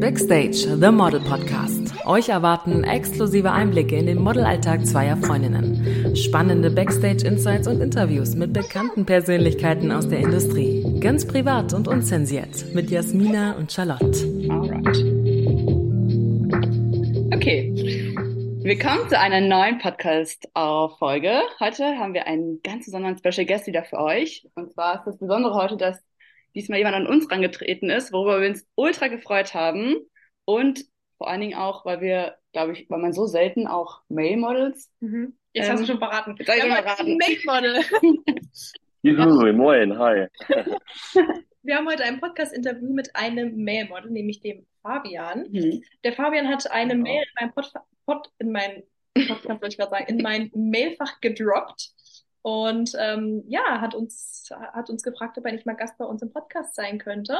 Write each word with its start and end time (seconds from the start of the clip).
Backstage, 0.00 0.68
The 0.80 0.92
Model 0.92 1.18
Podcast. 1.18 1.92
Euch 2.06 2.28
erwarten 2.28 2.84
exklusive 2.84 3.50
Einblicke 3.50 3.96
in 3.96 4.06
den 4.06 4.18
Modelalltag 4.22 4.86
zweier 4.86 5.16
Freundinnen. 5.16 6.14
Spannende 6.14 6.70
Backstage-Insights 6.70 7.66
und 7.66 7.80
Interviews 7.80 8.36
mit 8.36 8.52
bekannten 8.52 9.04
Persönlichkeiten 9.04 9.90
aus 9.90 10.08
der 10.08 10.20
Industrie. 10.20 11.00
Ganz 11.00 11.26
privat 11.26 11.74
und 11.74 11.88
unzensiert 11.88 12.72
mit 12.72 12.92
Jasmina 12.92 13.56
und 13.56 13.72
Charlotte. 13.72 14.24
Alright. 14.48 14.98
Okay. 17.34 18.14
Willkommen 18.62 19.08
zu 19.08 19.18
einer 19.18 19.40
neuen 19.40 19.78
Podcast-Folge. 19.78 21.40
Heute 21.58 21.84
haben 21.98 22.14
wir 22.14 22.28
einen 22.28 22.60
ganz 22.62 22.84
besonderen 22.84 23.18
Special 23.18 23.46
Guest 23.46 23.66
wieder 23.66 23.82
für 23.82 23.98
euch. 23.98 24.46
Und 24.54 24.72
zwar 24.72 24.98
ist 25.00 25.06
das 25.06 25.18
Besondere 25.18 25.54
heute, 25.54 25.76
dass 25.76 25.98
diesmal 26.58 26.78
jemand 26.78 26.96
an 26.96 27.06
uns 27.06 27.30
rangetreten 27.30 27.88
ist, 27.88 28.12
worüber 28.12 28.40
wir 28.40 28.48
uns 28.48 28.66
ultra 28.74 29.08
gefreut 29.08 29.54
haben. 29.54 29.96
Und 30.44 30.84
vor 31.16 31.28
allen 31.28 31.40
Dingen 31.40 31.58
auch, 31.58 31.84
weil 31.84 32.00
wir, 32.00 32.36
glaube 32.52 32.72
ich, 32.72 32.90
weil 32.90 32.98
man 32.98 33.12
so 33.12 33.26
selten 33.26 33.66
auch 33.66 34.02
Male-Models. 34.08 34.90
Mhm. 35.00 35.36
Jetzt 35.52 35.66
ähm, 35.66 35.72
hast 35.72 35.80
du 35.82 35.86
schon 35.86 35.98
verraten. 35.98 36.36
Jetzt 36.38 36.48
hast 36.48 36.58
du 36.58 36.62
schon 36.62 36.70
verraten. 36.70 37.18
Male-Model. 37.18 37.84
Juhu, 39.02 39.52
moin, 39.52 39.98
hi. 39.98 40.26
Wir 41.62 41.76
haben 41.76 41.88
heute 41.88 42.04
ein 42.04 42.20
Podcast-Interview 42.20 42.92
mit 42.92 43.14
einem 43.14 43.62
Male-Model, 43.64 44.10
nämlich 44.10 44.40
dem 44.40 44.66
Fabian. 44.82 45.46
Mhm. 45.50 45.82
Der 46.02 46.12
Fabian 46.12 46.48
hat 46.48 46.70
eine 46.70 46.94
genau. 46.94 47.04
Mail 47.04 47.22
in 47.22 47.28
mein 47.40 47.52
Pod, 47.52 47.72
Pod 48.06 48.30
in 48.38 48.52
mein 48.52 48.82
Podcast, 49.14 49.48
wollte 49.48 49.68
ich 49.68 49.76
gerade 49.76 49.90
sagen, 49.90 50.06
in 50.08 50.22
mein 50.22 50.50
Mailfach 50.54 51.20
gedroppt. 51.20 51.90
Und 52.42 52.92
ähm, 52.98 53.44
ja, 53.46 53.80
hat 53.80 53.94
uns, 53.94 54.48
hat 54.72 54.90
uns 54.90 55.02
gefragt, 55.02 55.38
ob 55.38 55.46
er 55.46 55.52
nicht 55.52 55.66
mal 55.66 55.74
Gast 55.74 55.98
bei 55.98 56.04
uns 56.04 56.22
im 56.22 56.32
Podcast 56.32 56.74
sein 56.74 56.98
könnte, 56.98 57.38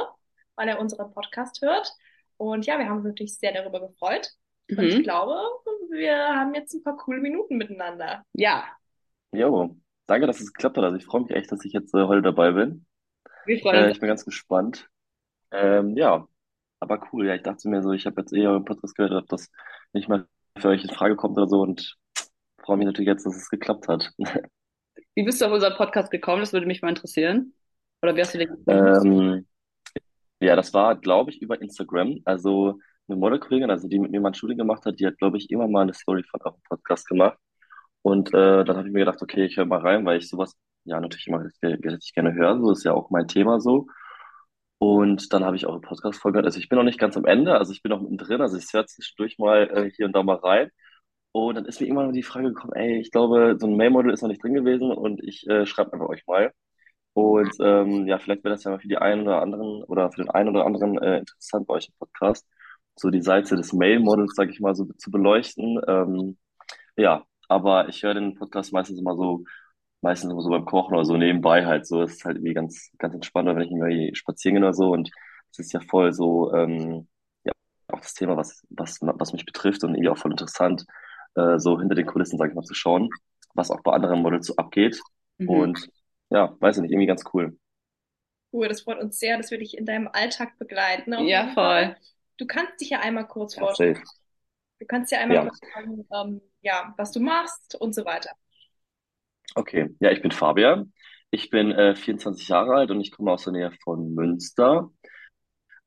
weil 0.55 0.67
er 0.67 0.79
unseren 0.79 1.11
Podcast 1.13 1.61
hört. 1.61 1.91
Und 2.37 2.65
ja, 2.65 2.77
wir 2.77 2.87
haben 2.87 2.97
uns 2.97 3.05
natürlich 3.05 3.37
sehr 3.37 3.53
darüber 3.53 3.79
gefreut. 3.79 4.29
Mhm. 4.69 4.77
Und 4.77 4.85
ich 4.85 5.03
glaube, 5.03 5.41
wir 5.89 6.15
haben 6.15 6.53
jetzt 6.53 6.73
ein 6.73 6.83
paar 6.83 6.97
coole 6.97 7.19
Minuten 7.19 7.57
miteinander. 7.57 8.23
Ja. 8.33 8.65
Jo, 9.31 9.75
danke, 10.07 10.27
dass 10.27 10.39
es 10.39 10.53
geklappt 10.53 10.77
hat. 10.77 10.83
Also 10.83 10.97
ich 10.97 11.05
freue 11.05 11.21
mich 11.21 11.31
echt, 11.31 11.51
dass 11.51 11.65
ich 11.65 11.73
jetzt 11.73 11.93
äh, 11.93 12.03
heute 12.03 12.21
dabei 12.21 12.51
bin. 12.51 12.85
Wir 13.45 13.59
freuen 13.59 13.77
uns. 13.77 13.87
Äh, 13.87 13.91
ich 13.91 13.99
bin 13.99 14.09
ganz 14.09 14.25
gespannt. 14.25 14.89
Ähm, 15.51 15.97
ja, 15.97 16.27
aber 16.79 17.01
cool. 17.11 17.27
Ja, 17.27 17.35
ich 17.35 17.43
dachte 17.43 17.67
mir 17.69 17.81
so, 17.81 17.91
ich 17.91 18.05
habe 18.05 18.21
jetzt 18.21 18.33
eh 18.33 18.47
euren 18.47 18.65
Podcast 18.65 18.95
gehört, 18.95 19.13
ob 19.13 19.27
das 19.27 19.49
nicht 19.93 20.07
mal 20.07 20.27
für 20.57 20.69
euch 20.69 20.83
in 20.83 20.89
Frage 20.89 21.15
kommt 21.15 21.37
oder 21.37 21.47
so 21.47 21.61
und 21.61 21.97
freue 22.63 22.77
mich 22.77 22.85
natürlich 22.85 23.07
jetzt, 23.07 23.25
dass 23.25 23.35
es 23.35 23.49
geklappt 23.49 23.87
hat. 23.87 24.11
Wie 25.15 25.23
bist 25.23 25.41
du 25.41 25.45
auf 25.45 25.51
unseren 25.51 25.75
Podcast 25.75 26.11
gekommen? 26.11 26.41
Das 26.41 26.53
würde 26.53 26.67
mich 26.67 26.81
mal 26.81 26.89
interessieren. 26.89 27.53
Oder 28.01 28.15
wie 28.15 28.21
hast 28.21 28.33
du 28.33 28.37
den? 28.37 28.63
Ähm, 28.67 29.45
ja, 30.39 30.55
das 30.55 30.73
war, 30.73 30.95
glaube 30.95 31.31
ich, 31.31 31.41
über 31.41 31.61
Instagram. 31.61 32.19
Also 32.25 32.79
eine 33.07 33.17
Modelkollegin, 33.17 33.69
also 33.69 33.87
die 33.87 33.99
mit 33.99 34.11
mir 34.11 34.21
mal 34.21 34.29
ein 34.29 34.33
Shooting 34.33 34.57
gemacht 34.57 34.85
hat, 34.85 34.99
die 34.99 35.07
hat, 35.07 35.17
glaube 35.17 35.37
ich, 35.37 35.49
immer 35.49 35.67
mal 35.67 35.81
eine 35.81 35.93
Story 35.93 36.23
von 36.23 36.39
eurem 36.43 36.61
Podcast 36.67 37.07
gemacht. 37.07 37.37
Und 38.01 38.29
äh, 38.33 38.63
dann 38.63 38.77
habe 38.77 38.87
ich 38.87 38.93
mir 38.93 38.99
gedacht, 38.99 39.21
okay, 39.21 39.45
ich 39.45 39.57
höre 39.57 39.65
mal 39.65 39.81
rein, 39.81 40.05
weil 40.05 40.19
ich 40.19 40.29
sowas 40.29 40.55
ja 40.85 40.99
natürlich 40.99 41.27
immer 41.27 41.43
richtig 41.43 42.13
gerne 42.13 42.33
höre. 42.33 42.59
So 42.59 42.71
ist 42.71 42.85
ja 42.85 42.93
auch 42.93 43.09
mein 43.09 43.27
Thema 43.27 43.59
so. 43.59 43.87
Und 44.77 45.33
dann 45.33 45.43
habe 45.43 45.57
ich 45.57 45.67
eure 45.67 45.81
Podcast-Folge 45.81 46.35
gehört. 46.35 46.45
Also 46.45 46.59
ich 46.59 46.69
bin 46.69 46.77
noch 46.77 46.85
nicht 46.85 46.99
ganz 46.99 47.17
am 47.17 47.25
Ende, 47.25 47.57
also 47.57 47.73
ich 47.73 47.81
bin 47.81 47.89
noch 47.89 48.01
mittendrin, 48.01 48.41
also 48.41 48.57
ich 48.57 48.71
höre 48.71 48.87
zwischendurch 48.87 49.37
mal 49.37 49.69
äh, 49.69 49.91
hier 49.91 50.05
und 50.05 50.13
da 50.15 50.23
mal 50.23 50.37
rein. 50.37 50.71
Und 51.31 51.55
dann 51.55 51.65
ist 51.65 51.79
mir 51.79 51.87
immer 51.87 52.05
noch 52.05 52.11
die 52.11 52.23
Frage 52.23 52.49
gekommen, 52.49 52.73
ey, 52.73 52.99
ich 52.99 53.11
glaube, 53.11 53.55
so 53.59 53.67
ein 53.67 53.75
Mail-Model 53.75 54.11
ist 54.13 54.21
noch 54.21 54.29
nicht 54.29 54.43
drin 54.43 54.53
gewesen 54.55 54.91
und 54.91 55.23
ich 55.23 55.47
äh, 55.47 55.65
schreibe 55.65 55.93
einfach 55.93 56.09
euch 56.09 56.25
mal. 56.25 56.53
Und 57.13 57.51
ähm, 57.61 58.07
ja, 58.07 58.17
vielleicht 58.19 58.43
wäre 58.43 58.55
das 58.55 58.63
ja 58.63 58.71
mal 58.71 58.79
für 58.79 58.87
die 58.87 58.97
einen 58.97 59.23
oder 59.23 59.41
anderen 59.41 59.83
oder 59.83 60.11
für 60.11 60.23
den 60.23 60.29
einen 60.31 60.49
oder 60.49 60.65
anderen 60.65 60.97
äh, 60.99 61.19
interessant 61.19 61.67
bei 61.67 61.75
euch 61.75 61.87
im 61.89 61.95
Podcast, 61.99 62.47
so 62.95 63.09
die 63.09 63.21
Seite 63.21 63.55
des 63.55 63.73
Mail-Models, 63.73 64.35
sage 64.35 64.51
ich 64.51 64.59
mal, 64.59 64.75
so 64.75 64.85
zu 64.97 65.11
beleuchten. 65.11 65.79
Ähm, 65.87 66.37
ja, 66.97 67.25
aber 67.47 67.89
ich 67.89 68.03
höre 68.03 68.13
den 68.15 68.35
Podcast 68.35 68.73
meistens 68.73 68.99
immer 68.99 69.15
so, 69.15 69.43
meistens 70.01 70.31
immer 70.31 70.41
so 70.41 70.49
beim 70.49 70.65
Kochen 70.65 70.95
oder 70.95 71.05
so 71.05 71.17
nebenbei 71.17 71.65
halt 71.65 71.87
so. 71.87 72.01
Es 72.03 72.13
ist 72.13 72.25
halt 72.25 72.37
irgendwie 72.37 72.53
ganz, 72.53 72.91
ganz 72.97 73.13
entspannt, 73.15 73.49
wenn 73.49 73.61
ich 73.61 73.71
irgendwie 73.71 74.15
spazieren 74.15 74.55
gehe 74.55 74.65
oder 74.65 74.73
so. 74.73 74.91
Und 74.91 75.11
es 75.51 75.59
ist 75.59 75.73
ja 75.73 75.79
voll 75.81 76.13
so, 76.13 76.53
ähm, 76.53 77.07
ja, 77.43 77.53
auch 77.89 77.99
das 77.99 78.13
Thema, 78.13 78.37
was, 78.37 78.65
was, 78.69 78.99
was 79.01 79.33
mich 79.33 79.45
betrifft 79.45 79.83
und 79.83 79.91
irgendwie 79.91 80.09
auch 80.09 80.17
voll 80.17 80.31
interessant 80.31 80.85
äh, 81.39 81.59
so 81.59 81.79
hinter 81.79 81.95
den 81.95 82.05
Kulissen, 82.05 82.37
sag 82.37 82.49
ich 82.49 82.55
mal, 82.55 82.63
zu 82.63 82.73
schauen, 82.73 83.09
was 83.53 83.71
auch 83.71 83.81
bei 83.81 83.93
anderen 83.93 84.21
Models 84.21 84.47
so 84.47 84.55
abgeht. 84.55 84.99
Mhm. 85.37 85.49
Und 85.49 85.89
ja, 86.29 86.55
weiß 86.59 86.77
ich 86.77 86.81
nicht, 86.81 86.91
irgendwie 86.91 87.07
ganz 87.07 87.23
cool. 87.33 87.57
Cool, 88.51 88.67
das 88.67 88.81
freut 88.81 88.99
uns 88.99 89.19
sehr, 89.19 89.37
dass 89.37 89.51
wir 89.51 89.59
dich 89.59 89.77
in 89.77 89.85
deinem 89.85 90.09
Alltag 90.11 90.57
begleiten. 90.57 91.13
Ja, 91.27 91.47
voll. 91.53 91.95
Du 92.37 92.47
kannst 92.47 92.81
dich 92.81 92.89
ja 92.89 92.99
einmal 92.99 93.27
kurz 93.27 93.55
ja, 93.55 93.61
vorstellen. 93.61 93.95
Safe. 93.95 94.07
Du 94.79 94.85
kannst 94.85 95.11
ja 95.11 95.19
einmal 95.19 95.37
ja. 95.37 95.43
kurz 95.43 95.59
sagen, 95.73 96.07
ähm, 96.13 96.41
ja, 96.61 96.93
was 96.97 97.11
du 97.11 97.19
machst 97.19 97.75
und 97.75 97.93
so 97.93 98.05
weiter. 98.05 98.31
Okay, 99.55 99.89
ja, 99.99 100.11
ich 100.11 100.21
bin 100.21 100.31
Fabian. 100.31 100.93
Ich 101.31 101.49
bin 101.49 101.71
äh, 101.71 101.95
24 101.95 102.47
Jahre 102.47 102.75
alt 102.75 102.91
und 102.91 103.01
ich 103.01 103.11
komme 103.11 103.31
aus 103.31 103.43
der 103.43 103.53
Nähe 103.53 103.71
von 103.83 104.13
Münster. 104.13 104.89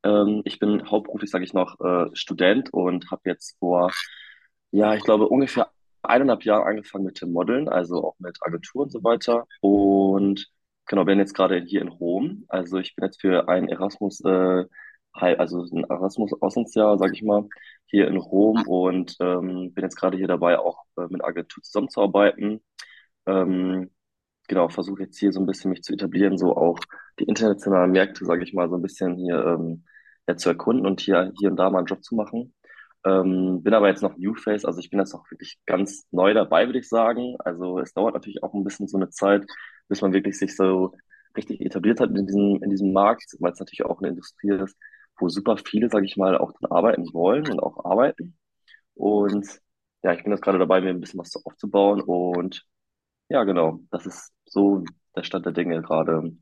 Ähm, 0.05 0.43
ich 0.45 0.59
bin 0.59 0.89
hauptberuflich, 0.89 1.31
sage 1.31 1.45
ich 1.45 1.53
noch, 1.53 1.81
äh, 1.81 2.15
Student 2.15 2.73
und 2.73 3.11
habe 3.11 3.23
jetzt 3.25 3.59
vor 3.59 3.91
ja, 4.73 4.95
ich 4.95 5.03
glaube 5.05 5.29
ungefähr 5.29 5.71
eineinhalb 6.03 6.45
Jahre 6.45 6.67
angefangen 6.67 7.05
mit 7.05 7.21
dem 7.21 7.33
Modeln, 7.33 7.69
also 7.69 8.05
auch 8.05 8.17
mit 8.19 8.39
Agentur 8.43 8.83
und 8.85 8.93
so 8.93 9.05
weiter. 9.05 9.47
Und 9.61 10.51
genau, 10.87 11.05
bin 11.05 11.19
jetzt 11.19 11.35
gerade 11.35 11.61
hier 11.61 11.83
in 11.83 11.89
Rom. 11.89 12.45
Also 12.49 12.79
ich 12.79 12.95
bin 12.97 13.05
jetzt 13.05 13.21
für 13.21 13.49
ein 13.49 13.69
Erasmus, 13.69 14.21
äh, 14.25 14.65
also 15.13 15.63
ein 15.63 15.85
Erasmus-Auslandsjahr, 15.85 16.99
sage 16.99 17.13
ich 17.15 17.23
mal, 17.23 17.49
hier 17.87 18.09
in 18.09 18.17
Rom 18.17 18.63
und 18.67 19.17
ähm, 19.21 19.73
bin 19.75 19.85
jetzt 19.85 19.97
gerade 19.97 20.17
hier 20.17 20.29
dabei, 20.29 20.59
auch 20.59 20.85
äh, 20.97 21.07
mit 21.11 21.25
Agentur 21.25 21.63
zusammenzuarbeiten. 21.63 22.63
Ähm, 23.27 23.91
genau, 24.49 24.69
versuche 24.69 25.03
jetzt 25.05 25.19
hier 25.19 25.33
so 25.33 25.41
ein 25.41 25.47
bisschen 25.47 25.71
mich 25.71 25.83
zu 25.83 25.93
etablieren, 25.93 26.39
so 26.39 26.57
auch 26.57 26.79
die 27.19 27.25
internationalen 27.25 27.93
Märkte, 27.93 28.25
sage 28.25 28.45
ich 28.45 28.55
mal, 28.55 28.69
so 28.71 28.77
ein 28.77 28.83
bisschen 28.83 29.17
hier 29.17 29.45
ähm, 29.45 29.85
ja, 30.29 30.37
zu 30.37 30.49
erkunden 30.51 30.87
und 30.87 31.01
hier, 31.01 31.33
hier 31.39 31.51
und 31.51 31.57
da 31.57 31.71
mal 31.71 31.79
einen 31.79 31.87
Job 31.87 32.03
zu 32.03 32.15
machen. 32.15 32.55
Ähm, 33.05 33.63
bin 33.63 33.75
aber 33.75 33.89
jetzt 33.89 34.03
noch 34.03 34.17
New 34.17 34.35
Face, 34.35 34.65
also 34.65 34.79
ich 34.81 34.91
bin 34.91 35.01
jetzt 35.01 35.13
noch 35.13 35.29
wirklich 35.31 35.59
ganz 35.67 36.07
neu 36.13 36.35
dabei, 36.35 36.67
würde 36.67 36.79
ich 36.79 36.89
sagen. 36.89 37.37
Also 37.41 37.79
es 37.81 37.95
dauert 37.95 38.15
natürlich 38.15 38.43
auch 38.43 38.55
ein 38.55 38.65
bisschen 38.65 38.89
so 38.89 38.97
eine 38.97 39.11
Zeit, 39.11 39.45
bis 39.89 40.03
man 40.03 40.13
wirklich 40.13 40.39
sich 40.39 40.57
so 40.57 40.95
richtig 41.37 41.61
etabliert 41.61 42.01
hat 42.01 42.11
in 42.11 42.27
diesem, 42.27 42.63
in 42.63 42.71
diesem 42.71 42.93
Markt, 42.93 43.25
weil 43.41 43.53
es 43.53 43.59
natürlich 43.61 43.85
auch 43.85 43.99
eine 44.01 44.09
Industrie 44.11 44.51
ist, 44.53 44.77
wo 45.19 45.29
super 45.29 45.57
viele, 45.57 45.89
sage 45.91 46.07
ich 46.07 46.17
mal, 46.17 46.39
auch 46.39 46.53
dann 46.61 46.71
arbeiten 46.71 47.13
wollen 47.13 47.49
und 47.51 47.61
auch 47.61 47.85
arbeiten. 47.85 48.37
Und 48.95 49.47
ja, 50.03 50.13
ich 50.13 50.23
bin 50.23 50.33
jetzt 50.33 50.43
gerade 50.43 50.59
dabei, 50.59 50.81
mir 50.81 50.91
ein 50.91 51.01
bisschen 51.01 51.21
was 51.21 51.35
aufzubauen 51.45 52.01
und 52.03 52.65
ja, 53.29 53.45
genau, 53.45 53.81
das 53.91 54.07
ist 54.07 54.33
so 54.45 54.85
der 55.17 55.23
Stand 55.25 55.47
der 55.47 55.53
Dinge 55.53 55.81
gerade. 55.83 56.33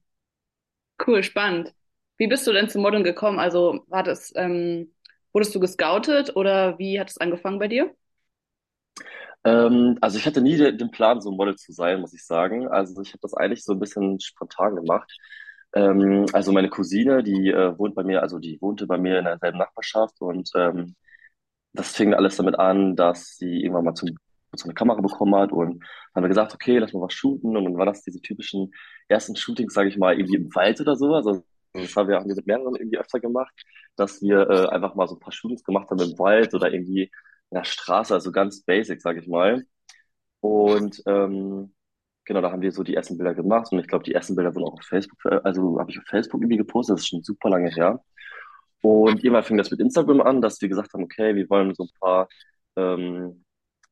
Cool, 1.07 1.23
spannend. 1.23 1.75
Wie 2.19 2.27
bist 2.27 2.47
du 2.47 2.53
denn 2.53 2.69
zum 2.69 2.83
Modeln 2.83 3.05
gekommen? 3.05 3.39
Also 3.39 3.85
war 3.89 4.03
das 4.03 4.33
ähm, 4.37 4.93
Wurdest 5.33 5.55
du 5.55 5.61
gescoutet 5.61 6.37
oder 6.37 6.79
wie 6.79 7.01
hat 7.01 7.11
es 7.11 7.19
angefangen 7.19 7.59
bei 7.59 7.69
dir? 7.69 7.95
Ähm, 9.45 9.97
also 10.01 10.19
ich 10.19 10.27
hatte 10.27 10.43
nie 10.43 10.57
de 10.57 10.73
den 10.77 10.91
Plan, 10.91 11.21
so 11.21 11.31
ein 11.31 11.37
Model 11.37 11.57
zu 11.57 11.73
sein, 11.73 12.01
muss 12.01 12.15
ich 12.15 12.25
sagen. 12.27 12.69
Also 12.69 13.01
ich 13.03 13.11
habe 13.11 13.21
das 13.23 13.35
eigentlich 13.35 13.65
so 13.65 13.73
ein 13.73 13.81
bisschen 13.81 14.21
spontan 14.21 14.77
gemacht. 14.77 15.11
Ähm, 15.75 16.27
also 16.33 16.53
meine 16.53 16.69
Cousine, 16.71 17.23
die 17.23 17.49
äh, 17.51 17.79
wohnt 17.79 17.95
bei 17.95 18.05
mir, 18.05 18.23
also 18.23 18.39
die 18.39 18.61
wohnte 18.61 18.87
bei 18.87 18.99
mir 18.99 19.19
in 19.21 19.25
derselben 19.27 19.59
Nachbarschaft 19.59 20.21
und 20.21 20.51
ähm, 20.57 20.97
das 21.75 21.93
fing 21.97 22.15
alles 22.15 22.37
damit 22.37 22.59
an, 22.59 22.97
dass 22.97 23.37
sie 23.37 23.63
irgendwann 23.63 23.85
mal 23.87 23.95
zum, 23.95 24.11
so 24.57 24.65
eine 24.67 24.75
Kamera 24.75 25.01
bekommen 25.01 25.35
hat 25.37 25.53
und 25.53 25.85
haben 26.15 26.25
wir 26.25 26.29
gesagt, 26.29 26.55
okay, 26.55 26.79
lass 26.79 26.93
mal 26.93 27.03
was 27.03 27.15
shooten 27.15 27.57
und 27.57 27.65
dann 27.65 27.79
war 27.79 27.87
das 27.87 28.03
diese 28.03 28.21
typischen 28.23 28.73
ersten 29.09 29.37
Shootings, 29.37 29.75
sage 29.75 29.89
ich 29.91 29.99
mal, 29.99 30.15
irgendwie 30.19 30.37
im 30.37 30.55
Wald 30.55 30.81
oder 30.81 30.97
so. 30.97 31.15
Also 31.15 31.45
das 31.73 31.95
haben 31.97 32.09
wir, 32.09 32.21
wir 32.25 32.35
mit 32.35 32.47
mehreren 32.47 32.75
irgendwie 32.77 32.99
öfter 32.99 33.21
gemacht, 33.21 33.55
dass 33.97 34.21
wir 34.23 34.49
äh, 34.51 34.69
einfach 34.69 34.95
mal 34.95 35.09
so 35.09 35.17
ein 35.17 35.21
paar 35.21 35.33
Shootings 35.33 35.65
gemacht 35.65 35.91
haben 35.91 36.01
im 36.01 36.19
Wald 36.19 36.55
oder 36.55 36.73
irgendwie 36.73 37.05
in 37.51 37.57
der 37.57 37.65
Straße, 37.65 38.15
also 38.15 38.33
ganz 38.33 38.63
basic, 38.63 39.01
sag 39.01 39.17
ich 39.19 39.29
mal. 39.29 39.65
Und 40.41 41.03
ähm, 41.07 41.75
genau, 42.25 42.41
da 42.41 42.53
haben 42.53 42.63
wir 42.63 42.73
so 42.73 42.83
die 42.83 42.95
ersten 42.95 43.19
Bilder 43.19 43.35
gemacht 43.35 43.73
und 43.73 43.81
ich 43.81 43.89
glaube, 43.89 44.05
die 44.05 44.15
ersten 44.15 44.37
Bilder 44.37 44.55
wurden 44.55 44.65
auch 44.67 44.75
auf 44.75 44.85
Facebook, 44.85 45.19
also 45.45 45.79
habe 45.79 45.91
ich 45.91 45.99
auf 45.99 46.05
Facebook 46.07 46.41
irgendwie 46.43 46.57
gepostet, 46.59 46.95
das 46.95 47.03
ist 47.03 47.09
schon 47.09 47.23
super 47.23 47.51
lange 47.51 47.71
her. 47.71 48.01
Und 48.83 49.23
irgendwann 49.23 49.45
fing 49.45 49.59
das 49.59 49.71
mit 49.71 49.81
Instagram 49.81 50.21
an, 50.23 50.41
dass 50.41 50.61
wir 50.61 50.69
gesagt 50.69 50.93
haben, 50.95 51.05
okay, 51.05 51.35
wir 51.35 51.49
wollen 51.51 51.75
so 51.75 51.85
ein 51.85 51.91
paar, 52.01 52.29
ähm, 52.77 53.45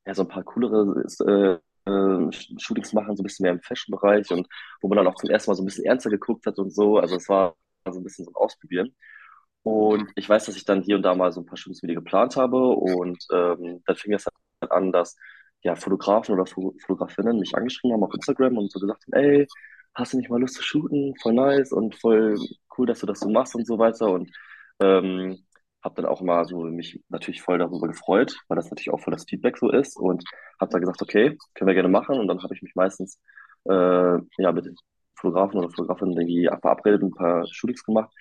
ja, 0.07 0.15
so 0.15 0.23
ein 0.23 0.29
paar 0.29 0.45
coolere 0.45 1.05
äh, 1.27 1.91
äh, 1.91 2.33
Shootings 2.59 2.93
machen, 2.93 3.17
so 3.17 3.23
ein 3.23 3.25
bisschen 3.27 3.45
mehr 3.45 3.53
im 3.53 3.61
Fashion-Bereich 3.61 4.31
und 4.31 4.49
wo 4.81 4.89
man 4.89 4.99
dann 4.99 5.07
auch 5.09 5.17
zum 5.17 5.31
ersten 5.31 5.51
Mal 5.51 5.57
so 5.57 5.63
ein 5.63 5.67
bisschen 5.67 5.85
ernster 5.85 6.11
geguckt 6.11 6.47
hat 6.47 6.59
und 6.59 6.71
so. 6.75 6.99
Also 6.99 7.17
es 7.17 7.29
war 7.29 7.57
so 7.93 8.00
ein 8.00 8.05
bisschen 8.05 8.25
so 8.25 8.32
Ausprobieren. 8.35 8.94
Und 9.62 10.11
ich 10.17 10.29
weiß, 10.29 10.46
dass 10.46 10.56
ich 10.56 10.64
dann 10.64 10.82
hier 10.82 10.96
und 10.96 11.02
da 11.02 11.14
mal 11.14 11.32
so 11.32 11.40
ein 11.40 11.46
paar 11.46 11.56
Shootings 11.56 11.82
wieder 11.82 11.94
geplant 11.94 12.37
habe. 12.37 12.58
Und 12.58 13.19
ähm, 13.32 13.82
dann 13.87 13.96
fing 13.96 14.14
es 14.14 14.26
halt 14.26 14.73
an, 14.73 14.93
dass 14.93 15.17
ja 15.62 15.75
Fotografen 15.76 16.35
oder 16.35 16.46
Fotografinnen 16.46 17.38
mich 17.38 17.55
angeschrieben 17.55 17.94
haben 17.94 18.05
auf 18.05 18.14
Instagram 18.14 18.58
und 18.58 18.70
so 18.73 18.81
gesagt 18.81 19.05
haben, 19.06 19.23
ey, 19.23 19.46
hast 19.94 20.12
du 20.12 20.19
nicht 20.19 20.31
mal 20.31 20.40
Lust 20.40 20.55
zu 20.55 20.62
shooten? 20.62 21.14
Voll 21.23 21.35
nice 21.35 21.73
und 21.73 21.94
voll 21.96 22.37
cool, 22.76 22.87
dass 22.87 23.00
du 23.00 23.06
das 23.06 23.20
so 23.20 23.29
machst 23.31 23.55
und 23.56 23.67
so 23.67 23.79
weiter. 23.79 24.11
Und 24.11 24.31
ähm, 24.81 25.38
habe 25.82 26.02
dann 26.02 26.11
auch 26.11 26.20
immer 26.20 26.44
so 26.44 26.61
mich 26.64 27.02
natürlich 27.08 27.43
voll 27.43 27.58
darüber 27.58 27.88
gefreut, 27.88 28.37
weil 28.49 28.56
das 28.56 28.70
natürlich 28.70 28.90
auch 28.90 29.00
voll 29.00 29.12
das 29.12 29.25
Feedback 29.29 29.58
so 29.58 29.70
ist 29.70 29.96
und 29.96 30.25
habe 30.61 30.70
dann 30.73 30.81
gesagt, 30.81 31.02
okay, 31.02 31.37
können 31.55 31.69
wir 31.69 31.75
gerne 31.75 31.88
machen 31.88 32.19
und 32.19 32.29
dann 32.29 32.43
habe 32.43 32.55
ich 32.55 32.62
mich 32.62 32.75
meistens 32.75 33.20
äh, 33.64 33.73
ja 34.38 34.52
mit 34.52 34.67
Fotografen 35.19 35.59
oder 35.59 35.70
Fotografinnen 35.70 36.19
irgendwie 36.19 36.49
verabredet 36.61 37.03
und 37.03 37.11
ein 37.11 37.15
paar 37.15 37.47
Shootings 37.47 37.85
gemacht 37.85 38.12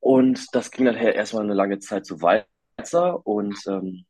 und 0.00 0.46
das 0.54 0.70
ging 0.70 0.86
dann 0.86 0.96
erstmal 0.96 1.44
eine 1.44 1.54
lange 1.54 1.78
Zeit 1.78 2.06
so 2.06 2.22
weiter 2.22 3.26
und 3.26 3.58
ähm, 3.68 4.04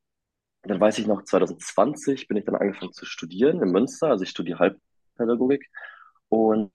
dann 0.62 0.80
weiß 0.80 0.98
ich 0.98 1.06
noch, 1.06 1.24
2020 1.24 2.28
bin 2.28 2.36
ich 2.36 2.44
dann 2.44 2.56
angefangen 2.56 2.92
zu 2.92 3.06
studieren 3.06 3.62
in 3.62 3.70
Münster, 3.70 4.08
also 4.08 4.24
ich 4.24 4.30
studiere 4.30 4.58
Halbpädagogik 4.58 5.66
und 6.28 6.72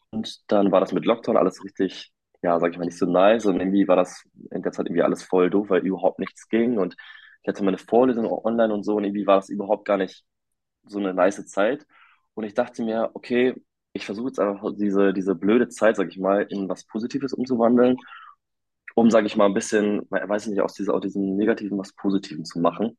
dann 0.48 0.72
war 0.72 0.80
das 0.80 0.94
mit 0.94 1.06
Lockdown 1.06 1.38
alles 1.38 1.64
richtig 1.64 2.14
ja, 2.44 2.60
sag 2.60 2.72
ich 2.72 2.78
mal, 2.78 2.86
nicht 2.86 2.98
so 2.98 3.06
nice. 3.06 3.46
Und 3.46 3.60
irgendwie 3.60 3.88
war 3.88 3.96
das 3.96 4.24
in 4.52 4.62
der 4.62 4.72
Zeit 4.74 4.86
irgendwie 4.88 5.02
alles 5.02 5.24
voll 5.24 5.50
doof, 5.50 5.70
weil 5.70 5.86
überhaupt 5.86 6.20
nichts 6.20 6.48
ging. 6.50 6.78
Und 6.78 6.96
ich 7.42 7.48
hatte 7.48 7.64
meine 7.64 7.78
Vorlesung 7.78 8.28
online 8.28 8.74
und 8.74 8.84
so 8.84 8.96
und 8.96 9.06
irgendwie 9.06 9.26
war 9.26 9.38
das 9.38 9.50
überhaupt 9.50 9.86
gar 9.86 9.98
nicht 9.98 10.24
so 10.86 11.00
eine 11.00 11.14
nice 11.14 11.46
Zeit. 11.48 11.86
Und 12.36 12.44
ich 12.44 12.54
dachte 12.54 12.84
mir, 12.84 13.12
okay, 13.14 13.56
ich 13.94 14.06
versuche 14.06 14.28
jetzt 14.28 14.40
einfach 14.40 14.72
diese, 14.76 15.14
diese 15.14 15.36
blöde 15.36 15.70
Zeit, 15.70 15.96
sag 15.96 16.10
ich 16.10 16.18
mal, 16.18 16.46
in 16.50 16.68
was 16.68 16.86
Positives 16.86 17.34
umzuwandeln, 17.34 17.98
um, 18.96 19.10
sag 19.10 19.26
ich 19.26 19.36
mal, 19.36 19.46
ein 19.46 19.54
bisschen, 19.54 20.08
weiß 20.10 20.46
ich 20.46 20.52
nicht, 20.52 20.62
aus, 20.62 20.74
dieser, 20.74 20.94
aus 20.94 21.02
diesem 21.02 21.36
Negativen 21.36 21.78
was 21.78 21.94
Positiven 21.94 22.46
zu 22.46 22.60
machen. 22.60 22.98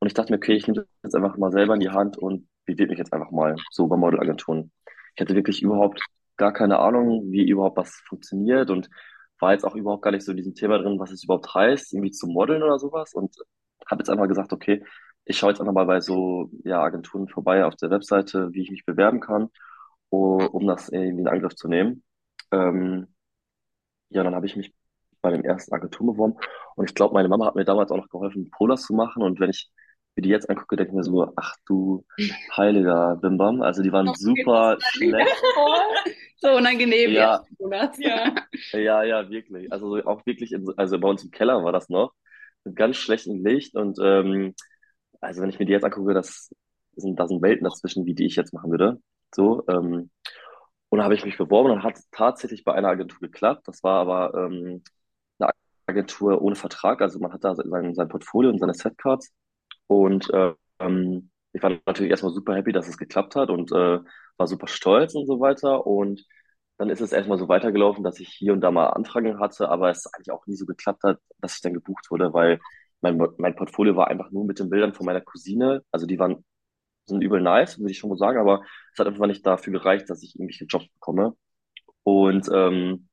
Und 0.00 0.06
ich 0.06 0.14
dachte 0.14 0.32
mir, 0.32 0.38
okay, 0.38 0.54
ich 0.54 0.66
nehme 0.66 0.80
das 0.80 0.86
jetzt 1.02 1.14
einfach 1.16 1.36
mal 1.38 1.52
selber 1.52 1.74
in 1.74 1.80
die 1.80 1.90
Hand 1.90 2.18
und 2.18 2.48
bewege 2.66 2.90
mich 2.90 2.98
jetzt 2.98 3.12
einfach 3.12 3.30
mal 3.30 3.56
so 3.70 3.86
bei 3.86 3.96
Modelagenturen. 3.96 4.70
Ich 5.14 5.20
hatte 5.20 5.34
wirklich 5.34 5.62
überhaupt 5.62 6.00
gar 6.36 6.52
keine 6.52 6.78
Ahnung, 6.78 7.30
wie 7.30 7.48
überhaupt 7.48 7.76
was 7.76 7.94
funktioniert 8.08 8.70
und 8.70 8.88
war 9.40 9.52
jetzt 9.52 9.64
auch 9.64 9.74
überhaupt 9.74 10.02
gar 10.02 10.10
nicht 10.10 10.24
so 10.24 10.32
in 10.32 10.36
diesem 10.36 10.54
Thema 10.54 10.78
drin, 10.78 10.98
was 10.98 11.10
es 11.10 11.24
überhaupt 11.24 11.54
heißt, 11.54 11.92
irgendwie 11.92 12.10
zu 12.10 12.26
modeln 12.26 12.62
oder 12.62 12.78
sowas 12.78 13.14
und 13.14 13.34
habe 13.90 14.00
jetzt 14.00 14.10
einfach 14.10 14.28
gesagt, 14.28 14.52
okay, 14.52 14.84
ich 15.24 15.38
schaue 15.38 15.50
jetzt 15.50 15.60
einfach 15.60 15.72
mal 15.72 15.86
bei 15.86 16.00
so 16.00 16.50
ja, 16.64 16.82
Agenturen 16.82 17.28
vorbei 17.28 17.64
auf 17.64 17.76
der 17.76 17.90
Webseite, 17.90 18.52
wie 18.52 18.62
ich 18.62 18.70
mich 18.70 18.84
bewerben 18.84 19.20
kann, 19.20 19.50
um, 20.14 20.66
das 20.66 20.88
irgendwie 20.88 21.22
in 21.22 21.28
Angriff 21.28 21.54
zu 21.54 21.68
nehmen. 21.68 22.02
Ähm, 22.52 23.08
ja, 24.10 24.22
dann 24.22 24.34
habe 24.34 24.46
ich 24.46 24.56
mich 24.56 24.74
bei 25.22 25.30
dem 25.30 25.44
ersten 25.44 25.74
Agentur 25.74 26.12
beworben 26.12 26.36
und 26.76 26.88
ich 26.88 26.94
glaube, 26.94 27.14
meine 27.14 27.28
Mama 27.28 27.46
hat 27.46 27.54
mir 27.54 27.64
damals 27.64 27.90
auch 27.90 27.96
noch 27.96 28.10
geholfen, 28.10 28.50
Polars 28.50 28.82
zu 28.82 28.94
machen 28.94 29.22
und 29.22 29.40
wenn 29.40 29.50
ich 29.50 29.70
mir 30.16 30.22
die 30.22 30.28
jetzt 30.28 30.48
angucke, 30.48 30.76
denke 30.76 30.90
ich 30.90 30.96
mir 30.96 31.02
so, 31.02 31.32
ach 31.36 31.56
du 31.66 32.04
heiliger 32.56 33.16
Bimbam. 33.16 33.62
Also 33.62 33.82
die 33.82 33.92
waren 33.92 34.14
super 34.14 34.76
schlecht. 34.80 35.34
so 36.36 36.50
unangenehm 36.56 37.12
ja. 37.12 37.42
Ja. 37.98 38.34
ja, 38.72 39.02
ja, 39.02 39.30
wirklich. 39.30 39.72
Also 39.72 39.96
auch 40.04 40.24
wirklich, 40.26 40.52
in, 40.52 40.66
also 40.76 40.98
bei 40.98 41.08
uns 41.08 41.24
im 41.24 41.30
Keller 41.30 41.64
war 41.64 41.72
das 41.72 41.88
noch, 41.88 42.12
mit 42.64 42.76
ganz 42.76 42.96
schlechtem 42.96 43.44
Licht 43.44 43.74
und 43.74 43.98
ähm, 44.00 44.54
also 45.20 45.42
wenn 45.42 45.50
ich 45.50 45.58
mir 45.58 45.66
die 45.66 45.72
jetzt 45.72 45.84
angucke, 45.84 46.14
das 46.14 46.50
sind, 46.96 47.18
da 47.18 47.26
sind 47.26 47.42
Welten 47.42 47.64
dazwischen, 47.64 48.06
wie 48.06 48.14
die 48.14 48.26
ich 48.26 48.36
jetzt 48.36 48.52
machen 48.52 48.70
würde. 48.70 49.00
So, 49.34 49.64
ähm, 49.68 50.10
und 50.90 50.98
da 50.98 51.04
habe 51.04 51.14
ich 51.14 51.24
mich 51.24 51.38
beworben 51.38 51.70
und 51.70 51.82
hat 51.82 51.98
tatsächlich 52.12 52.64
bei 52.64 52.74
einer 52.74 52.88
Agentur 52.88 53.20
geklappt. 53.20 53.66
Das 53.68 53.82
war 53.82 54.00
aber 54.00 54.34
ähm, 54.46 54.82
eine 55.38 55.50
Agentur 55.86 56.40
ohne 56.42 56.56
Vertrag. 56.56 57.02
Also 57.02 57.18
man 57.18 57.32
hat 57.32 57.44
da 57.44 57.54
sein, 57.56 57.94
sein 57.94 58.08
Portfolio 58.08 58.50
und 58.50 58.58
seine 58.60 58.74
Setcards 58.74 59.32
und 59.86 60.30
ähm, 60.78 61.30
ich 61.52 61.62
war 61.62 61.70
natürlich 61.86 62.10
erstmal 62.10 62.32
super 62.32 62.54
happy, 62.56 62.72
dass 62.72 62.88
es 62.88 62.98
geklappt 62.98 63.36
hat 63.36 63.50
und 63.50 63.70
äh, 63.72 64.00
war 64.36 64.46
super 64.46 64.66
stolz 64.68 65.14
und 65.14 65.26
so 65.26 65.40
weiter. 65.40 65.86
Und 65.86 66.24
dann 66.78 66.90
ist 66.90 67.00
es 67.00 67.12
erstmal 67.12 67.38
so 67.38 67.48
weitergelaufen, 67.48 68.02
dass 68.04 68.18
ich 68.20 68.28
hier 68.28 68.52
und 68.52 68.60
da 68.60 68.70
mal 68.70 68.88
Anfragen 68.88 69.38
hatte, 69.38 69.68
aber 69.68 69.90
es 69.90 70.06
eigentlich 70.12 70.32
auch 70.32 70.46
nie 70.46 70.56
so 70.56 70.66
geklappt 70.66 71.04
hat, 71.04 71.20
dass 71.40 71.56
ich 71.56 71.60
dann 71.62 71.74
gebucht 71.74 72.10
wurde, 72.10 72.32
weil 72.32 72.60
mein, 73.00 73.18
mein 73.38 73.54
Portfolio 73.56 73.96
war 73.96 74.08
einfach 74.08 74.30
nur 74.30 74.44
mit 74.44 74.58
den 74.58 74.70
Bildern 74.70 74.94
von 74.94 75.06
meiner 75.06 75.20
Cousine. 75.20 75.82
Also 75.92 76.06
die 76.06 76.18
waren 76.18 76.44
sind 77.06 77.22
übel 77.22 77.40
nice, 77.40 77.78
würde 77.78 77.90
ich 77.92 77.98
schon 77.98 78.10
mal 78.10 78.16
sagen, 78.18 78.38
aber 78.38 78.62
es 78.92 78.98
hat 78.98 79.06
einfach 79.06 79.26
nicht 79.26 79.46
dafür 79.46 79.72
gereicht, 79.72 80.08
dass 80.10 80.22
ich 80.22 80.36
irgendwelche 80.36 80.64
Jobs 80.66 80.88
bekomme. 80.94 81.34
Und 82.04 82.48
ähm, 82.52 83.08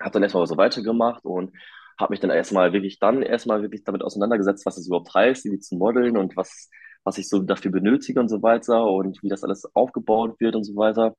habe 0.00 0.12
dann 0.12 0.22
erstmal 0.22 0.46
so 0.46 0.56
weitergemacht 0.56 1.24
und 1.24 1.52
habe 1.98 2.12
mich 2.12 2.20
dann 2.20 2.30
erstmal 2.30 2.72
wirklich 2.72 2.98
dann 2.98 3.22
erstmal 3.22 3.62
wirklich 3.62 3.84
damit 3.84 4.02
auseinandergesetzt, 4.02 4.66
was 4.66 4.78
es 4.78 4.86
überhaupt 4.88 5.14
heißt, 5.14 5.44
wie 5.46 5.58
zu 5.60 5.76
modeln 5.76 6.16
und 6.16 6.36
was, 6.36 6.70
was 7.04 7.18
ich 7.18 7.28
so 7.28 7.40
dafür 7.40 7.70
benötige 7.70 8.20
und 8.20 8.28
so 8.28 8.42
weiter 8.42 8.86
und 8.86 9.22
wie 9.22 9.28
das 9.28 9.44
alles 9.44 9.64
aufgebaut 9.74 10.40
wird 10.40 10.56
und 10.56 10.64
so 10.64 10.76
weiter. 10.76 11.16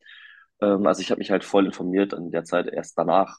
Ähm, 0.62 0.86
also 0.88 1.02
ich 1.02 1.12
habe 1.12 1.20
mich 1.20 1.32
halt 1.32 1.44
voll 1.44 1.66
informiert 1.66 2.14
in 2.14 2.32
der 2.32 2.44
Zeit 2.46 2.68
erst 2.68 2.98
danach, 2.98 3.38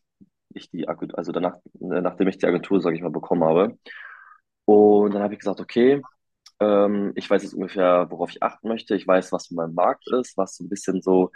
ich 0.55 0.71
die 0.71 0.88
also 0.88 1.33
danach, 1.33 1.56
äh, 1.81 2.00
nachdem 2.00 2.29
ich 2.29 2.38
die 2.38 2.47
Agentur, 2.47 2.81
sage 2.81 2.97
ich 2.97 3.03
mal, 3.03 3.11
bekommen 3.11 3.44
habe. 3.44 3.79
Und 4.65 5.15
dann 5.15 5.23
habe 5.23 5.35
ich 5.35 5.41
gesagt, 5.41 5.61
okay, 5.61 6.03
ähm, 6.61 7.12
ich 7.17 7.29
weiß 7.31 7.43
jetzt 7.43 7.55
ungefähr, 7.55 8.06
worauf 8.11 8.31
ich 8.31 8.43
achten 8.43 8.69
möchte. 8.69 8.97
Ich 8.97 9.06
weiß, 9.06 9.32
was 9.32 9.50
mein 9.50 9.75
Markt 9.75 10.05
ist, 10.12 10.37
was 10.37 10.56
so 10.56 10.64
ein 10.64 10.69
bisschen 10.69 11.03
so 11.03 11.31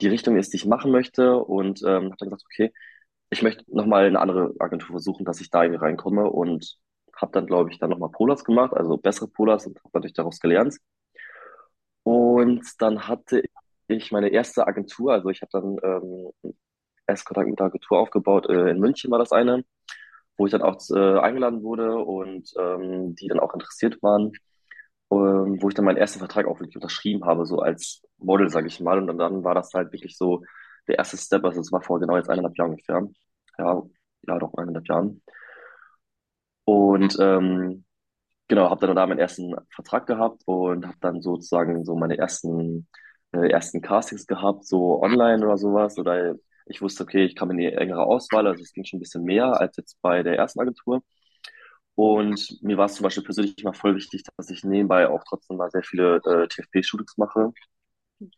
die 0.00 0.08
Richtung 0.08 0.36
ist, 0.36 0.52
die 0.52 0.58
ich 0.58 0.66
machen 0.66 0.92
möchte. 0.92 1.38
Und 1.38 1.82
ähm, 1.82 2.06
habe 2.06 2.16
dann 2.18 2.30
gesagt, 2.30 2.44
okay, 2.46 2.72
ich 3.30 3.42
möchte 3.42 3.64
nochmal 3.68 4.06
eine 4.06 4.20
andere 4.20 4.54
Agentur 4.58 4.90
versuchen, 4.90 5.24
dass 5.24 5.40
ich 5.40 5.50
da 5.50 5.62
irgendwie 5.64 5.82
reinkomme 5.84 6.30
und 6.30 6.78
habe 7.16 7.32
dann, 7.32 7.46
glaube 7.46 7.70
ich, 7.70 7.78
dann 7.78 7.90
nochmal 7.90 8.10
Polars 8.10 8.44
gemacht, 8.44 8.74
also 8.74 8.96
bessere 8.98 9.28
Polars 9.28 9.66
und 9.66 9.78
habe 9.78 9.90
natürlich 9.94 10.14
daraus 10.14 10.40
gelernt. 10.40 10.76
Und 12.02 12.64
dann 12.78 13.08
hatte 13.08 13.42
ich 13.88 14.12
meine 14.12 14.28
erste 14.28 14.66
Agentur, 14.66 15.12
also 15.12 15.28
ich 15.30 15.42
habe 15.42 15.50
dann 15.52 15.76
ähm, 15.82 16.30
erst 17.06 17.24
Kontakt 17.24 17.48
mit 17.48 17.58
der 17.58 17.66
Agentur 17.66 17.98
aufgebaut, 17.98 18.48
äh, 18.48 18.70
in 18.70 18.78
München 18.80 19.10
war 19.10 19.18
das 19.18 19.32
eine, 19.32 19.64
wo 20.36 20.46
ich 20.46 20.52
dann 20.52 20.62
auch 20.62 20.78
äh, 20.90 21.18
eingeladen 21.20 21.62
wurde 21.62 21.96
und 21.98 22.52
ähm, 22.58 23.14
die 23.16 23.28
dann 23.28 23.40
auch 23.40 23.54
interessiert 23.54 24.02
waren, 24.02 24.32
ähm, 25.10 25.58
wo 25.62 25.68
ich 25.68 25.74
dann 25.74 25.84
meinen 25.84 25.96
ersten 25.98 26.18
Vertrag 26.18 26.46
auch 26.46 26.60
wirklich 26.60 26.76
unterschrieben 26.76 27.24
habe, 27.24 27.46
so 27.46 27.60
als 27.60 28.02
Model, 28.18 28.48
sage 28.50 28.66
ich 28.68 28.80
mal. 28.80 28.98
Und 28.98 29.06
dann, 29.08 29.18
dann 29.18 29.44
war 29.44 29.54
das 29.54 29.72
halt 29.74 29.92
wirklich 29.92 30.16
so, 30.16 30.42
der 30.88 30.98
erste 30.98 31.16
Step, 31.16 31.44
also 31.44 31.60
es 31.60 31.72
war 31.72 31.82
vor 31.82 32.00
genau 32.00 32.16
jetzt 32.16 32.30
eineinhalb 32.30 32.56
Jahren 32.58 32.70
ungefähr. 32.72 33.02
Ja, 33.58 33.82
ja, 34.28 34.38
doch 34.38 34.54
eineinhalb 34.54 34.86
Jahren. 34.88 35.22
Und 36.64 37.16
ähm, 37.20 37.84
genau, 38.48 38.70
habe 38.70 38.86
dann 38.86 38.96
da 38.96 39.06
meinen 39.06 39.18
ersten 39.20 39.54
Vertrag 39.70 40.06
gehabt 40.06 40.42
und 40.46 40.86
habe 40.86 40.98
dann 41.00 41.22
sozusagen 41.22 41.84
so 41.84 41.96
meine 41.96 42.18
ersten 42.18 42.88
äh, 43.32 43.50
ersten 43.50 43.82
Castings 43.82 44.26
gehabt, 44.26 44.66
so 44.66 45.02
online 45.02 45.44
oder 45.46 45.58
sowas. 45.58 45.98
Oder 45.98 46.36
ich 46.66 46.82
wusste, 46.82 47.04
okay, 47.04 47.24
ich 47.26 47.36
kam 47.36 47.50
in 47.52 47.58
die 47.58 47.66
engere 47.72 48.04
Auswahl, 48.06 48.46
also 48.46 48.62
es 48.62 48.72
ging 48.72 48.84
schon 48.84 48.98
ein 48.98 49.02
bisschen 49.02 49.24
mehr 49.24 49.60
als 49.60 49.76
jetzt 49.76 50.00
bei 50.02 50.22
der 50.22 50.36
ersten 50.38 50.60
Agentur. 50.60 51.02
Und 51.96 52.58
mir 52.62 52.78
war 52.78 52.86
es 52.86 52.94
zum 52.96 53.04
Beispiel 53.04 53.24
persönlich 53.24 53.58
immer 53.58 53.74
voll 53.74 53.96
wichtig, 53.96 54.24
dass 54.38 54.50
ich 54.50 54.64
nebenbei 54.64 55.08
auch 55.08 55.24
trotzdem 55.28 55.58
mal 55.58 55.70
sehr 55.72 55.84
viele 55.84 56.18
äh, 56.26 56.48
TFP-Shootings 56.48 57.18
mache 57.18 57.52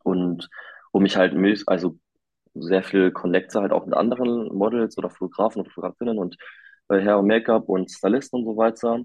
und 0.05 0.49
um 0.93 1.03
mich 1.03 1.17
halt, 1.17 1.35
also 1.67 1.99
sehr 2.55 2.83
viel 2.83 3.13
Connecte 3.13 3.61
halt 3.61 3.73
auch 3.73 3.87
mit 3.87 3.95
anderen 3.97 4.49
Models 4.57 4.99
oder 4.99 5.11
Fotografen 5.11 5.63
oder 5.63 5.71
Fotografinnen 5.71 6.19
und 6.19 6.37
bei 6.89 7.03
Hair 7.03 7.19
und 7.19 7.27
Make-up 7.29 7.69
und 7.69 7.91
Stylisten 7.91 8.41
und 8.41 8.47
so 8.47 8.57
weiter. 8.57 9.01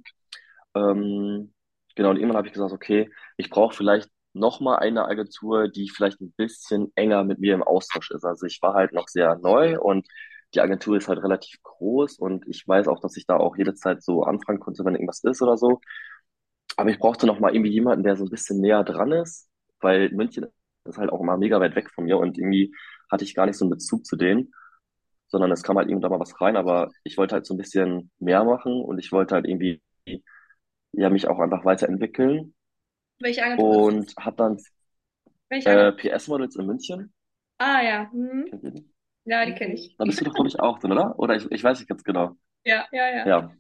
Ähm, 0.76 1.54
genau, 1.96 2.10
und 2.12 2.18
irgendwann 2.18 2.38
habe 2.38 2.48
ich 2.48 2.54
gesagt, 2.54 2.74
okay, 2.74 3.10
ich 3.38 3.50
brauche 3.50 3.76
vielleicht 3.76 4.10
nochmal 4.34 4.80
eine 4.80 5.06
Agentur, 5.06 5.70
die 5.70 5.90
vielleicht 5.90 6.22
ein 6.22 6.34
bisschen 6.38 6.92
enger 6.96 7.24
mit 7.24 7.40
mir 7.40 7.54
im 7.54 7.64
Austausch 7.64 8.12
ist. 8.12 8.26
Also 8.26 8.46
ich 8.48 8.60
war 8.62 8.74
halt 8.74 8.94
noch 8.94 9.08
sehr 9.08 9.36
neu 9.38 9.80
und 9.80 10.08
die 10.56 10.62
Agentur 10.62 10.98
ist 10.98 11.08
halt 11.08 11.24
relativ 11.24 11.62
groß 11.64 12.20
und 12.20 12.48
ich 12.48 12.68
weiß 12.68 12.88
auch, 12.88 13.00
dass 13.00 13.18
ich 13.18 13.26
da 13.26 13.38
auch 13.38 13.58
jederzeit 13.58 14.04
so 14.04 14.24
anfragen 14.24 14.60
konnte, 14.60 14.86
wenn 14.86 14.96
irgendwas 14.96 15.24
ist 15.24 15.42
oder 15.42 15.58
so. 15.58 15.80
Aber 16.78 16.90
ich 16.90 17.00
brauchte 17.00 17.28
noch 17.28 17.40
mal 17.40 17.54
irgendwie 17.54 17.72
jemanden, 17.72 18.04
der 18.04 18.16
so 18.16 18.26
ein 18.26 18.30
bisschen 18.30 18.60
näher 18.60 18.84
dran 18.84 19.12
ist, 19.12 19.50
weil 19.80 20.10
München 20.12 20.48
ist 20.86 20.98
halt 20.98 21.12
auch 21.12 21.22
immer 21.22 21.38
mega 21.38 21.60
weit 21.60 21.76
weg 21.76 21.90
von 21.92 22.06
mir 22.06 22.18
und 22.18 22.38
irgendwie 22.38 22.74
hatte 23.12 23.24
ich 23.24 23.36
gar 23.36 23.46
nicht 23.46 23.58
so 23.58 23.66
einen 23.66 23.72
Bezug 23.72 24.06
zu 24.06 24.16
denen, 24.16 24.52
sondern 25.28 25.52
es 25.52 25.64
kam 25.64 25.78
halt 25.78 25.90
irgendwann 25.90 26.12
mal 26.12 26.20
was 26.20 26.40
rein, 26.42 26.58
aber 26.58 26.92
ich 27.04 27.18
wollte 27.18 27.36
halt 27.36 27.46
so 27.46 27.54
ein 27.54 27.58
bisschen 27.58 28.12
mehr 28.20 28.44
machen 28.44 28.82
und 28.82 29.00
ich 29.00 29.12
wollte 29.12 29.36
halt 29.36 29.48
irgendwie 29.48 29.82
ja 30.94 31.10
mich 31.10 31.28
auch 31.28 31.40
einfach 31.40 31.66
weiterentwickeln. 31.66 32.54
Welche 33.20 33.44
Agentur? 33.44 33.94
Und 33.94 34.14
habe 34.18 34.36
dann 34.38 34.58
äh? 35.50 35.92
PS 35.94 36.28
Models 36.28 36.56
in 36.56 36.66
München. 36.66 37.14
Ah 37.60 37.82
ja. 37.82 38.10
Mhm. 38.14 38.93
Ja, 39.26 39.46
die 39.46 39.54
kenne 39.54 39.74
ich. 39.74 39.96
Da 39.98 40.06
bist 40.06 40.20
du 40.20 40.26
doch, 40.26 40.34
glaube 40.34 40.50
ich, 40.50 40.60
auch 40.60 40.80
drin, 40.80 40.92
oder? 40.92 41.18
Oder 41.18 41.36
ich, 41.36 41.50
ich 41.52 41.64
weiß 41.64 41.80
nicht 41.80 41.88
ganz 41.88 42.04
genau. 42.04 42.36
Ja, 42.66 42.86
ja, 42.92 43.10
ja. 43.10 43.28
Ja. 43.28 43.52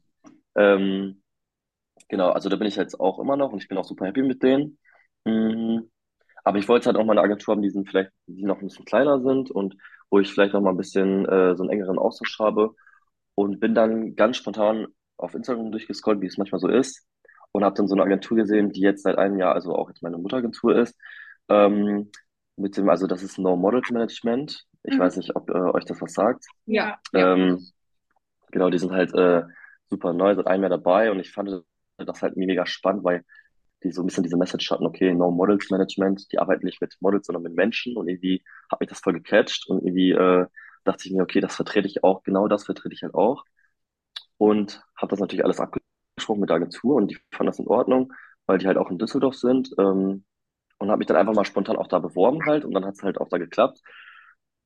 Ähm, 0.55 1.21
genau, 2.09 2.29
also 2.31 2.49
da 2.49 2.55
bin 2.55 2.67
ich 2.67 2.75
jetzt 2.75 2.99
auch 2.99 3.19
immer 3.19 3.37
noch 3.37 3.51
und 3.51 3.61
ich 3.61 3.67
bin 3.67 3.77
auch 3.77 3.85
super 3.85 4.05
happy 4.05 4.21
mit 4.21 4.43
denen. 4.43 4.77
Mhm. 5.25 5.89
Aber 6.43 6.57
ich 6.57 6.67
wollte 6.67 6.87
halt 6.87 6.97
auch 6.97 7.05
mal 7.05 7.13
eine 7.13 7.21
Agentur 7.21 7.53
haben, 7.53 7.61
die 7.61 7.69
sind 7.69 7.89
vielleicht, 7.89 8.11
die 8.27 8.43
noch 8.43 8.59
ein 8.59 8.67
bisschen 8.67 8.85
kleiner 8.85 9.21
sind 9.21 9.49
und 9.49 9.75
wo 10.09 10.19
ich 10.19 10.31
vielleicht 10.31 10.53
noch 10.53 10.61
mal 10.61 10.71
ein 10.71 10.77
bisschen 10.77 11.25
äh, 11.25 11.55
so 11.55 11.63
einen 11.63 11.71
engeren 11.71 11.97
Austausch 11.97 12.37
habe. 12.39 12.75
Und 13.35 13.59
bin 13.59 13.73
dann 13.73 14.15
ganz 14.15 14.37
spontan 14.37 14.87
auf 15.17 15.33
Instagram 15.33 15.71
durchgescrollt, 15.71 16.21
wie 16.21 16.27
es 16.27 16.37
manchmal 16.37 16.59
so 16.59 16.67
ist. 16.67 17.07
Und 17.51 17.63
habe 17.63 17.75
dann 17.75 17.87
so 17.87 17.95
eine 17.95 18.03
Agentur 18.03 18.37
gesehen, 18.37 18.71
die 18.71 18.81
jetzt 18.81 19.03
seit 19.03 19.17
einem 19.17 19.39
Jahr, 19.39 19.55
also 19.55 19.73
auch 19.75 19.89
jetzt 19.89 20.03
meine 20.03 20.17
Mutteragentur 20.17 20.77
ist. 20.77 20.95
Ähm, 21.49 22.11
mit 22.55 22.77
dem, 22.77 22.89
also 22.89 23.07
das 23.07 23.23
ist 23.23 23.37
No 23.39 23.55
Model 23.55 23.81
Management. 23.91 24.65
Ich 24.83 24.93
Mhm. 24.93 24.99
weiß 24.99 25.17
nicht, 25.17 25.35
ob 25.35 25.49
äh, 25.49 25.53
euch 25.53 25.85
das 25.85 26.01
was 26.01 26.13
sagt. 26.13 26.45
Ja, 26.65 26.99
ja. 27.13 27.33
Ähm, 27.33 27.59
genau, 28.51 28.69
die 28.69 28.79
sind 28.79 28.91
halt 28.91 29.13
äh, 29.13 29.43
super 29.89 30.13
neu, 30.13 30.35
seit 30.35 30.47
einem 30.47 30.63
Jahr 30.63 30.69
dabei 30.69 31.11
und 31.11 31.19
ich 31.19 31.31
fand 31.31 31.49
das 31.97 32.21
halt 32.21 32.37
mega 32.37 32.65
spannend, 32.65 33.03
weil 33.03 33.23
die 33.83 33.91
so 33.91 34.01
ein 34.03 34.07
bisschen 34.07 34.23
diese 34.23 34.37
Message 34.37 34.71
hatten, 34.71 34.85
okay, 34.85 35.13
no 35.13 35.31
Models 35.31 35.69
Management, 35.69 36.31
die 36.31 36.39
arbeiten 36.39 36.65
nicht 36.65 36.81
mit 36.81 36.95
Models, 37.01 37.27
sondern 37.27 37.43
mit 37.43 37.55
Menschen 37.55 37.97
und 37.97 38.07
irgendwie 38.07 38.43
hat 38.71 38.79
mich 38.79 38.89
das 38.89 38.99
voll 39.01 39.13
gecatcht 39.13 39.67
und 39.69 39.83
irgendwie 39.85 40.11
äh, 40.11 40.47
dachte 40.85 41.07
ich 41.07 41.13
mir, 41.13 41.23
okay, 41.23 41.41
das 41.41 41.55
vertrete 41.55 41.87
ich 41.87 42.03
auch, 42.03 42.23
genau 42.23 42.47
das 42.47 42.65
vertrete 42.65 42.95
ich 42.95 43.03
halt 43.03 43.13
auch 43.15 43.43
und 44.37 44.81
habe 44.97 45.09
das 45.11 45.19
natürlich 45.19 45.43
alles 45.43 45.59
abgesprochen 45.59 46.39
mit 46.41 46.49
der 46.49 46.57
Agentur 46.57 46.95
und 46.95 47.09
die 47.11 47.17
fanden 47.31 47.47
das 47.47 47.59
in 47.59 47.67
Ordnung, 47.67 48.13
weil 48.45 48.57
die 48.57 48.67
halt 48.67 48.77
auch 48.77 48.89
in 48.91 48.97
Düsseldorf 48.97 49.35
sind 49.35 49.71
ähm, 49.79 50.25
und 50.79 50.89
habe 50.89 50.99
mich 50.99 51.07
dann 51.07 51.17
einfach 51.17 51.33
mal 51.33 51.45
spontan 51.45 51.77
auch 51.77 51.87
da 51.87 51.99
beworben 51.99 52.45
halt 52.45 52.65
und 52.65 52.73
dann 52.73 52.85
hat 52.85 52.95
es 52.95 53.03
halt 53.03 53.19
auch 53.19 53.29
da 53.29 53.37
geklappt 53.37 53.81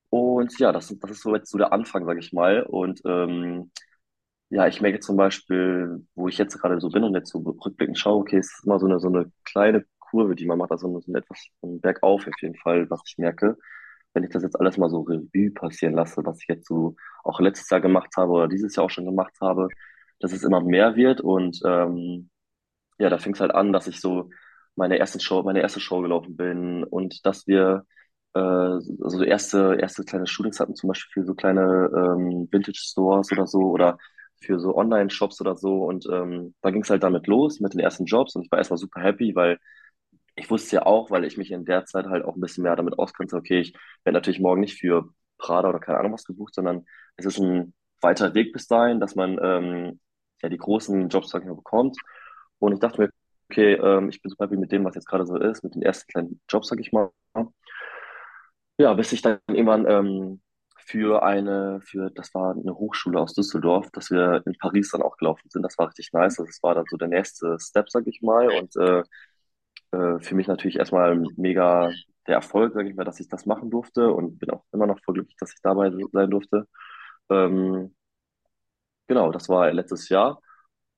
und 0.10 0.58
ja, 0.60 0.72
das, 0.72 0.96
das 1.00 1.12
ist 1.12 1.22
so 1.22 1.36
jetzt 1.36 1.52
so 1.52 1.58
der 1.58 1.74
Anfang, 1.74 2.06
sage 2.06 2.20
ich 2.20 2.34
mal 2.34 2.64
und 2.64 3.02
ähm, 3.06 3.72
ja, 4.50 4.68
ich 4.68 4.82
merke 4.82 5.00
zum 5.00 5.18
Beispiel, 5.18 6.06
wo 6.16 6.28
ich 6.30 6.38
jetzt 6.38 6.58
gerade 6.60 6.80
so 6.80 6.90
bin 6.90 7.04
und 7.04 7.16
jetzt 7.16 7.32
so 7.32 7.40
rückblickend 7.40 8.00
schaue, 8.00 8.20
okay, 8.22 8.38
es 8.38 8.48
ist 8.54 8.66
immer 8.66 8.80
so 8.80 8.86
eine, 8.88 9.00
so 9.00 9.08
eine 9.10 9.32
kleine 9.46 9.86
Kurve, 10.00 10.36
die 10.36 10.46
man 10.46 10.58
macht, 10.58 10.72
also 10.72 11.00
so 11.02 11.12
ein 11.12 11.16
etwas 11.16 11.46
ein 11.64 11.82
Bergauf 11.82 12.28
auf 12.28 12.42
jeden 12.42 12.56
Fall, 12.56 12.90
was 12.90 13.02
ich 13.08 13.18
merke. 13.18 13.58
Wenn 14.14 14.24
ich 14.24 14.30
das 14.32 14.44
jetzt 14.44 14.60
alles 14.60 14.78
mal 14.78 14.90
so 14.90 15.02
Revue 15.02 15.52
passieren 15.52 15.94
lasse, 15.96 16.26
was 16.26 16.40
ich 16.42 16.48
jetzt 16.48 16.68
so 16.68 16.96
auch 17.24 17.40
letztes 17.42 17.70
Jahr 17.70 17.82
gemacht 17.82 18.10
habe 18.18 18.32
oder 18.32 18.48
dieses 18.48 18.76
Jahr 18.76 18.86
auch 18.86 18.90
schon 18.90 19.06
gemacht 19.06 19.34
habe, 19.42 19.68
dass 20.20 20.32
es 20.34 20.44
immer 20.44 20.62
mehr 20.62 20.96
wird 20.96 21.22
und 21.22 21.60
ähm, 21.66 22.30
ja, 23.00 23.10
da 23.10 23.18
fing 23.20 23.34
es 23.34 23.40
halt 23.42 23.52
an, 23.54 23.74
dass 23.74 23.88
ich 23.88 24.00
so 24.02 24.30
meine 24.78 24.98
erste 24.98 25.20
Show, 25.20 25.44
meine 25.44 25.62
erste 25.62 25.80
Show 25.80 26.02
gelaufen 26.02 26.36
bin 26.38 26.84
und 26.84 27.26
dass 27.26 27.48
wir 27.48 27.86
äh, 28.34 28.40
also 28.40 29.24
erste 29.24 29.78
erste 29.80 30.04
kleine 30.04 30.28
Shootings 30.28 30.60
hatten, 30.60 30.76
zum 30.76 30.90
Beispiel 30.90 31.22
für 31.24 31.28
so 31.28 31.36
kleine 31.36 31.90
ähm, 31.96 32.48
Vintage 32.52 32.80
Stores 32.80 33.32
oder 33.32 33.48
so 33.48 33.60
oder 33.62 33.98
für 34.42 34.60
so 34.60 34.76
Online-Shops 34.76 35.42
oder 35.42 35.56
so. 35.58 35.84
Und 35.86 36.06
ähm, 36.12 36.56
da 36.62 36.72
ging 36.72 36.84
es 36.84 36.90
halt 36.90 37.04
damit 37.04 37.28
los 37.28 37.60
mit 37.60 37.74
den 37.74 37.80
ersten 37.80 38.06
Jobs 38.06 38.36
und 38.36 38.44
ich 38.46 38.52
war 38.52 38.60
erstmal 38.60 38.78
super 38.78 39.02
happy, 39.02 39.36
weil 39.36 39.58
ich 40.36 40.50
wusste 40.50 40.78
ja 40.78 40.86
auch, 40.86 41.10
weil 41.12 41.26
ich 41.26 41.38
mich 41.38 41.52
in 41.52 41.66
der 41.66 41.86
Zeit 41.86 42.06
halt 42.08 42.24
auch 42.26 42.36
ein 42.36 42.42
bisschen 42.42 42.64
mehr 42.64 42.76
damit 42.76 43.00
auskannte, 43.00 43.36
okay, 43.36 43.60
ich 43.62 43.74
werde 44.04 44.16
natürlich 44.18 44.40
morgen 44.40 44.62
nicht 44.62 44.80
für 44.80 45.10
Prada 45.38 45.70
oder 45.70 45.80
keine 45.80 46.00
Ahnung 46.00 46.14
was 46.14 46.26
gebucht, 46.26 46.54
sondern 46.56 46.86
es 47.18 47.26
ist 47.26 47.40
ein 47.40 47.74
weiter 48.02 48.34
Weg 48.36 48.54
bis 48.54 48.68
dahin, 48.68 49.00
dass 49.00 49.16
man 49.16 49.40
ähm, 49.42 50.00
ja 50.42 50.50
die 50.50 50.58
großen 50.58 51.10
Jobs, 51.10 51.30
sag 51.30 51.42
ich 51.44 51.48
mal, 51.48 51.56
bekommt. 51.56 51.98
Und 52.60 52.74
ich 52.74 52.80
dachte 52.80 53.02
mir, 53.02 53.10
okay, 53.50 53.74
ähm, 53.74 54.10
ich 54.10 54.22
bin 54.22 54.30
super 54.30 54.46
happy 54.46 54.58
mit 54.58 54.72
dem, 54.72 54.86
was 54.86 54.96
jetzt 54.96 55.08
gerade 55.08 55.26
so 55.26 55.38
ist, 55.38 55.64
mit 55.64 55.76
den 55.76 55.82
ersten 55.82 56.08
kleinen 56.12 56.42
Jobs, 56.50 56.68
sag 56.70 56.80
ich 56.80 56.92
mal. 56.92 57.12
Ja, 58.78 58.94
bis 58.94 59.12
ich 59.12 59.22
dann 59.22 59.40
irgendwann 59.48 59.88
ähm, 59.88 60.42
für 60.78 61.24
eine, 61.24 61.82
für, 61.82 62.12
das 62.12 62.34
war 62.36 62.52
eine 62.56 62.76
Hochschule 62.76 63.20
aus 63.20 63.34
Düsseldorf, 63.34 63.90
dass 63.92 64.12
wir 64.12 64.44
in 64.46 64.56
Paris 64.60 64.92
dann 64.92 65.02
auch 65.02 65.18
gelaufen 65.18 65.50
sind. 65.50 65.64
Das 65.64 65.78
war 65.78 65.88
richtig 65.88 66.12
nice. 66.14 66.36
Das 66.38 66.60
war 66.64 66.76
dann 66.76 66.86
so 66.90 66.98
der 66.98 67.08
nächste 67.10 67.58
Step, 67.60 67.90
sag 67.90 68.06
ich 68.08 68.22
mal. 68.22 68.50
Und 68.52 68.76
äh, 68.78 69.04
äh, 69.92 70.20
für 70.20 70.36
mich 70.36 70.48
natürlich 70.48 70.78
erstmal 70.78 71.18
mega 71.38 71.92
der 72.28 72.36
Erfolg, 72.36 72.74
sag 72.74 72.86
ich 72.88 72.96
mal, 72.96 73.04
dass 73.06 73.20
ich 73.20 73.30
das 73.30 73.46
machen 73.46 73.70
durfte 73.70 74.12
und 74.14 74.40
bin 74.40 74.52
auch 74.52 74.64
immer 74.72 74.88
noch 74.88 75.00
voll 75.04 75.16
glücklich, 75.16 75.38
dass 75.40 75.54
ich 75.54 75.62
dabei 75.62 75.92
sein 76.12 76.30
durfte. 76.30 76.68
Ähm, 77.30 77.96
genau, 79.08 79.32
das 79.32 79.50
war 79.50 79.72
letztes 79.72 80.10
Jahr. 80.10 80.42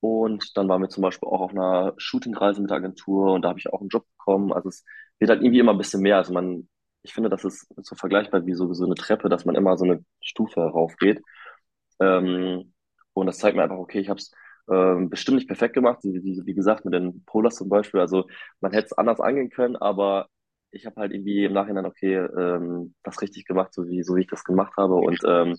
Und 0.01 0.58
dann 0.58 0.70
waren 0.70 0.82
wir 0.82 0.89
zum 0.89 1.01
Beispiel 1.03 1.27
auch 1.27 1.41
auf 1.41 1.51
einer 1.51 1.94
Shootingreise 1.98 2.62
mit 2.62 2.70
der 2.70 2.77
Agentur 2.77 3.34
und 3.34 3.41
da 3.44 3.50
habe 3.50 3.60
ich 3.60 3.72
auch 3.72 3.82
einen 3.82 3.89
Job 3.89 4.06
bekommen. 4.18 4.53
Also 4.53 4.70
es 4.70 4.86
wird 5.20 5.29
halt 5.29 5.41
irgendwie 5.41 5.60
immer 5.60 5.74
ein 5.74 5.77
bisschen 5.77 6.01
mehr. 6.01 6.18
Also 6.18 6.34
man 6.34 6.68
ich 7.01 7.13
finde, 7.13 7.29
das 7.29 7.46
ist 7.46 7.68
so 7.77 7.96
vergleichbar 7.96 8.46
wie 8.46 8.53
so, 8.53 8.74
so 8.74 8.86
eine 8.86 8.96
Treppe, 8.96 9.29
dass 9.29 9.46
man 9.46 9.56
immer 9.56 9.77
so 9.77 9.86
eine 9.86 10.03
Stufe 10.22 10.60
raufgeht. 10.62 11.22
Ähm, 12.00 12.74
und 13.13 13.25
das 13.27 13.39
zeigt 13.39 13.56
mir 13.56 13.63
einfach, 13.63 13.77
okay, 13.77 14.00
ich 14.00 14.10
habe 14.10 14.20
es 14.20 14.32
ähm, 14.72 15.10
bestimmt 15.10 15.38
nicht 15.38 15.48
perfekt 15.48 15.74
gemacht, 15.74 16.00
wie, 16.03 16.24
wie, 16.24 16.41
wie 16.46 16.53
gesagt, 16.53 16.86
mit 16.86 16.94
den 16.94 17.24
Polars 17.25 17.56
zum 17.56 17.70
Beispiel. 17.70 18.00
Also 18.00 18.27
man 18.62 18.72
hätte 18.72 18.88
es 18.88 18.94
anders 18.94 19.20
angehen 19.20 19.50
können, 19.50 19.75
aber 19.75 20.27
ich 20.72 20.86
habe 20.86 21.01
halt 21.01 21.12
irgendwie 21.13 21.46
im 21.46 21.53
Nachhinein, 21.53 21.86
okay, 21.86 22.15
ähm, 22.15 22.94
das 23.03 23.22
richtig 23.22 23.46
gemacht, 23.46 23.74
so 23.74 23.88
wie, 23.88 24.03
so 24.03 24.15
wie 24.15 24.22
ich 24.22 24.27
das 24.27 24.44
gemacht 24.44 24.74
habe. 24.77 24.96
Und 24.96 25.20
ähm, 25.25 25.56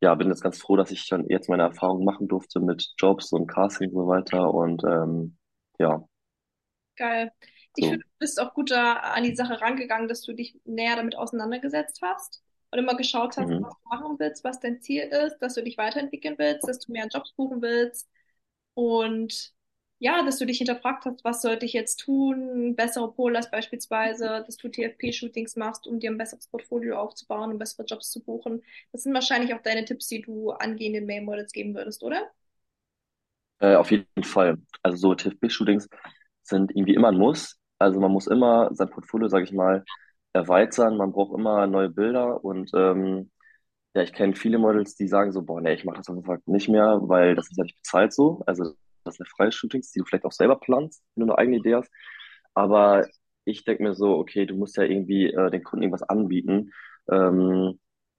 ja, 0.00 0.14
bin 0.14 0.28
jetzt 0.28 0.42
ganz 0.42 0.58
froh, 0.58 0.76
dass 0.76 0.90
ich 0.90 1.08
dann 1.08 1.26
jetzt 1.28 1.48
meine 1.48 1.62
Erfahrungen 1.62 2.04
machen 2.04 2.28
durfte 2.28 2.60
mit 2.60 2.92
Jobs 2.98 3.32
und 3.32 3.46
Casting 3.46 3.90
und 3.90 4.04
so 4.04 4.08
weiter. 4.08 4.52
Und 4.52 4.82
ähm, 4.84 5.36
ja. 5.78 6.06
Geil. 6.96 7.32
Ich 7.76 7.84
so. 7.84 7.90
finde, 7.90 8.04
du 8.04 8.10
bist 8.18 8.40
auch 8.40 8.54
gut 8.54 8.70
da 8.70 8.94
an 8.94 9.24
die 9.24 9.34
Sache 9.34 9.60
rangegangen, 9.60 10.08
dass 10.08 10.22
du 10.22 10.32
dich 10.32 10.58
näher 10.64 10.96
damit 10.96 11.16
auseinandergesetzt 11.16 12.00
hast 12.02 12.42
und 12.70 12.78
immer 12.78 12.96
geschaut 12.96 13.36
hast, 13.36 13.48
mhm. 13.48 13.62
was 13.62 13.74
du 13.74 13.88
machen 13.88 14.16
willst, 14.18 14.44
was 14.44 14.60
dein 14.60 14.80
Ziel 14.80 15.02
ist, 15.04 15.38
dass 15.38 15.54
du 15.54 15.62
dich 15.62 15.78
weiterentwickeln 15.78 16.36
willst, 16.38 16.68
dass 16.68 16.78
du 16.78 16.92
mehr 16.92 17.08
Jobs 17.08 17.32
buchen 17.32 17.62
willst 17.62 18.08
und 18.74 19.54
ja, 19.98 20.22
dass 20.24 20.38
du 20.38 20.46
dich 20.46 20.58
hinterfragt 20.58 21.04
hast, 21.06 21.24
was 21.24 21.42
sollte 21.42 21.64
ich 21.66 21.72
jetzt 21.72 21.96
tun, 21.98 22.76
bessere 22.76 23.12
Polars 23.12 23.50
beispielsweise, 23.50 24.44
dass 24.46 24.56
du 24.56 24.68
TFP-Shootings 24.68 25.56
machst, 25.56 25.86
um 25.86 26.00
dir 26.00 26.10
ein 26.10 26.18
besseres 26.18 26.48
Portfolio 26.48 26.98
aufzubauen 26.98 27.50
und 27.52 27.58
bessere 27.58 27.84
Jobs 27.86 28.10
zu 28.10 28.22
buchen. 28.22 28.62
Das 28.92 29.02
sind 29.04 29.14
wahrscheinlich 29.14 29.54
auch 29.54 29.62
deine 29.62 29.84
Tipps, 29.86 30.08
die 30.08 30.20
du 30.22 30.50
angehenden 30.50 31.06
Mail-Models 31.06 31.52
geben 31.52 31.74
würdest, 31.74 32.02
oder? 32.02 32.30
Äh, 33.58 33.74
auf 33.76 33.90
jeden 33.90 34.06
Fall. 34.24 34.58
Also 34.82 34.96
so 34.98 35.14
TFP-Shootings 35.14 35.88
sind 36.42 36.70
irgendwie 36.72 36.94
immer 36.94 37.08
ein 37.08 37.16
Muss. 37.18 37.58
Also 37.78 38.00
man 38.00 38.12
muss 38.12 38.26
immer 38.26 38.70
sein 38.74 38.90
Portfolio, 38.90 39.28
sage 39.28 39.44
ich 39.44 39.52
mal, 39.52 39.84
erweitern. 40.32 40.96
Man 40.96 41.12
braucht 41.12 41.36
immer 41.38 41.66
neue 41.66 41.90
Bilder 41.90 42.44
und 42.44 42.70
ähm, 42.74 43.30
ja, 43.94 44.02
ich 44.02 44.12
kenne 44.12 44.36
viele 44.36 44.58
Models, 44.58 44.96
die 44.96 45.08
sagen 45.08 45.32
so, 45.32 45.42
boah, 45.42 45.60
nee, 45.60 45.74
ich 45.74 45.84
mache 45.84 45.98
das 45.98 46.08
auf 46.08 46.16
jeden 46.16 46.26
Fall 46.26 46.40
nicht 46.46 46.68
mehr, 46.68 47.00
weil 47.02 47.34
das 47.36 47.50
ist 47.50 47.58
ja 47.58 47.64
nicht 47.64 47.76
bezahlt 47.76 48.12
so. 48.14 48.42
Also 48.46 48.74
sind 49.14 49.26
ja 49.26 49.32
freie 49.36 49.52
Shootings, 49.52 49.90
die 49.92 50.00
du 50.00 50.04
vielleicht 50.04 50.24
auch 50.24 50.32
selber 50.32 50.56
planst, 50.58 51.02
wenn 51.14 51.26
du 51.26 51.32
eine 51.32 51.38
eigene 51.38 51.58
Idee 51.58 51.76
hast. 51.76 51.90
Aber 52.54 53.06
ich 53.44 53.64
denke 53.64 53.82
mir 53.82 53.94
so, 53.94 54.16
okay, 54.18 54.46
du 54.46 54.56
musst 54.56 54.76
ja 54.76 54.84
irgendwie 54.84 55.26
äh, 55.32 55.50
den 55.50 55.62
Kunden 55.62 55.84
irgendwas 55.84 56.08
anbieten. 56.08 56.72
Ähm, 57.10 57.78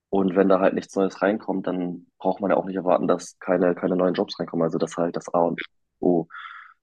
und 0.10 0.36
wenn 0.36 0.50
da 0.50 0.60
halt 0.60 0.74
nichts 0.74 0.96
Neues 0.96 1.22
reinkommt, 1.22 1.68
dann 1.68 2.08
braucht 2.18 2.40
man 2.42 2.52
ja 2.52 2.58
auch 2.58 2.66
nicht 2.66 2.78
erwarten, 2.78 3.08
dass 3.08 3.38
keine, 3.40 3.76
keine 3.76 3.96
neuen 3.98 4.14
Jobs 4.14 4.40
reinkommen. 4.40 4.64
Also 4.64 4.78
das 4.78 4.92
ist 4.92 4.98
halt 4.98 5.16
das 5.18 5.34
A 5.34 5.42
und 5.42 5.62
O. 6.00 6.28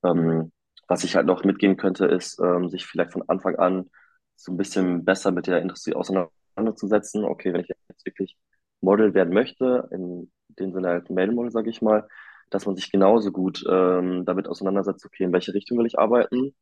Ähm, 0.05 0.53
was 0.89 1.05
ich 1.05 1.17
halt 1.17 1.27
noch 1.27 1.45
mitgehen 1.45 1.77
könnte, 1.77 2.07
ist, 2.07 2.39
ähm, 2.41 2.69
sich 2.69 2.87
vielleicht 2.87 3.13
von 3.13 3.29
Anfang 3.29 3.57
an 3.57 3.91
so 4.37 4.53
ein 4.53 4.57
bisschen 4.59 5.05
besser 5.05 5.31
mit 5.33 5.47
der 5.47 5.63
Industrie 5.63 5.95
auseinanderzusetzen. 5.95 7.25
Okay, 7.25 7.53
wenn 7.53 7.63
ich 7.63 7.69
jetzt 7.69 8.05
wirklich 8.07 8.37
Model 8.81 9.15
werden 9.15 9.33
möchte, 9.33 9.89
in 9.93 10.31
dem 10.49 10.73
Sinne 10.73 10.89
halt 10.89 11.11
Mail-Model, 11.11 11.51
sage 11.51 11.71
ich 11.71 11.81
mal, 11.83 12.07
dass 12.55 12.67
man 12.67 12.77
sich 12.77 12.93
genauso 12.93 13.33
gut 13.33 13.65
ähm, 13.69 14.25
damit 14.25 14.47
auseinandersetzt, 14.47 15.05
okay, 15.05 15.25
in 15.25 15.33
welche 15.33 15.53
Richtung 15.55 15.77
will 15.79 15.87
ich 15.87 15.99
arbeiten, 15.99 16.55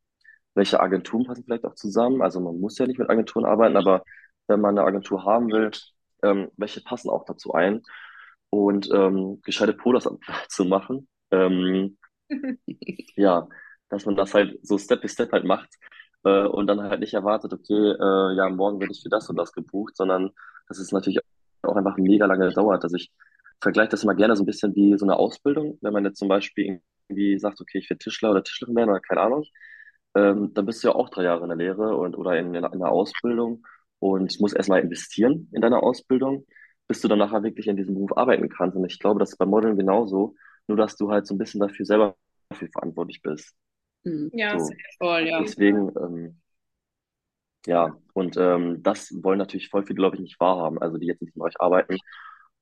welche 0.54 0.80
Agenturen 0.80 1.26
passen 1.26 1.44
vielleicht 1.44 1.66
auch 1.66 1.74
zusammen. 1.74 2.22
Also 2.22 2.40
man 2.40 2.58
muss 2.58 2.78
ja 2.78 2.86
nicht 2.86 2.98
mit 2.98 3.10
Agenturen 3.10 3.44
arbeiten, 3.44 3.76
aber 3.76 4.02
wenn 4.48 4.60
man 4.60 4.78
eine 4.78 4.86
Agentur 4.86 5.24
haben 5.24 5.50
will, 5.52 5.70
ähm, 6.22 6.50
welche 6.56 6.80
passen 6.82 7.10
auch 7.10 7.26
dazu 7.26 7.52
ein 7.52 7.82
und 8.48 8.90
ähm, 8.90 9.40
gescheite 9.42 9.74
Polos 9.74 10.08
zu 10.48 10.64
machen. 10.64 11.08
Ähm, 11.30 11.98
ja, 13.16 13.46
dass 13.90 14.06
man 14.06 14.16
das 14.16 14.32
halt 14.32 14.58
so 14.66 14.78
Step 14.78 15.02
by 15.02 15.08
Step 15.08 15.32
halt 15.32 15.44
macht 15.44 15.68
äh, 16.24 16.46
und 16.46 16.68
dann 16.68 16.82
halt 16.82 17.00
nicht 17.00 17.12
erwartet, 17.12 17.52
okay, 17.52 17.74
äh, 17.74 18.36
ja, 18.36 18.48
morgen 18.48 18.80
werde 18.80 18.92
ich 18.94 19.02
für 19.02 19.10
das 19.10 19.28
und 19.28 19.36
das 19.36 19.52
gebucht, 19.52 19.94
sondern 19.96 20.30
dass 20.68 20.78
es 20.78 20.90
natürlich 20.90 21.20
auch 21.62 21.76
einfach 21.76 21.98
mega 21.98 22.24
lange 22.24 22.50
dauert. 22.50 22.82
Also 22.82 22.96
ich 22.96 23.12
vergleiche 23.62 23.90
das 23.90 24.02
immer 24.02 24.14
gerne 24.14 24.36
so 24.36 24.42
ein 24.42 24.46
bisschen 24.46 24.74
wie 24.74 24.96
so 24.98 25.06
eine 25.06 25.16
Ausbildung, 25.16 25.78
wenn 25.80 25.92
man 25.92 26.04
jetzt 26.04 26.18
zum 26.18 26.28
Beispiel 26.28 26.80
irgendwie 27.08 27.38
sagt, 27.38 27.60
okay, 27.60 27.78
ich 27.78 27.88
will 27.88 27.98
Tischler 27.98 28.32
oder 28.32 28.42
Tischlerin 28.42 28.76
werden 28.76 28.90
oder 28.90 29.00
keine 29.00 29.20
Ahnung, 29.20 29.44
ähm, 30.14 30.52
dann 30.54 30.66
bist 30.66 30.82
du 30.82 30.88
ja 30.88 30.94
auch 30.94 31.08
drei 31.08 31.24
Jahre 31.24 31.42
in 31.42 31.48
der 31.48 31.56
Lehre 31.58 31.96
und 31.96 32.16
oder 32.16 32.38
in, 32.38 32.54
in 32.54 32.64
einer 32.64 32.90
Ausbildung 32.90 33.64
und 33.98 34.38
musst 34.40 34.56
erstmal 34.56 34.80
investieren 34.80 35.48
in 35.52 35.62
deine 35.62 35.82
Ausbildung, 35.82 36.46
bis 36.88 37.00
du 37.00 37.08
dann 37.08 37.18
nachher 37.18 37.42
wirklich 37.42 37.68
in 37.68 37.76
diesem 37.76 37.94
Beruf 37.94 38.16
arbeiten 38.16 38.48
kannst. 38.48 38.76
Und 38.76 38.84
ich 38.84 38.98
glaube, 38.98 39.20
das 39.20 39.30
ist 39.30 39.38
bei 39.38 39.46
Modeln 39.46 39.76
genauso, 39.76 40.34
nur 40.66 40.76
dass 40.76 40.96
du 40.96 41.10
halt 41.10 41.26
so 41.26 41.34
ein 41.34 41.38
bisschen 41.38 41.60
dafür 41.60 41.86
selber 41.86 42.16
dafür 42.48 42.68
verantwortlich 42.72 43.22
bist. 43.22 43.54
Mhm. 44.04 44.30
Ja, 44.34 44.58
so. 44.58 44.70
voll, 44.98 45.28
ja. 45.28 45.40
Deswegen, 45.40 45.92
ähm, 45.96 46.40
ja, 47.66 47.96
und 48.12 48.36
ähm, 48.36 48.82
das 48.82 49.12
wollen 49.22 49.38
natürlich 49.38 49.68
voll 49.68 49.84
viele, 49.84 49.96
glaube 49.96 50.16
ich, 50.16 50.22
nicht 50.22 50.40
wahrhaben, 50.40 50.80
also 50.82 50.98
die 50.98 51.06
jetzt 51.06 51.22
nicht 51.22 51.36
mit 51.36 51.44
euch 51.44 51.60
arbeiten. 51.60 51.96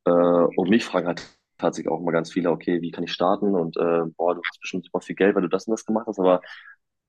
Äh, 0.05 0.11
und 0.11 0.69
mich 0.71 0.85
fragen 0.85 1.07
halt 1.07 1.27
tatsächlich 1.59 1.91
auch 1.93 2.01
mal 2.01 2.13
ganz 2.13 2.33
viele, 2.33 2.51
okay, 2.51 2.81
wie 2.83 2.91
kann 2.91 3.05
ich 3.05 3.13
starten? 3.13 3.55
Und 3.55 3.77
äh, 3.77 4.03
boah, 4.17 4.35
du 4.35 4.41
hast 4.49 4.61
bestimmt 4.61 4.85
super 4.87 5.01
viel 5.01 5.17
Geld, 5.17 5.35
weil 5.35 5.43
du 5.43 5.49
das 5.49 5.67
und 5.67 5.73
das 5.73 5.85
gemacht 5.87 6.07
hast, 6.07 6.19
aber 6.21 6.41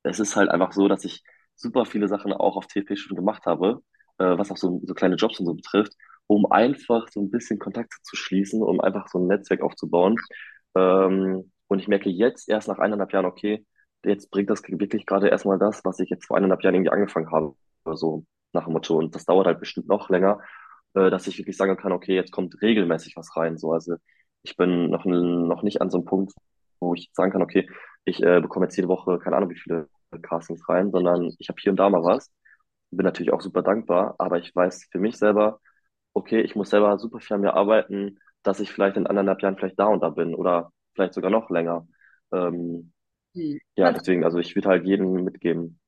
es 0.04 0.20
ist 0.20 0.36
halt 0.36 0.50
einfach 0.50 0.72
so, 0.74 0.88
dass 0.88 1.06
ich 1.06 1.24
super 1.56 1.86
viele 1.86 2.08
Sachen 2.08 2.34
auch 2.34 2.58
auf 2.58 2.68
TFP 2.68 2.96
schon 2.96 3.16
gemacht 3.18 3.46
habe, 3.46 3.82
äh, 4.18 4.38
was 4.38 4.52
auch 4.52 4.58
so, 4.58 4.82
so 4.86 4.94
kleine 4.94 5.16
Jobs 5.16 5.40
und 5.40 5.46
so 5.46 5.54
betrifft, 5.54 5.94
um 6.28 6.52
einfach 6.52 7.08
so 7.10 7.22
ein 7.22 7.30
bisschen 7.32 7.60
Kontakt 7.60 7.94
zu 8.04 8.16
schließen, 8.16 8.64
um 8.64 8.82
einfach 8.82 9.08
so 9.10 9.20
ein 9.20 9.28
Netzwerk 9.28 9.62
aufzubauen. 9.62 10.18
Ähm, 10.76 11.52
und 11.68 11.80
ich 11.80 11.88
merke 11.88 12.10
jetzt 12.10 12.50
erst 12.50 12.68
nach 12.68 12.80
eineinhalb 12.80 13.14
Jahren, 13.14 13.26
okay, 13.26 13.66
jetzt 14.06 14.32
bringt 14.32 14.50
das 14.50 14.64
wirklich 14.68 15.06
gerade 15.06 15.30
erstmal 15.30 15.60
das, 15.60 15.84
was 15.86 16.00
ich 16.00 16.10
jetzt 16.10 16.26
vor 16.26 16.38
eineinhalb 16.38 16.64
Jahren 16.64 16.76
irgendwie 16.76 16.92
angefangen 16.92 17.32
habe, 17.32 17.56
so 17.94 18.26
nach 18.54 18.66
dem 18.66 18.74
Motto. 18.74 18.98
Und 18.98 19.16
das 19.16 19.26
dauert 19.26 19.48
halt 19.48 19.60
bestimmt 19.60 19.88
noch 19.88 20.10
länger, 20.10 20.40
äh, 20.96 21.10
dass 21.10 21.28
ich 21.28 21.38
wirklich 21.38 21.58
sagen 21.58 21.78
kann, 21.78 21.92
okay, 21.92 22.16
jetzt 22.16 22.32
kommt 22.32 22.62
regelmäßig 22.62 23.16
was 23.16 23.36
rein. 23.36 23.58
So, 23.58 23.72
also 23.74 23.96
ich 24.44 24.58
bin 24.58 24.90
noch, 24.90 25.06
noch 25.06 25.64
nicht 25.64 25.82
an 25.82 25.90
so 25.90 25.98
einem 25.98 26.06
Punkt, 26.06 26.34
wo 26.80 26.94
ich 26.94 27.10
sagen 27.14 27.32
kann, 27.32 27.42
okay, 27.42 27.70
ich 28.06 28.22
äh, 28.24 28.42
bekomme 28.42 28.66
jetzt 28.66 28.76
jede 28.76 28.88
Woche, 28.88 29.20
keine 29.20 29.38
Ahnung, 29.38 29.50
wie 29.50 29.60
viele 29.60 29.88
Castings 30.22 30.68
rein, 30.68 30.92
sondern 30.92 31.34
ich 31.40 31.50
habe 31.50 31.60
hier 31.62 31.72
und 31.72 31.78
da 31.78 31.90
mal 31.90 32.04
was. 32.04 32.32
Bin 32.92 33.06
natürlich 33.06 33.32
auch 33.34 33.42
super 33.42 33.62
dankbar, 33.62 34.16
aber 34.18 34.40
ich 34.40 34.54
weiß 34.56 34.88
für 34.92 35.00
mich 35.00 35.18
selber, 35.18 35.60
okay, 36.14 36.42
ich 36.42 36.56
muss 36.56 36.70
selber 36.70 36.98
super 36.98 37.20
viel 37.20 37.36
an 37.36 37.42
mir 37.42 37.54
arbeiten, 37.54 38.20
dass 38.44 38.60
ich 38.60 38.72
vielleicht 38.72 38.98
in 38.98 39.08
anderthalb 39.08 39.42
Jahren 39.42 39.58
vielleicht 39.58 39.80
da 39.80 39.86
und 39.88 40.02
da 40.02 40.10
bin 40.10 40.36
oder 40.36 40.72
vielleicht 40.94 41.14
sogar 41.14 41.32
noch 41.32 41.50
länger. 41.50 41.88
Ähm, 42.34 42.92
hm. 43.36 43.60
Ja, 43.76 43.92
deswegen, 43.92 44.24
also 44.26 44.40
ich 44.40 44.56
würde 44.56 44.70
halt 44.70 44.86
jedem 44.86 45.24
mitgeben. 45.24 45.80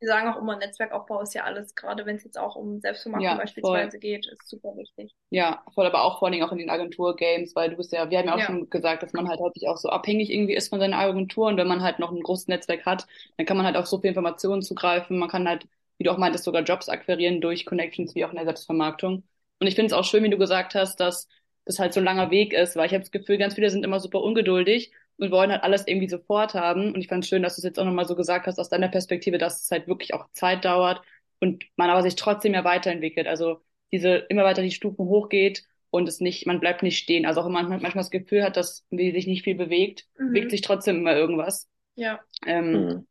Wir 0.00 0.08
sagen 0.08 0.28
auch 0.28 0.40
immer, 0.40 0.56
Netzwerkaufbau 0.56 1.20
ist 1.20 1.34
ja 1.34 1.44
alles, 1.44 1.74
gerade 1.74 2.06
wenn 2.06 2.16
es 2.16 2.24
jetzt 2.24 2.38
auch 2.38 2.56
um 2.56 2.80
Selbstvermarktung 2.80 3.30
ja, 3.30 3.36
beispielsweise 3.36 3.90
voll. 3.92 4.00
geht, 4.00 4.26
ist 4.26 4.48
super 4.48 4.74
wichtig. 4.76 5.14
Ja, 5.28 5.62
voll, 5.74 5.84
aber 5.84 6.02
auch 6.02 6.18
vor 6.18 6.28
allem 6.28 6.42
auch 6.42 6.52
in 6.52 6.58
den 6.58 6.70
Agentur-Games, 6.70 7.54
weil 7.54 7.68
du 7.68 7.76
bist 7.76 7.92
ja, 7.92 8.10
wir 8.10 8.18
haben 8.18 8.28
ja 8.28 8.34
auch 8.34 8.38
ja. 8.38 8.46
schon 8.46 8.70
gesagt, 8.70 9.02
dass 9.02 9.12
man 9.12 9.28
halt 9.28 9.40
häufig 9.40 9.68
auch 9.68 9.76
so 9.76 9.90
abhängig 9.90 10.30
irgendwie 10.30 10.54
ist 10.54 10.70
von 10.70 10.80
seiner 10.80 10.96
Agentur 10.96 11.48
und 11.48 11.58
wenn 11.58 11.68
man 11.68 11.82
halt 11.82 11.98
noch 11.98 12.10
ein 12.10 12.22
großes 12.22 12.48
Netzwerk 12.48 12.86
hat, 12.86 13.06
dann 13.36 13.44
kann 13.44 13.58
man 13.58 13.66
halt 13.66 13.76
auf 13.76 13.86
so 13.86 13.98
viel 14.00 14.08
Informationen 14.08 14.62
zugreifen, 14.62 15.18
man 15.18 15.28
kann 15.28 15.46
halt, 15.46 15.66
wie 15.98 16.04
du 16.04 16.10
auch 16.10 16.18
meintest, 16.18 16.44
sogar 16.44 16.62
Jobs 16.62 16.88
akquirieren 16.88 17.42
durch 17.42 17.66
Connections 17.66 18.14
wie 18.14 18.24
auch 18.24 18.30
in 18.30 18.36
der 18.36 18.46
Selbstvermarktung. 18.46 19.22
Und 19.58 19.66
ich 19.66 19.74
finde 19.74 19.88
es 19.88 19.92
auch 19.92 20.04
schön, 20.04 20.24
wie 20.24 20.30
du 20.30 20.38
gesagt 20.38 20.74
hast, 20.74 20.98
dass 20.98 21.28
das 21.66 21.78
halt 21.78 21.92
so 21.92 22.00
ein 22.00 22.04
langer 22.04 22.30
Weg 22.30 22.54
ist, 22.54 22.74
weil 22.76 22.86
ich 22.86 22.92
habe 22.92 23.02
das 23.02 23.10
Gefühl, 23.10 23.36
ganz 23.36 23.54
viele 23.54 23.68
sind 23.68 23.84
immer 23.84 24.00
super 24.00 24.22
ungeduldig 24.22 24.92
und 25.20 25.30
wollen 25.30 25.52
halt 25.52 25.62
alles 25.62 25.86
irgendwie 25.86 26.08
sofort 26.08 26.54
haben. 26.54 26.94
Und 26.94 27.00
ich 27.00 27.08
fand 27.08 27.24
es 27.24 27.28
schön, 27.28 27.42
dass 27.42 27.56
du 27.56 27.60
es 27.60 27.64
jetzt 27.64 27.78
auch 27.78 27.84
nochmal 27.84 28.06
so 28.06 28.16
gesagt 28.16 28.46
hast, 28.46 28.58
aus 28.58 28.70
deiner 28.70 28.88
Perspektive, 28.88 29.36
dass 29.36 29.62
es 29.62 29.70
halt 29.70 29.86
wirklich 29.86 30.14
auch 30.14 30.30
Zeit 30.32 30.64
dauert 30.64 31.02
und 31.40 31.64
man 31.76 31.90
aber 31.90 32.02
sich 32.02 32.16
trotzdem 32.16 32.54
ja 32.54 32.64
weiterentwickelt. 32.64 33.26
Also 33.26 33.60
diese 33.92 34.14
immer 34.16 34.44
weiter 34.44 34.62
die 34.62 34.70
Stufen 34.70 35.04
hochgeht 35.04 35.64
und 35.90 36.08
es 36.08 36.20
nicht, 36.20 36.46
man 36.46 36.58
bleibt 36.58 36.82
nicht 36.82 36.96
stehen. 36.96 37.26
Also 37.26 37.40
auch 37.42 37.46
wenn 37.46 37.52
man 37.52 37.68
manchmal 37.68 37.92
das 37.92 38.10
Gefühl 38.10 38.42
hat, 38.42 38.56
dass 38.56 38.86
sich 38.90 39.26
nicht 39.26 39.44
viel 39.44 39.56
bewegt, 39.56 40.06
mhm. 40.18 40.28
bewegt 40.28 40.50
sich 40.52 40.62
trotzdem 40.62 40.96
immer 40.96 41.14
irgendwas. 41.14 41.68
Ja. 41.96 42.20
Ähm, 42.46 42.72
mhm. 42.72 43.06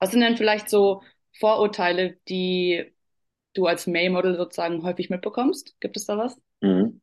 Was 0.00 0.10
sind 0.10 0.20
denn 0.20 0.36
vielleicht 0.36 0.68
so 0.68 1.02
Vorurteile, 1.38 2.18
die 2.28 2.92
du 3.54 3.66
als 3.66 3.86
May-Model 3.86 4.36
sozusagen 4.36 4.82
häufig 4.82 5.08
mitbekommst? 5.08 5.80
Gibt 5.80 5.96
es 5.96 6.04
da 6.04 6.18
was? 6.18 6.38
Mhm. 6.60 7.00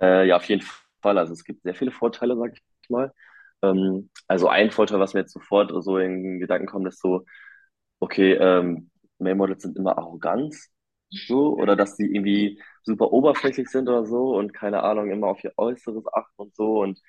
Äh, 0.00 0.26
ja, 0.26 0.36
auf 0.36 0.44
jeden 0.46 0.66
Fall. 1.00 1.18
Also 1.18 1.34
es 1.34 1.44
gibt 1.44 1.62
sehr 1.62 1.76
viele 1.76 1.92
Vorteile, 1.92 2.36
sag 2.36 2.54
ich 2.54 2.90
mal. 2.90 3.12
Ähm, 3.62 4.10
also 4.28 4.48
ein 4.48 4.70
Vorteil, 4.70 5.00
was 5.00 5.14
mir 5.14 5.20
jetzt 5.20 5.32
sofort 5.32 5.72
so 5.84 5.98
in 5.98 6.40
Gedanken 6.40 6.66
kommt, 6.66 6.86
ist 6.88 7.00
so, 7.00 7.24
okay, 8.00 8.34
ähm, 8.34 8.90
Male-Models 9.18 9.62
sind 9.62 9.76
immer 9.78 9.98
arrogant, 9.98 10.54
so, 11.10 11.54
oder 11.56 11.76
dass 11.76 11.96
sie 11.96 12.06
irgendwie 12.06 12.60
super 12.84 13.12
oberflächlich 13.12 13.68
sind 13.68 13.88
oder 13.88 14.06
so 14.06 14.36
und 14.36 14.54
keine 14.54 14.82
Ahnung, 14.82 15.10
immer 15.10 15.28
auf 15.28 15.42
ihr 15.44 15.52
Äußeres 15.56 16.04
achten 16.12 16.42
und 16.42 16.54
so. 16.56 16.80
Und 16.82 17.00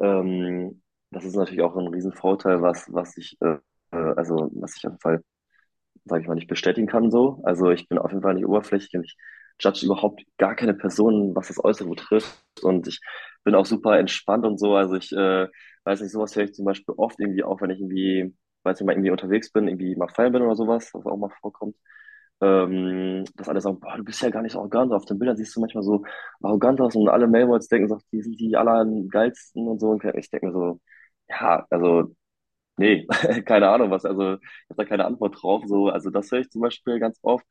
ähm, 0.00 0.82
das 1.10 1.24
ist 1.24 1.36
natürlich 1.36 1.62
auch 1.62 1.76
ein 1.76 1.88
Riesenvorteil, 1.88 2.62
was, 2.62 2.92
was 2.92 3.16
ich, 3.16 3.36
äh, 3.40 3.58
äh 3.92 4.14
also 4.16 4.50
was 4.54 4.76
ich 4.76 4.86
auf 4.86 4.92
jeden 4.92 5.00
Fall, 5.00 5.24
sage 6.04 6.22
ich 6.22 6.28
mal, 6.28 6.34
nicht 6.34 6.48
bestätigen 6.48 6.86
kann 6.88 7.10
so. 7.10 7.40
Also 7.44 7.70
ich 7.70 7.88
bin 7.88 7.98
auf 7.98 8.10
jeden 8.10 8.22
Fall 8.22 8.34
nicht 8.34 8.46
oberflächlich 8.46 8.94
und 8.94 9.04
ich 9.04 9.16
judge 9.60 9.86
überhaupt 9.86 10.22
gar 10.38 10.56
keine 10.56 10.74
Person, 10.74 11.34
was 11.36 11.48
das 11.48 11.62
Äußere 11.62 11.88
betrifft. 11.88 12.44
Und 12.62 12.88
ich 12.88 13.00
bin 13.44 13.54
auch 13.54 13.66
super 13.66 13.98
entspannt 13.98 14.44
und 14.46 14.58
so. 14.58 14.74
Also 14.74 14.96
ich 14.96 15.12
äh, 15.12 15.48
weiß 15.84 16.00
nicht, 16.00 16.12
sowas 16.12 16.34
höre 16.36 16.44
ich 16.44 16.54
zum 16.54 16.64
Beispiel 16.64 16.94
oft 16.96 17.18
irgendwie 17.20 17.44
auch, 17.44 17.60
wenn 17.60 17.70
ich 17.70 17.80
irgendwie, 17.80 18.34
weiß 18.64 18.80
nicht 18.80 18.86
mal, 18.86 18.92
irgendwie 18.92 19.10
unterwegs 19.10 19.50
bin, 19.52 19.68
irgendwie 19.68 19.96
mal 19.96 20.08
feiern 20.08 20.32
bin 20.32 20.42
oder 20.42 20.56
sowas, 20.56 20.90
was 20.94 21.06
auch 21.06 21.16
mal 21.16 21.30
vorkommt. 21.40 21.76
Ähm, 22.40 23.24
dass 23.36 23.48
alle 23.48 23.60
sagen, 23.60 23.80
boah, 23.80 23.96
du 23.96 24.04
bist 24.04 24.20
ja 24.22 24.30
gar 24.30 24.42
nicht 24.42 24.52
so 24.52 24.58
arrogant. 24.60 24.92
Auf 24.92 25.04
den 25.06 25.18
Bildern 25.18 25.36
siehst 25.36 25.54
du 25.56 25.60
manchmal 25.60 25.84
so 25.84 26.04
arrogant 26.42 26.80
aus 26.80 26.94
und 26.96 27.08
alle 27.08 27.26
Mailboys 27.28 27.68
denken, 27.68 27.88
so, 27.88 27.98
die 28.12 28.22
sind 28.22 28.38
die 28.40 28.56
allergeilsten 28.56 29.66
und 29.68 29.78
so. 29.80 29.90
Und 29.90 30.04
ich 30.04 30.30
denke 30.30 30.46
mir 30.46 30.52
so, 30.52 30.80
ja, 31.28 31.66
also, 31.70 32.14
nee, 32.76 33.06
keine 33.46 33.70
Ahnung 33.70 33.90
was. 33.90 34.04
Also, 34.04 34.34
ich 34.34 34.40
habe 34.70 34.76
da 34.78 34.84
keine 34.84 35.06
Antwort 35.06 35.36
drauf. 35.42 35.64
So, 35.66 35.88
also 35.88 36.10
das 36.10 36.30
höre 36.32 36.40
ich 36.40 36.50
zum 36.50 36.62
Beispiel 36.62 36.98
ganz 37.00 37.18
oft. 37.22 37.46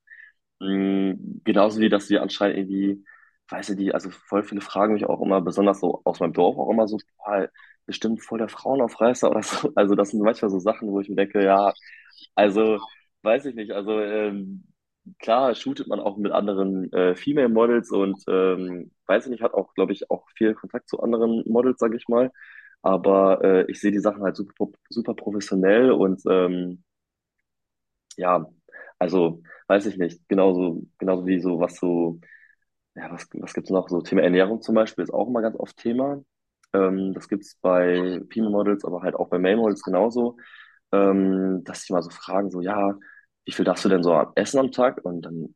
Mhm, 0.60 1.42
genauso 1.44 1.80
wie, 1.82 1.90
dass 1.90 2.10
wir 2.10 2.22
anscheinend 2.22 2.58
irgendwie, 2.60 3.04
weiß 3.50 3.70
ich 3.72 3.78
die, 3.78 3.94
also 3.94 4.10
voll 4.10 4.44
viele 4.44 4.62
fragen 4.62 4.94
mich 4.94 5.06
auch 5.06 5.22
immer, 5.22 5.42
besonders 5.42 5.80
so 5.80 6.02
aus 6.06 6.20
meinem 6.20 6.34
Dorf 6.34 6.58
auch 6.58 6.70
immer 6.72 6.88
so, 6.88 6.98
boah, 7.18 7.50
bestimmt 7.86 8.22
voll 8.24 8.40
der 8.40 8.50
Frauenaufreißer 8.50 9.30
oder 9.30 9.44
so. 9.44 9.72
Also 9.76 9.96
das 9.96 10.10
sind 10.12 10.22
manchmal 10.22 10.50
so 10.52 10.60
Sachen, 10.60 10.90
wo 10.92 11.00
ich 11.02 11.10
mir 11.10 11.16
denke, 11.16 11.44
ja, 11.44 11.74
also 12.36 12.80
weiß 13.24 13.46
ich 13.46 13.56
nicht, 13.56 13.72
also 13.72 14.00
ähm, 14.02 14.66
klar 15.20 15.56
shootet 15.56 15.88
man 15.88 16.00
auch 16.00 16.18
mit 16.18 16.32
anderen 16.32 16.92
äh, 16.94 17.16
Female 17.16 17.50
Models 17.50 17.92
und 17.92 18.22
ähm, 18.28 18.92
weiß 19.08 19.26
ich 19.26 19.32
nicht, 19.32 19.44
hat 19.44 19.54
auch, 19.54 19.74
glaube 19.76 19.94
ich, 19.94 20.10
auch 20.12 20.26
viel 20.36 20.54
Kontakt 20.56 20.90
zu 20.90 21.00
anderen 21.02 21.44
Models, 21.48 21.80
sage 21.80 21.98
ich 21.98 22.08
mal. 22.08 22.32
Aber 22.82 23.44
äh, 23.44 23.66
ich 23.72 23.80
sehe 23.80 23.92
die 23.92 24.00
Sachen 24.00 24.24
halt 24.24 24.36
super, 24.36 24.68
super 24.90 25.14
professionell 25.16 25.92
und 25.92 26.22
ähm, 26.30 26.84
ja, 28.18 28.46
also 29.00 29.42
weiß 29.68 29.86
ich 29.88 29.98
nicht, 29.98 30.28
genauso, 30.30 30.84
genauso 30.98 31.26
wie 31.26 31.40
so 31.40 31.60
was 31.60 31.76
so, 31.78 32.20
ja, 32.96 33.12
was, 33.12 33.28
was 33.34 33.54
gibt's 33.54 33.70
noch? 33.72 33.90
So 33.90 34.02
Thema 34.02 34.22
Ernährung 34.24 34.62
zum 34.62 34.76
Beispiel 34.76 35.04
ist 35.04 35.14
auch 35.14 35.28
immer 35.28 35.42
ganz 35.42 35.58
oft 35.58 35.78
Thema. 35.78 36.24
Ähm, 36.74 37.14
das 37.14 37.28
gibt's 37.28 37.58
bei 37.62 38.22
Female 38.32 38.52
Models, 38.52 38.86
aber 38.86 39.02
halt 39.02 39.16
auch 39.16 39.30
bei 39.30 39.40
Male 39.40 39.58
Models 39.58 39.82
genauso, 39.84 40.38
ähm, 40.92 41.64
dass 41.64 41.84
sie 41.84 41.94
mal 41.94 42.04
so 42.04 42.10
fragen, 42.12 42.52
so, 42.52 42.62
ja, 42.62 42.96
wie 43.46 43.52
viel 43.52 43.66
darfst 43.66 43.86
du 43.86 43.90
denn 43.90 44.04
so 44.04 44.14
essen 44.36 44.60
am 44.60 44.72
Tag? 44.72 45.04
Und 45.06 45.24
dann 45.24 45.56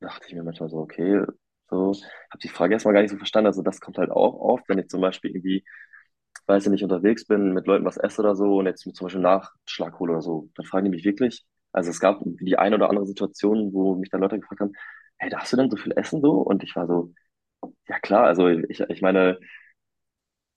dachte 0.00 0.26
ich 0.28 0.34
mir 0.34 0.42
manchmal 0.44 0.70
so, 0.70 0.78
okay, 0.78 1.24
so, 1.70 1.92
habe 2.30 2.40
die 2.42 2.48
Frage 2.48 2.74
erstmal 2.74 2.94
gar 2.94 3.02
nicht 3.02 3.10
so 3.12 3.16
verstanden. 3.18 3.46
Also 3.48 3.62
das 3.62 3.80
kommt 3.80 3.98
halt 3.98 4.10
auch 4.10 4.34
oft, 4.34 4.68
wenn 4.68 4.78
ich 4.78 4.88
zum 4.88 5.00
Beispiel 5.00 5.30
irgendwie, 5.32 5.64
weiß 6.46 6.64
ich 6.66 6.70
nicht, 6.72 6.82
unterwegs 6.84 7.26
bin, 7.26 7.52
mit 7.52 7.66
Leuten 7.66 7.84
was 7.84 7.96
esse 7.96 8.20
oder 8.22 8.34
so 8.36 8.56
und 8.58 8.66
jetzt 8.66 8.82
zum 8.82 9.06
Beispiel 9.06 9.20
Nachschlag 9.22 9.98
hole 9.98 10.12
oder 10.12 10.22
so, 10.22 10.48
dann 10.54 10.66
fragen 10.66 10.84
die 10.86 10.90
mich 10.90 11.04
wirklich, 11.04 11.44
also 11.72 11.90
es 11.90 12.00
gab 12.00 12.20
die 12.24 12.58
eine 12.58 12.76
oder 12.76 12.90
andere 12.90 13.06
Situation, 13.06 13.72
wo 13.72 13.94
mich 13.96 14.10
dann 14.10 14.20
Leute 14.20 14.38
gefragt 14.40 14.60
haben, 14.60 14.72
hey, 15.20 15.30
darfst 15.30 15.52
du 15.52 15.58
denn 15.58 15.70
so 15.70 15.78
viel 15.78 15.92
essen 15.96 16.22
so? 16.22 16.32
Und 16.34 16.64
ich 16.64 16.76
war 16.76 16.86
so, 16.88 17.12
ja 17.88 17.98
klar, 18.00 18.24
also 18.26 18.48
ich, 18.48 18.80
ich 18.80 19.02
meine, 19.02 19.38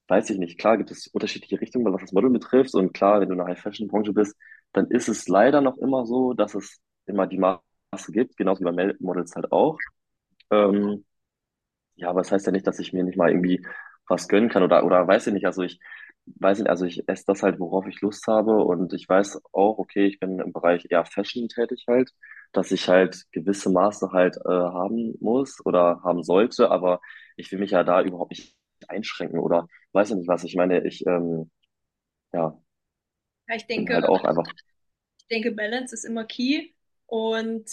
weiß 0.07 0.29
ich 0.29 0.37
nicht. 0.37 0.59
Klar 0.59 0.77
gibt 0.77 0.91
es 0.91 1.07
unterschiedliche 1.07 1.59
Richtungen, 1.61 1.91
was 1.93 2.01
das 2.01 2.11
Model 2.11 2.29
betrifft. 2.29 2.73
Und 2.75 2.93
klar, 2.93 3.21
wenn 3.21 3.29
du 3.29 3.33
in 3.33 3.39
der 3.39 3.47
High-Fashion-Branche 3.47 4.13
bist, 4.13 4.35
dann 4.73 4.87
ist 4.87 5.07
es 5.09 5.27
leider 5.27 5.61
noch 5.61 5.77
immer 5.77 6.05
so, 6.05 6.33
dass 6.33 6.55
es 6.55 6.79
immer 7.05 7.27
die 7.27 7.37
Maße 7.37 8.11
gibt, 8.11 8.37
genauso 8.37 8.61
wie 8.61 8.71
bei 8.71 8.93
Models 8.99 9.35
halt 9.35 9.51
auch. 9.51 9.77
Ähm, 10.51 11.05
ja, 11.95 12.09
aber 12.09 12.21
das 12.21 12.31
heißt 12.31 12.45
ja 12.45 12.51
nicht, 12.51 12.67
dass 12.67 12.79
ich 12.79 12.93
mir 12.93 13.03
nicht 13.03 13.17
mal 13.17 13.31
irgendwie 13.31 13.65
was 14.07 14.27
gönnen 14.27 14.49
kann 14.49 14.63
oder, 14.63 14.85
oder 14.85 15.07
weiß 15.07 15.27
ich 15.27 15.33
nicht. 15.33 15.45
Also 15.47 15.63
ich 15.63 15.79
weiß 16.25 16.59
nicht, 16.59 16.69
also 16.69 16.85
ich 16.85 17.07
esse 17.09 17.25
das 17.27 17.43
halt, 17.43 17.59
worauf 17.59 17.87
ich 17.87 18.01
Lust 18.01 18.27
habe. 18.27 18.53
Und 18.65 18.93
ich 18.93 19.09
weiß 19.09 19.41
auch, 19.53 19.79
okay, 19.79 20.07
ich 20.07 20.19
bin 20.19 20.39
im 20.39 20.53
Bereich 20.53 20.87
eher 20.89 21.05
Fashion 21.05 21.49
tätig 21.49 21.85
halt, 21.87 22.11
dass 22.53 22.71
ich 22.71 22.87
halt 22.87 23.25
gewisse 23.31 23.69
Maße 23.69 24.11
halt 24.11 24.37
äh, 24.37 24.49
haben 24.49 25.15
muss 25.19 25.63
oder 25.65 26.01
haben 26.03 26.23
sollte. 26.23 26.69
Aber 26.71 27.01
ich 27.35 27.51
will 27.51 27.59
mich 27.59 27.71
ja 27.71 27.83
da 27.83 28.01
überhaupt 28.01 28.31
nicht 28.31 28.55
einschränken 28.87 29.39
oder 29.39 29.67
weiß 29.93 30.11
ich 30.11 30.17
nicht 30.17 30.27
was. 30.27 30.43
Ich 30.43 30.55
meine, 30.55 30.85
ich, 30.85 31.05
ähm, 31.05 31.51
ja, 32.33 32.57
ja 33.49 33.55
ich 33.55 33.67
denke, 33.67 33.93
halt 33.95 34.05
auch 34.05 34.23
einfach. 34.23 34.45
Ich 35.19 35.27
denke, 35.27 35.51
Balance 35.51 35.93
ist 35.93 36.05
immer 36.05 36.25
key 36.25 36.71
und 37.07 37.65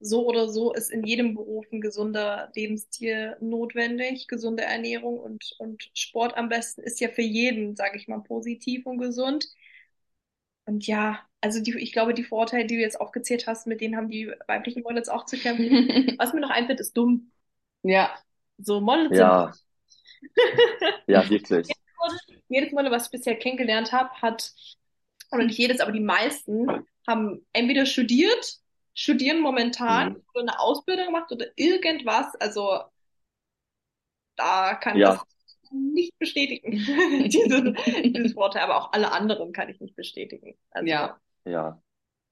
so 0.00 0.26
oder 0.26 0.48
so 0.48 0.72
ist 0.72 0.90
in 0.90 1.04
jedem 1.04 1.34
Beruf 1.34 1.66
ein 1.72 1.80
gesunder 1.82 2.50
Lebensstil 2.54 3.36
notwendig. 3.40 4.28
Gesunde 4.28 4.62
Ernährung 4.62 5.18
und, 5.18 5.54
und 5.58 5.90
Sport 5.94 6.36
am 6.36 6.48
besten 6.48 6.82
ist 6.82 7.00
ja 7.00 7.08
für 7.08 7.22
jeden, 7.22 7.76
sage 7.76 7.98
ich 7.98 8.08
mal, 8.08 8.20
positiv 8.20 8.86
und 8.86 8.98
gesund. 8.98 9.46
Und 10.70 10.86
ja, 10.86 11.18
also 11.40 11.60
die, 11.60 11.76
ich 11.78 11.92
glaube, 11.92 12.14
die 12.14 12.22
Vorteile, 12.22 12.64
die 12.64 12.76
du 12.76 12.80
jetzt 12.80 13.00
aufgezählt 13.00 13.48
hast, 13.48 13.66
mit 13.66 13.80
denen 13.80 13.96
haben 13.96 14.08
die 14.08 14.32
weiblichen 14.46 14.82
Models 14.84 15.08
auch 15.08 15.24
zu 15.26 15.36
kämpfen. 15.36 16.14
Was 16.18 16.32
mir 16.32 16.40
noch 16.40 16.50
einfällt, 16.50 16.78
ist 16.78 16.96
dumm. 16.96 17.32
Ja. 17.82 18.16
So 18.56 18.80
Models 18.80 19.18
ja. 19.18 19.52
sind 19.52 20.92
ja, 21.08 21.28
wirklich. 21.28 21.66
Jedes 22.48 22.72
Mal, 22.72 22.88
was 22.90 23.06
ich 23.06 23.10
bisher 23.10 23.36
kennengelernt 23.36 23.92
habe, 23.92 24.10
hat, 24.22 24.52
oder 25.30 25.44
nicht 25.44 25.58
jedes, 25.58 25.80
aber 25.80 25.92
die 25.92 26.00
meisten 26.00 26.66
haben 27.06 27.46
entweder 27.52 27.86
studiert, 27.86 28.58
studieren 28.94 29.40
momentan 29.40 30.10
mhm. 30.10 30.22
oder 30.34 30.42
eine 30.42 30.58
Ausbildung 30.60 31.06
gemacht 31.06 31.30
oder 31.30 31.46
irgendwas. 31.56 32.34
Also 32.36 32.80
da 34.36 34.74
kann 34.74 34.96
ich 34.96 35.02
ja. 35.02 35.12
das 35.12 35.22
nicht 35.70 36.18
bestätigen, 36.18 36.72
diese, 37.28 37.72
dieses 38.04 38.32
Vorteil, 38.34 38.62
aber 38.62 38.76
auch 38.76 38.92
alle 38.92 39.12
anderen 39.12 39.52
kann 39.52 39.68
ich 39.68 39.80
nicht 39.80 39.96
bestätigen. 39.96 40.56
Also, 40.70 40.86
ja. 40.88 41.18
Ja. 41.44 41.80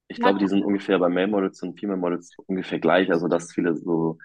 Ich 0.08 0.18
glaube, 0.18 0.38
die 0.38 0.48
sind 0.48 0.64
ungefähr 0.64 0.98
bei 0.98 1.08
Male 1.08 1.26
Models 1.26 1.62
und 1.62 1.78
Female 1.78 1.98
Models 1.98 2.34
ungefähr 2.46 2.78
gleich, 2.78 3.10
also 3.10 3.28
dass 3.28 3.52
viele 3.52 3.76
so 3.76 4.18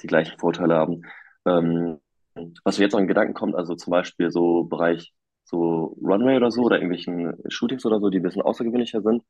die 0.00 0.06
gleichen 0.06 0.38
Vorteile 0.38 0.76
haben. 0.76 1.02
Ähm, 1.46 1.98
was 2.64 2.78
mir 2.78 2.84
jetzt 2.84 2.92
noch 2.92 3.00
in 3.00 3.08
Gedanken 3.08 3.34
kommt, 3.34 3.54
also 3.54 3.74
zum 3.74 3.90
Beispiel 3.90 4.30
so 4.30 4.64
Bereich 4.64 5.12
so 5.44 5.96
Runway 6.02 6.36
oder 6.36 6.50
so 6.50 6.62
oder 6.62 6.76
irgendwelchen 6.76 7.34
Shootings 7.48 7.84
oder 7.84 8.00
so, 8.00 8.08
die 8.10 8.18
ein 8.18 8.22
bisschen 8.22 8.42
außergewöhnlicher 8.42 9.02
sind, 9.02 9.22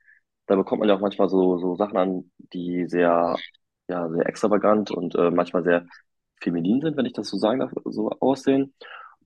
da 0.47 0.57
bekommt 0.57 0.81
man 0.81 0.89
ja 0.89 0.95
auch 0.97 1.01
manchmal 1.01 1.29
so, 1.29 1.59
so 1.59 1.75
Sachen 1.77 1.97
an, 1.97 2.31
die 2.53 2.87
sehr, 2.87 3.37
ja, 3.89 4.09
sehr 4.09 4.27
extravagant 4.27 4.91
und 4.91 5.15
äh, 5.17 5.31
manchmal 5.31 5.65
sehr 5.65 5.87
feminin 6.41 6.81
sind, 6.81 6.97
wenn 6.97 7.07
ich 7.07 7.13
das 7.13 7.29
so 7.29 7.39
sagen 7.39 7.61
darf, 7.61 7.73
so 7.85 8.11
aussehen. 8.21 8.75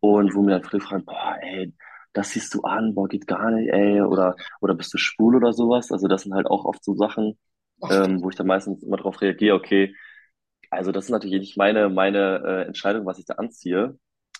Und 0.00 0.34
wo 0.34 0.42
mir 0.42 0.52
dann 0.52 0.64
viele 0.64 0.80
fragen, 0.82 1.04
boah, 1.04 1.36
ey, 1.40 1.74
das 2.12 2.30
siehst 2.30 2.54
du 2.54 2.62
an, 2.62 2.94
boah, 2.94 3.08
geht 3.08 3.26
gar 3.26 3.50
nicht, 3.50 3.68
ey, 3.72 4.00
oder, 4.02 4.36
oder 4.60 4.74
bist 4.74 4.92
du 4.94 4.98
schwul 4.98 5.36
oder 5.36 5.52
sowas. 5.52 5.90
Also 5.92 6.08
das 6.08 6.22
sind 6.22 6.34
halt 6.34 6.46
auch 6.46 6.64
oft 6.64 6.84
so 6.84 6.94
Sachen, 6.94 7.38
ähm, 7.90 8.22
wo 8.22 8.30
ich 8.30 8.36
dann 8.36 8.46
meistens 8.46 8.82
immer 8.82 8.96
darauf 8.96 9.20
reagiere, 9.20 9.56
okay, 9.56 9.94
also 10.70 10.92
das 10.92 11.04
ist 11.06 11.10
natürlich 11.10 11.40
nicht 11.40 11.56
meine, 11.56 11.88
meine 11.88 12.42
äh, 12.46 12.66
Entscheidung, 12.66 13.06
was 13.06 13.18
ich 13.18 13.24
da 13.26 13.34
anziehe. 13.34 13.98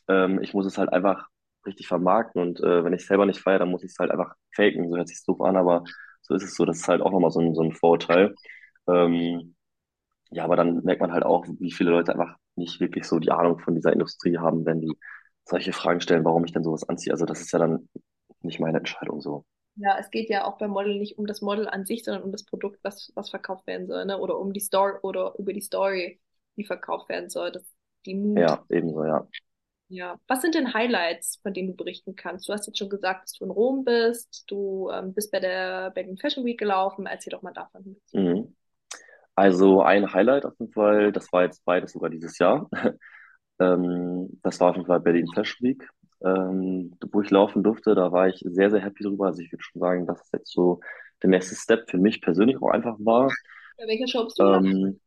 Ähm, 0.09 0.41
ich 0.43 0.55
muss 0.55 0.67
es 0.67 0.79
halt 0.79 0.93
einfach 0.93 1.27
richtig 1.67 1.89
vermarkten 1.89 2.41
und 2.43 2.61
äh, 2.61 2.85
wenn 2.85 2.93
ich 2.93 3.07
selber 3.07 3.27
nicht 3.27 3.41
feiere, 3.41 3.61
dann 3.61 3.71
muss 3.71 3.83
ich 3.85 3.91
es 3.93 3.99
halt 3.99 4.11
einfach 4.11 4.35
faken. 4.55 4.89
So 4.91 4.97
hört 4.97 5.09
sich 5.09 5.23
doof 5.25 5.41
an, 5.41 5.57
aber 5.57 5.85
so 6.23 6.35
ist 6.35 6.43
es 6.45 6.55
so. 6.57 6.65
Das 6.65 6.79
ist 6.79 6.89
halt 6.89 7.03
auch 7.03 7.11
nochmal 7.13 7.31
so 7.31 7.41
ein, 7.41 7.55
so 7.55 7.63
ein 7.63 7.73
Vorurteil. 7.73 8.35
Ähm, 8.89 9.55
ja, 10.31 10.45
aber 10.45 10.57
dann 10.57 10.83
merkt 10.85 11.01
man 11.01 11.13
halt 11.13 11.25
auch, 11.25 11.47
wie 11.61 11.73
viele 11.73 11.91
Leute 11.91 12.13
einfach 12.13 12.37
nicht 12.59 12.81
wirklich 12.81 13.07
so 13.07 13.19
die 13.19 13.31
Ahnung 13.31 13.59
von 13.59 13.75
dieser 13.75 13.93
Industrie 13.93 14.39
haben, 14.39 14.67
wenn 14.67 14.81
die 14.81 14.93
solche 15.45 15.73
Fragen 15.73 16.01
stellen, 16.01 16.25
warum 16.25 16.45
ich 16.45 16.53
denn 16.53 16.65
sowas 16.65 16.89
anziehe. 16.89 17.13
Also 17.13 17.25
das 17.25 17.41
ist 17.41 17.53
ja 17.53 17.59
dann 17.59 17.89
nicht 18.43 18.61
meine 18.61 18.79
Entscheidung 18.79 19.21
so. 19.21 19.45
Ja, 19.77 19.97
es 19.99 20.11
geht 20.11 20.29
ja 20.29 20.45
auch 20.45 20.59
beim 20.59 20.71
Model 20.71 20.99
nicht 20.99 21.19
um 21.19 21.27
das 21.27 21.41
Model 21.41 21.69
an 21.69 21.85
sich, 21.85 22.05
sondern 22.05 22.25
um 22.25 22.33
das 22.33 22.45
Produkt, 22.45 22.81
was, 22.83 23.13
was 23.15 23.31
verkauft 23.31 23.67
werden 23.67 23.87
soll, 23.87 24.05
ne? 24.05 24.19
Oder 24.19 24.39
um 24.39 24.53
die 24.53 24.61
Story 24.61 24.99
oder 25.03 25.35
über 25.39 25.53
die 25.53 25.61
Story, 25.61 26.21
die 26.57 26.65
verkauft 26.65 27.09
werden 27.09 27.31
soll. 27.31 27.53
Das, 27.53 27.65
die 28.05 28.15
Mut. 28.15 28.39
Ja, 28.39 28.65
ebenso, 28.69 29.05
ja. 29.05 29.27
Ja. 29.89 30.21
Was 30.27 30.43
sind 30.43 30.55
denn 30.55 30.75
Highlights, 30.75 31.39
von 31.43 31.55
denen 31.55 31.69
du 31.69 31.75
berichten 31.75 32.15
kannst? 32.15 32.49
Du 32.49 32.53
hast 32.53 32.67
jetzt 32.67 32.79
schon 32.79 32.91
gesagt, 32.91 33.25
dass 33.25 33.33
du 33.33 33.45
in 33.45 33.51
Rom 33.51 33.85
bist, 33.85 34.45
du 34.49 34.91
ähm, 34.91 35.15
bist 35.15 35.31
bei 35.31 35.41
der 35.41 35.91
Berlin 35.93 36.19
Fashion 36.19 36.45
Week 36.45 36.59
gelaufen. 36.59 37.07
Erzähl 37.07 37.31
doch 37.31 37.43
mal 37.43 37.55
davon. 37.55 37.97
Mhm. 38.13 38.55
Also 39.39 39.83
ein 39.83 40.13
Highlight 40.13 40.45
auf 40.45 40.59
jeden 40.59 40.73
Fall, 40.73 41.13
das 41.13 41.33
war 41.33 41.45
jetzt 41.45 41.65
beides 41.65 41.93
sogar 41.93 42.11
dieses 42.11 42.39
Jahr. 42.39 42.69
ähm, 43.61 44.41
das 44.43 44.61
war 44.61 44.71
auf 44.71 44.77
jeden 44.77 44.87
Fall 44.87 45.01
Berlin 45.01 45.29
Fashion 45.35 45.69
Week 45.69 45.89
ähm, 46.25 46.97
wo 47.13 47.23
ich 47.23 47.31
laufen 47.31 47.63
durfte. 47.63 47.95
Da 47.95 48.13
war 48.13 48.29
ich 48.29 48.41
sehr, 48.45 48.71
sehr 48.71 48.81
happy 48.81 49.05
drüber. 49.05 49.27
Also 49.27 49.43
ich 49.43 49.53
würde 49.53 49.63
schon 49.63 49.81
sagen, 49.81 50.07
dass 50.07 50.21
es 50.21 50.33
jetzt 50.33 50.53
so 50.53 50.81
der 51.23 51.31
nächste 51.31 51.55
Step 51.55 51.89
für 51.89 51.99
mich 51.99 52.21
persönlich 52.21 52.61
auch 52.61 52.71
einfach 52.71 52.97
war. 53.01 53.33
Bei 53.77 53.87
welcher 53.87 54.09
Show 54.09 54.25
bist 54.25 54.39
du 54.39 54.45
ähm, 54.45 55.01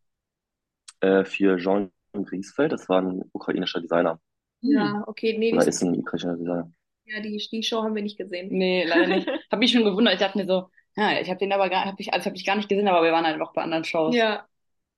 äh, 1.02 1.26
Für 1.26 1.58
Jean 1.58 1.92
Griesfeld, 2.14 2.72
das 2.72 2.88
war 2.90 3.02
ein 3.02 3.24
ukrainischer 3.34 3.82
Designer. 3.82 4.20
Ja, 4.62 5.04
okay, 5.08 5.38
nee. 5.38 5.54
Oder 5.54 5.68
ist 5.68 5.82
ein 5.82 5.98
ukrainischer 5.98 6.36
Designer. 6.36 6.72
Ja, 7.06 7.22
die, 7.22 7.38
die 7.52 7.64
Show 7.64 7.84
haben 7.84 7.96
wir 7.96 8.04
nicht 8.04 8.18
gesehen. 8.18 8.50
Nee, 8.50 8.86
leider 8.86 9.08
nicht. 9.08 9.28
hab 9.52 9.60
mich 9.60 9.72
schon 9.72 9.84
gewundert. 9.84 10.14
Ich 10.14 10.20
dachte 10.20 10.38
mir 10.38 10.46
so, 10.46 10.68
ja, 10.96 11.20
ich 11.20 11.30
habe 11.30 11.40
den 11.40 11.54
aber 11.54 11.70
gar, 11.70 11.86
hab 11.86 12.00
ich, 12.00 12.14
also 12.14 12.26
hab 12.26 12.36
ich 12.36 12.46
gar 12.46 12.56
nicht 12.56 12.70
gesehen, 12.70 12.88
aber 12.88 13.04
wir 13.04 13.12
waren 13.12 13.26
halt 13.26 13.40
auch 13.42 13.54
bei 13.54 13.64
anderen 13.64 13.84
Shows. 13.84 14.16
Ja. 14.16 14.46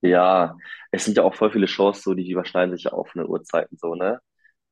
Ja, 0.02 0.58
es 0.92 1.06
sind 1.06 1.16
ja 1.16 1.24
auch 1.24 1.34
voll 1.34 1.52
viele 1.52 1.68
Shows, 1.68 2.04
so 2.04 2.14
die 2.14 2.30
überschneiden 2.30 2.76
sich 2.76 2.86
ja 2.86 2.94
auch 2.94 3.08
von 3.08 3.22
den 3.22 3.30
Uhrzeiten 3.30 3.78
so, 3.78 3.96
ne? 3.96 4.20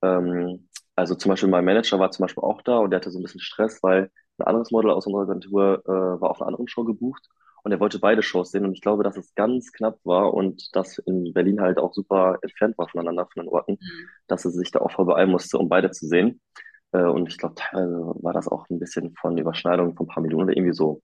Ähm, 0.01 0.67
also 0.95 1.15
zum 1.15 1.29
Beispiel 1.29 1.47
mein 1.47 1.63
Manager 1.63 1.99
war 1.99 2.11
zum 2.11 2.23
Beispiel 2.25 2.43
auch 2.43 2.61
da 2.61 2.79
und 2.79 2.91
der 2.91 2.99
hatte 2.99 3.11
so 3.11 3.19
ein 3.19 3.23
bisschen 3.23 3.39
Stress, 3.39 3.81
weil 3.81 4.11
ein 4.37 4.45
anderes 4.45 4.71
Model 4.71 4.91
aus 4.91 5.05
unserer 5.07 5.23
Agentur 5.23 5.83
äh, 5.85 5.89
war 6.21 6.31
auf 6.31 6.41
einer 6.41 6.49
anderen 6.49 6.67
Show 6.67 6.83
gebucht 6.83 7.29
und 7.63 7.71
er 7.71 7.79
wollte 7.79 7.99
beide 7.99 8.23
Shows 8.23 8.51
sehen 8.51 8.65
und 8.65 8.73
ich 8.73 8.81
glaube, 8.81 9.03
dass 9.03 9.15
es 9.15 9.33
ganz 9.35 9.71
knapp 9.71 9.99
war 10.03 10.33
und 10.33 10.75
das 10.75 10.97
in 10.97 11.31
Berlin 11.33 11.61
halt 11.61 11.77
auch 11.77 11.93
super 11.93 12.39
entfernt 12.41 12.77
war 12.77 12.89
voneinander, 12.89 13.27
von 13.31 13.43
den 13.43 13.53
Orten, 13.53 13.73
mhm. 13.73 14.09
dass 14.27 14.43
er 14.43 14.51
sich 14.51 14.71
da 14.71 14.79
auch 14.79 14.91
voll 14.91 15.05
beeilen 15.05 15.31
musste, 15.31 15.57
um 15.57 15.69
beide 15.69 15.91
zu 15.91 16.07
sehen. 16.07 16.41
Äh, 16.91 17.03
und 17.03 17.29
ich 17.29 17.37
glaube, 17.37 17.55
teilweise 17.55 18.13
war 18.21 18.33
das 18.33 18.47
auch 18.47 18.69
ein 18.69 18.79
bisschen 18.79 19.15
von 19.15 19.37
Überschneidung 19.37 19.95
von 19.95 20.07
ein 20.07 20.09
paar 20.09 20.23
Millionen 20.23 20.49
oder 20.49 20.57
irgendwie 20.57 20.73
so. 20.73 21.01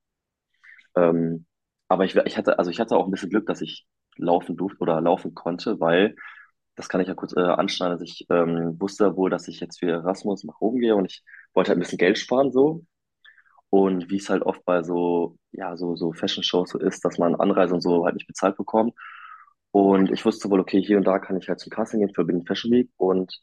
Ähm, 0.97 1.47
aber 1.89 2.05
ich, 2.05 2.15
ich 2.17 2.37
hatte, 2.37 2.59
also 2.59 2.71
ich 2.71 2.81
hatte 2.81 2.97
auch 2.97 3.05
ein 3.07 3.11
bisschen 3.11 3.31
Glück, 3.31 3.47
dass 3.47 3.61
ich 3.61 3.87
laufen 4.17 4.57
durfte 4.57 4.79
oder 4.81 5.01
laufen 5.01 5.35
konnte, 5.35 5.79
weil 5.81 6.15
das 6.75 6.89
kann 6.89 7.01
ich 7.01 7.09
ja 7.09 7.15
kurz 7.15 7.33
äh, 7.37 7.41
anschneiden. 7.41 7.93
Also 7.93 8.05
ich 8.05 8.27
ähm, 8.31 8.79
wusste 8.81 9.15
wohl, 9.17 9.29
dass 9.31 9.47
ich 9.49 9.61
jetzt 9.61 9.79
für 9.79 9.91
Erasmus 9.91 10.45
nach 10.45 10.61
oben 10.61 10.79
gehe 10.79 10.95
und 10.95 11.05
ich 11.07 11.23
wollte 11.53 11.69
halt 11.71 11.79
ein 11.79 11.81
bisschen 11.81 11.99
Geld 11.99 12.19
sparen 12.19 12.51
so. 12.51 12.85
Und 13.69 14.09
wie 14.09 14.17
es 14.17 14.29
halt 14.29 14.43
oft 14.43 14.63
bei 14.65 14.83
so, 14.83 15.37
ja, 15.51 15.75
so, 15.77 15.95
so 15.95 16.13
Fashion-Shows 16.13 16.71
so 16.71 16.79
ist, 16.79 17.03
dass 17.05 17.17
man 17.19 17.35
Anreise 17.35 17.73
und 17.75 17.81
so 17.81 18.05
halt 18.05 18.15
nicht 18.15 18.27
bezahlt 18.27 18.57
bekommt. 18.57 18.93
Und 19.71 20.11
ich 20.11 20.25
wusste 20.25 20.49
wohl, 20.49 20.59
okay, 20.61 20.81
hier 20.81 20.97
und 20.97 21.05
da 21.05 21.19
kann 21.19 21.37
ich 21.37 21.49
halt 21.49 21.59
zum 21.59 21.71
Casting 21.71 21.99
gehen 22.01 22.13
für 22.13 22.25
Berlin 22.25 22.45
Fashion 22.45 22.71
Week 22.71 22.89
und 22.97 23.41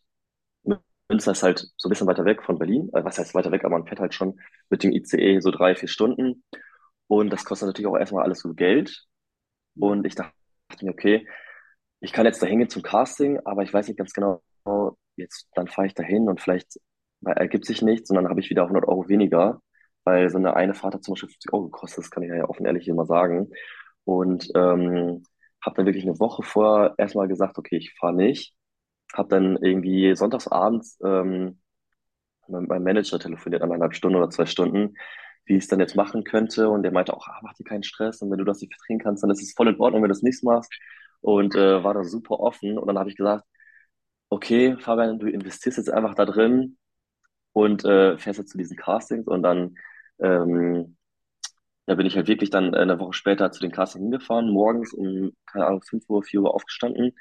Münster 1.09 1.33
ist 1.33 1.43
halt 1.43 1.67
so 1.77 1.89
ein 1.89 1.91
bisschen 1.91 2.07
weiter 2.07 2.25
weg 2.25 2.43
von 2.43 2.59
Berlin. 2.59 2.91
Äh, 2.95 3.05
was 3.05 3.19
heißt 3.19 3.35
weiter 3.35 3.53
weg, 3.53 3.65
aber 3.65 3.79
man 3.79 3.87
fährt 3.87 4.01
halt 4.01 4.15
schon 4.15 4.39
mit 4.71 4.83
dem 4.83 4.93
ICE 4.93 5.41
so 5.41 5.51
drei, 5.51 5.75
vier 5.75 5.89
Stunden. 5.89 6.43
Und 7.09 7.31
das 7.31 7.45
kostet 7.45 7.69
natürlich 7.69 7.89
auch 7.89 7.97
erstmal 7.97 8.25
alles 8.25 8.41
so 8.41 8.55
Geld. 8.55 9.05
Und 9.77 10.07
ich 10.07 10.15
dachte 10.15 10.33
mir, 10.83 10.93
okay, 10.93 11.27
ich 12.01 12.13
kann 12.13 12.27
jetzt 12.27 12.43
da 12.43 12.47
hingehen 12.47 12.69
zum 12.69 12.83
Casting, 12.83 13.41
aber 13.45 13.63
ich 13.63 13.73
weiß 13.73 13.89
nicht 13.89 13.97
ganz 13.99 14.13
genau, 14.13 14.43
jetzt, 15.17 15.49
dann 15.55 15.69
fahre 15.69 15.87
ich 15.87 15.95
dahin 15.95 16.29
und 16.29 16.41
vielleicht 16.41 16.79
ergibt 17.25 17.65
sich 17.67 17.83
nichts 17.83 18.11
und 18.11 18.17
dann 18.17 18.29
habe 18.29 18.41
ich 18.41 18.51
wieder 18.51 18.63
100 18.63 18.87
Euro 18.87 19.09
weniger, 19.09 19.61
weil 20.05 20.29
so 20.29 20.39
eine 20.39 20.55
eine 20.57 20.75
Fahrt 20.75 20.95
hat 20.95 21.05
zum 21.05 21.15
Beispiel 21.15 21.31
50 21.31 21.53
Euro 21.53 21.65
gekostet, 21.65 22.05
das 22.05 22.11
kann 22.11 22.23
ich 22.23 22.31
ja 22.31 22.49
offen 22.49 22.67
ehrlich 22.67 22.89
immer 22.89 23.07
sagen. 23.07 23.51
Und 24.05 24.51
ähm, 24.55 25.23
habe 25.65 25.77
dann 25.77 25.87
wirklich 25.87 26.05
eine 26.05 26.19
Woche 26.21 26.43
vorher 26.43 26.95
erstmal 26.99 27.29
gesagt, 27.29 27.59
okay, 27.59 27.77
ich 27.77 27.95
fahre 27.99 28.15
nicht. 28.15 28.55
Habe 29.15 29.29
dann 29.29 29.57
irgendwie 29.63 30.15
sonntagsabends 30.15 30.99
ähm, 31.05 31.61
mit 32.49 32.69
meinem 32.69 32.85
Manager 32.85 33.19
telefoniert, 33.19 33.63
eineinhalb 33.63 33.95
Stunden 33.95 34.17
oder 34.19 34.29
zwei 34.29 34.45
Stunden, 34.47 34.97
wie 35.47 35.57
ich 35.57 35.65
es 35.65 35.69
dann 35.69 35.81
jetzt 35.81 35.97
machen 35.97 36.25
könnte. 36.25 36.69
Und 36.69 36.83
der 36.83 36.93
meinte 36.93 37.15
auch, 37.15 37.27
ah, 37.29 37.41
mach 37.43 37.55
dir 37.55 37.65
keinen 37.65 37.83
Stress. 37.83 38.23
Und 38.23 38.31
wenn 38.31 38.39
du 38.39 38.45
das 38.45 38.61
nicht 38.61 38.75
vertreten 38.75 39.01
kannst, 39.01 39.23
dann 39.23 39.31
ist 39.31 39.43
es 39.43 39.55
voll 39.55 39.69
in 39.69 39.81
Ordnung, 39.81 40.03
wenn 40.03 40.09
du 40.09 40.15
das 40.15 40.23
nicht 40.23 40.43
machst. 40.45 40.73
Und 41.21 41.55
äh, 41.55 41.83
war 41.85 41.95
da 41.95 42.05
super 42.05 42.41
offen. 42.41 42.79
Und 42.79 42.87
dann 42.87 42.99
habe 42.99 43.11
ich 43.11 43.17
gesagt, 43.17 43.45
okay, 44.29 44.77
Fabian, 44.79 45.19
du 45.19 45.29
investierst 45.29 45.79
jetzt 45.79 45.91
einfach 45.91 46.15
da 46.15 46.25
drin 46.27 46.79
und 47.53 47.85
äh, 47.85 48.19
fährst 48.19 48.39
jetzt 48.41 48.51
zu 48.53 48.59
diesen 48.59 48.77
Castings. 48.77 49.27
Und 49.27 49.43
dann 49.43 49.77
ähm, 50.21 50.97
da 51.87 51.95
bin 51.95 52.07
ich 52.07 52.17
halt 52.17 52.29
wirklich 52.29 52.51
dann 52.51 52.75
eine 52.75 52.99
Woche 52.99 53.13
später 53.13 53.51
zu 53.53 53.61
den 53.61 53.73
Castings 53.73 54.05
hingefahren, 54.05 54.51
morgens 54.51 54.93
um, 54.93 55.33
keine 55.47 55.67
Ahnung, 55.67 55.83
5 55.83 56.09
Uhr, 56.09 56.23
4 56.23 56.41
Uhr 56.43 56.55
aufgestanden, 56.55 57.13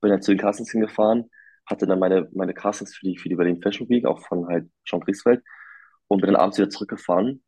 bin 0.00 0.10
dann 0.10 0.22
zu 0.22 0.32
den 0.32 0.40
Castings 0.40 0.72
hingefahren, 0.72 1.30
hatte 1.66 1.86
dann 1.86 1.98
meine, 2.00 2.28
meine 2.32 2.54
Castings 2.54 2.96
für 2.96 3.06
die, 3.06 3.16
für 3.18 3.28
die 3.28 3.36
Berlin 3.36 3.62
Fashion 3.62 3.88
Week, 3.88 4.04
auch 4.06 4.20
von 4.26 4.48
halt 4.48 4.68
Jean 4.84 5.00
Griesfeld 5.00 5.42
und 6.08 6.20
bin 6.20 6.32
dann 6.32 6.40
abends 6.40 6.58
wieder 6.58 6.70
zurückgefahren. 6.70 7.42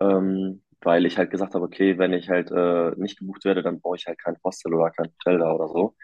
Ähm, 0.00 0.62
weil 0.82 1.06
ich 1.06 1.18
halt 1.18 1.30
gesagt 1.30 1.54
habe, 1.54 1.64
okay, 1.64 1.98
wenn 1.98 2.12
ich 2.12 2.28
halt 2.28 2.50
äh, 2.52 2.92
nicht 2.96 3.18
gebucht 3.18 3.44
werde, 3.44 3.62
dann 3.62 3.80
brauche 3.80 3.96
ich 3.96 4.06
halt 4.06 4.18
kein 4.18 4.36
Hostel 4.44 4.74
oder 4.74 4.90
kein 4.90 5.06
Hotel 5.06 5.38
da 5.38 5.52
oder 5.52 5.68
so. 5.68 5.96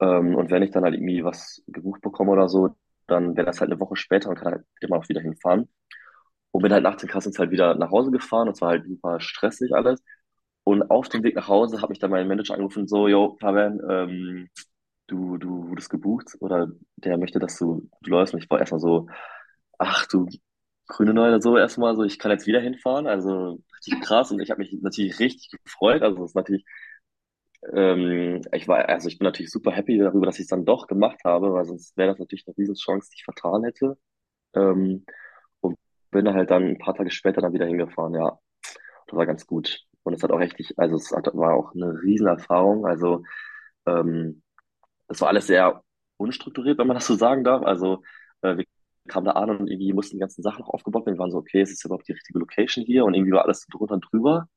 Ähm, 0.00 0.34
und 0.36 0.50
wenn 0.50 0.62
ich 0.62 0.70
dann 0.72 0.84
halt 0.84 0.94
irgendwie 0.94 1.24
was 1.24 1.62
gebucht 1.68 2.00
bekomme 2.02 2.32
oder 2.32 2.48
so, 2.48 2.76
dann 3.06 3.36
wäre 3.36 3.46
das 3.46 3.60
halt 3.60 3.70
eine 3.70 3.80
Woche 3.80 3.96
später 3.96 4.28
und 4.30 4.36
kann 4.36 4.52
halt 4.52 4.64
immer 4.80 4.96
auch 4.98 5.08
wieder 5.08 5.20
hinfahren. 5.20 5.68
Und 6.52 6.62
bin 6.62 6.72
halt 6.72 6.84
nach 6.84 6.96
den 6.96 7.08
Kassens 7.08 7.38
halt 7.38 7.50
wieder 7.50 7.74
nach 7.74 7.90
Hause 7.90 8.10
gefahren 8.10 8.48
und 8.48 8.56
zwar 8.56 8.70
halt 8.70 8.86
super 8.86 9.20
stressig 9.20 9.74
alles. 9.74 10.02
Und 10.64 10.90
auf 10.90 11.08
dem 11.08 11.22
Weg 11.24 11.36
nach 11.36 11.48
Hause 11.48 11.82
hat 11.82 11.90
mich 11.90 11.98
dann 11.98 12.10
mein 12.10 12.28
Manager 12.28 12.54
angerufen, 12.54 12.88
so, 12.88 13.08
yo, 13.08 13.36
Fabian, 13.40 13.80
ähm, 13.90 14.48
du, 15.08 15.38
du 15.38 15.68
wurdest 15.68 15.90
gebucht 15.90 16.36
oder 16.40 16.68
der 16.96 17.18
möchte, 17.18 17.38
dass 17.40 17.58
du, 17.58 17.88
du 18.02 18.10
läufst. 18.10 18.34
Und 18.34 18.42
ich 18.42 18.50
war 18.50 18.60
erstmal 18.60 18.80
so, 18.80 19.08
ach 19.78 20.06
du 20.08 20.26
grüne 20.86 21.14
Neune 21.14 21.40
so 21.40 21.56
erstmal, 21.56 21.96
so 21.96 22.04
ich 22.04 22.18
kann 22.18 22.30
jetzt 22.30 22.46
wieder 22.46 22.60
hinfahren, 22.60 23.06
also 23.06 23.60
richtig 23.76 24.00
krass. 24.02 24.30
Und 24.30 24.40
ich 24.40 24.50
habe 24.50 24.60
mich 24.60 24.76
natürlich 24.82 25.18
richtig 25.18 25.50
gefreut, 25.64 26.02
also 26.02 26.24
es 26.24 26.30
ist 26.30 26.34
natürlich, 26.36 26.64
ähm, 27.72 28.42
ich 28.52 28.68
war, 28.68 28.88
also 28.88 29.08
ich 29.08 29.18
bin 29.18 29.24
natürlich 29.26 29.50
super 29.50 29.72
happy 29.72 29.98
darüber, 29.98 30.26
dass 30.26 30.36
ich 30.38 30.42
es 30.42 30.48
dann 30.48 30.64
doch 30.64 30.86
gemacht 30.86 31.20
habe, 31.24 31.52
weil 31.52 31.64
sonst 31.64 31.96
wäre 31.96 32.10
das 32.10 32.18
natürlich 32.18 32.46
eine 32.46 32.56
Riesenchance, 32.58 33.10
die 33.10 33.16
ich 33.18 33.24
vertan 33.24 33.64
hätte. 33.64 33.98
Ähm, 34.54 35.06
und 35.60 35.78
bin 36.10 36.32
halt 36.34 36.50
dann 36.50 36.64
ein 36.64 36.78
paar 36.78 36.94
Tage 36.94 37.10
später 37.10 37.40
dann 37.42 37.52
wieder 37.54 37.66
hingefahren, 37.66 38.14
ja, 38.14 38.38
das 39.06 39.16
war 39.16 39.26
ganz 39.26 39.46
gut. 39.46 39.80
Und 40.04 40.14
es 40.14 40.22
hat 40.22 40.32
auch 40.32 40.40
richtig, 40.40 40.74
also 40.78 40.96
es 40.96 41.12
hat, 41.12 41.26
war 41.34 41.54
auch 41.54 41.74
eine 41.74 42.02
Riesenerfahrung, 42.02 42.86
also 42.86 43.24
ähm, 43.86 44.42
war 45.08 45.28
alles 45.28 45.46
sehr 45.46 45.82
unstrukturiert, 46.16 46.78
wenn 46.78 46.86
man 46.86 46.96
das 46.96 47.06
so 47.06 47.14
sagen 47.14 47.44
darf, 47.44 47.62
also 47.62 48.02
äh, 48.42 48.56
wir 48.58 48.64
kam 49.08 49.24
da 49.24 49.32
an 49.32 49.50
und 49.50 49.68
irgendwie 49.70 49.92
mussten 49.92 50.16
die 50.16 50.20
ganzen 50.20 50.42
Sachen 50.42 50.60
noch 50.60 50.70
aufgebaut 50.70 51.06
werden. 51.06 51.16
Wir 51.16 51.20
waren 51.20 51.30
so, 51.30 51.38
okay, 51.38 51.62
ist 51.62 51.72
das 51.72 51.84
überhaupt 51.84 52.08
die 52.08 52.12
richtige 52.12 52.38
Location 52.38 52.84
hier? 52.84 53.04
Und 53.04 53.14
irgendwie 53.14 53.32
war 53.32 53.44
alles 53.44 53.66
drunter 53.66 53.94
und 53.94 54.06
drüber. 54.10 54.48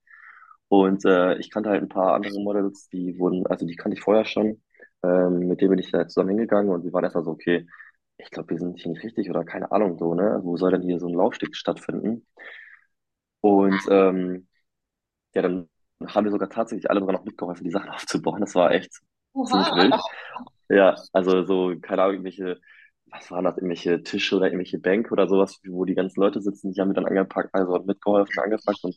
Und 0.70 1.06
äh, 1.06 1.38
ich 1.40 1.50
kannte 1.52 1.70
halt 1.70 1.82
ein 1.82 1.90
paar 1.90 2.14
andere 2.16 2.40
Models, 2.42 2.90
die 2.90 3.18
wurden, 3.20 3.48
also 3.48 3.66
die 3.66 3.76
kannte 3.76 3.98
ich 3.98 4.04
vorher 4.04 4.26
schon. 4.26 4.62
Ähm, 5.04 5.48
mit 5.48 5.62
denen 5.62 5.72
bin 5.72 5.80
ich 5.80 5.92
da 5.92 6.08
zusammen 6.08 6.30
hingegangen 6.30 6.72
und 6.72 6.84
wir 6.84 6.94
waren 6.94 7.04
erstmal 7.04 7.24
so, 7.24 7.32
okay, 7.32 7.68
ich 8.18 8.32
glaube, 8.32 8.50
wir 8.52 8.60
sind 8.60 8.80
hier 8.80 8.92
nicht 8.92 9.04
richtig 9.04 9.30
oder 9.30 9.46
keine 9.46 9.72
Ahnung 9.72 9.98
so, 9.98 10.16
ne? 10.16 10.40
Wo 10.44 10.58
soll 10.58 10.72
denn 10.72 10.82
hier 10.82 11.00
so 11.00 11.08
ein 11.08 11.14
Laufsteg 11.14 11.56
stattfinden? 11.56 12.26
Und 13.42 13.80
ähm, 13.90 14.48
ja, 15.36 15.42
dann 15.44 15.70
haben 16.08 16.26
wir 16.26 16.32
sogar 16.32 16.50
tatsächlich 16.50 16.90
alle 16.90 17.00
sogar 17.02 17.16
noch 17.18 17.26
mitgeholfen, 17.26 17.64
die 17.66 17.72
Sachen 17.72 17.90
aufzubauen. 17.92 18.42
Das 18.42 18.56
war 18.56 18.72
echt 18.72 18.94
ziemlich 19.34 19.68
wild. 19.76 19.96
Ja, 20.70 20.96
also 21.14 21.46
so, 21.46 21.76
keine 21.82 22.02
Ahnung, 22.02 22.16
irgendwelche 22.16 22.60
was 23.12 23.32
waren 23.32 23.46
das, 23.46 23.58
irgendwelche 23.58 24.04
Tische 24.04 24.36
oder 24.38 24.48
irgendwelche 24.48 24.80
Bänke 24.80 25.12
oder 25.12 25.28
sowas, 25.28 25.60
wo 25.68 25.86
die 25.86 25.96
ganzen 25.96 26.20
Leute 26.22 26.42
sitzen, 26.42 26.72
die 26.72 26.82
haben 26.82 26.90
mir 26.90 26.94
dann 26.96 27.06
angepackt, 27.06 27.50
also 27.54 27.80
mitgeholfen, 27.84 28.40
angepackt 28.44 28.84
und 28.84 28.96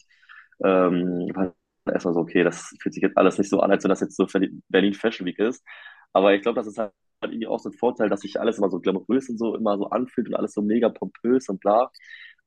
ähm, 0.65 1.31
war 1.35 1.55
erstmal 1.87 2.15
so, 2.15 2.21
okay, 2.21 2.45
das 2.45 2.75
fühlt 2.81 2.95
sich 2.95 3.03
jetzt 3.03 3.17
alles 3.17 3.39
nicht 3.39 3.51
so 3.51 3.61
an, 3.61 3.71
als 3.71 3.85
wenn 3.85 3.91
das 3.91 4.01
jetzt 4.01 4.17
so 4.17 4.27
Berlin 4.69 4.95
Fashion 4.95 5.27
Week 5.27 5.39
ist. 5.39 5.65
Aber 6.13 6.35
ich 6.35 6.43
glaube, 6.43 6.57
das 6.57 6.67
ist 6.67 6.79
halt 6.79 6.93
irgendwie 7.23 7.47
auch 7.47 7.59
so 7.61 7.71
ein 7.71 7.73
Vorteil, 7.75 8.09
dass 8.09 8.21
sich 8.23 8.41
alles 8.41 8.59
immer 8.59 8.71
so 8.71 8.81
glamourös 8.81 9.29
und 9.29 9.39
so 9.39 9.55
immer 9.57 9.77
so 9.79 9.89
anfühlt 9.91 10.29
und 10.29 10.35
alles 10.35 10.53
so 10.55 10.63
mega 10.63 10.89
pompös 10.89 11.49
und 11.49 11.61
bla. 11.61 11.91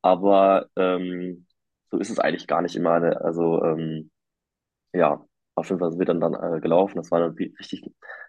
Aber 0.01 0.67
ähm, 0.75 1.47
so 1.91 1.97
ist 1.99 2.09
es 2.09 2.19
eigentlich 2.19 2.47
gar 2.47 2.61
nicht 2.61 2.75
immer. 2.75 2.99
Ne? 2.99 3.19
Also 3.21 3.63
ähm, 3.63 4.11
ja, 4.93 5.25
auf 5.55 5.69
jeden 5.69 5.79
Fall 5.79 5.91
sind 5.91 5.99
wir 5.99 6.05
dann, 6.05 6.21
dann 6.21 6.33
äh, 6.35 6.61
gelaufen. 6.61 6.97
Das 6.97 7.11
war 7.11 7.21
eine 7.23 7.35
richtig 7.37 7.83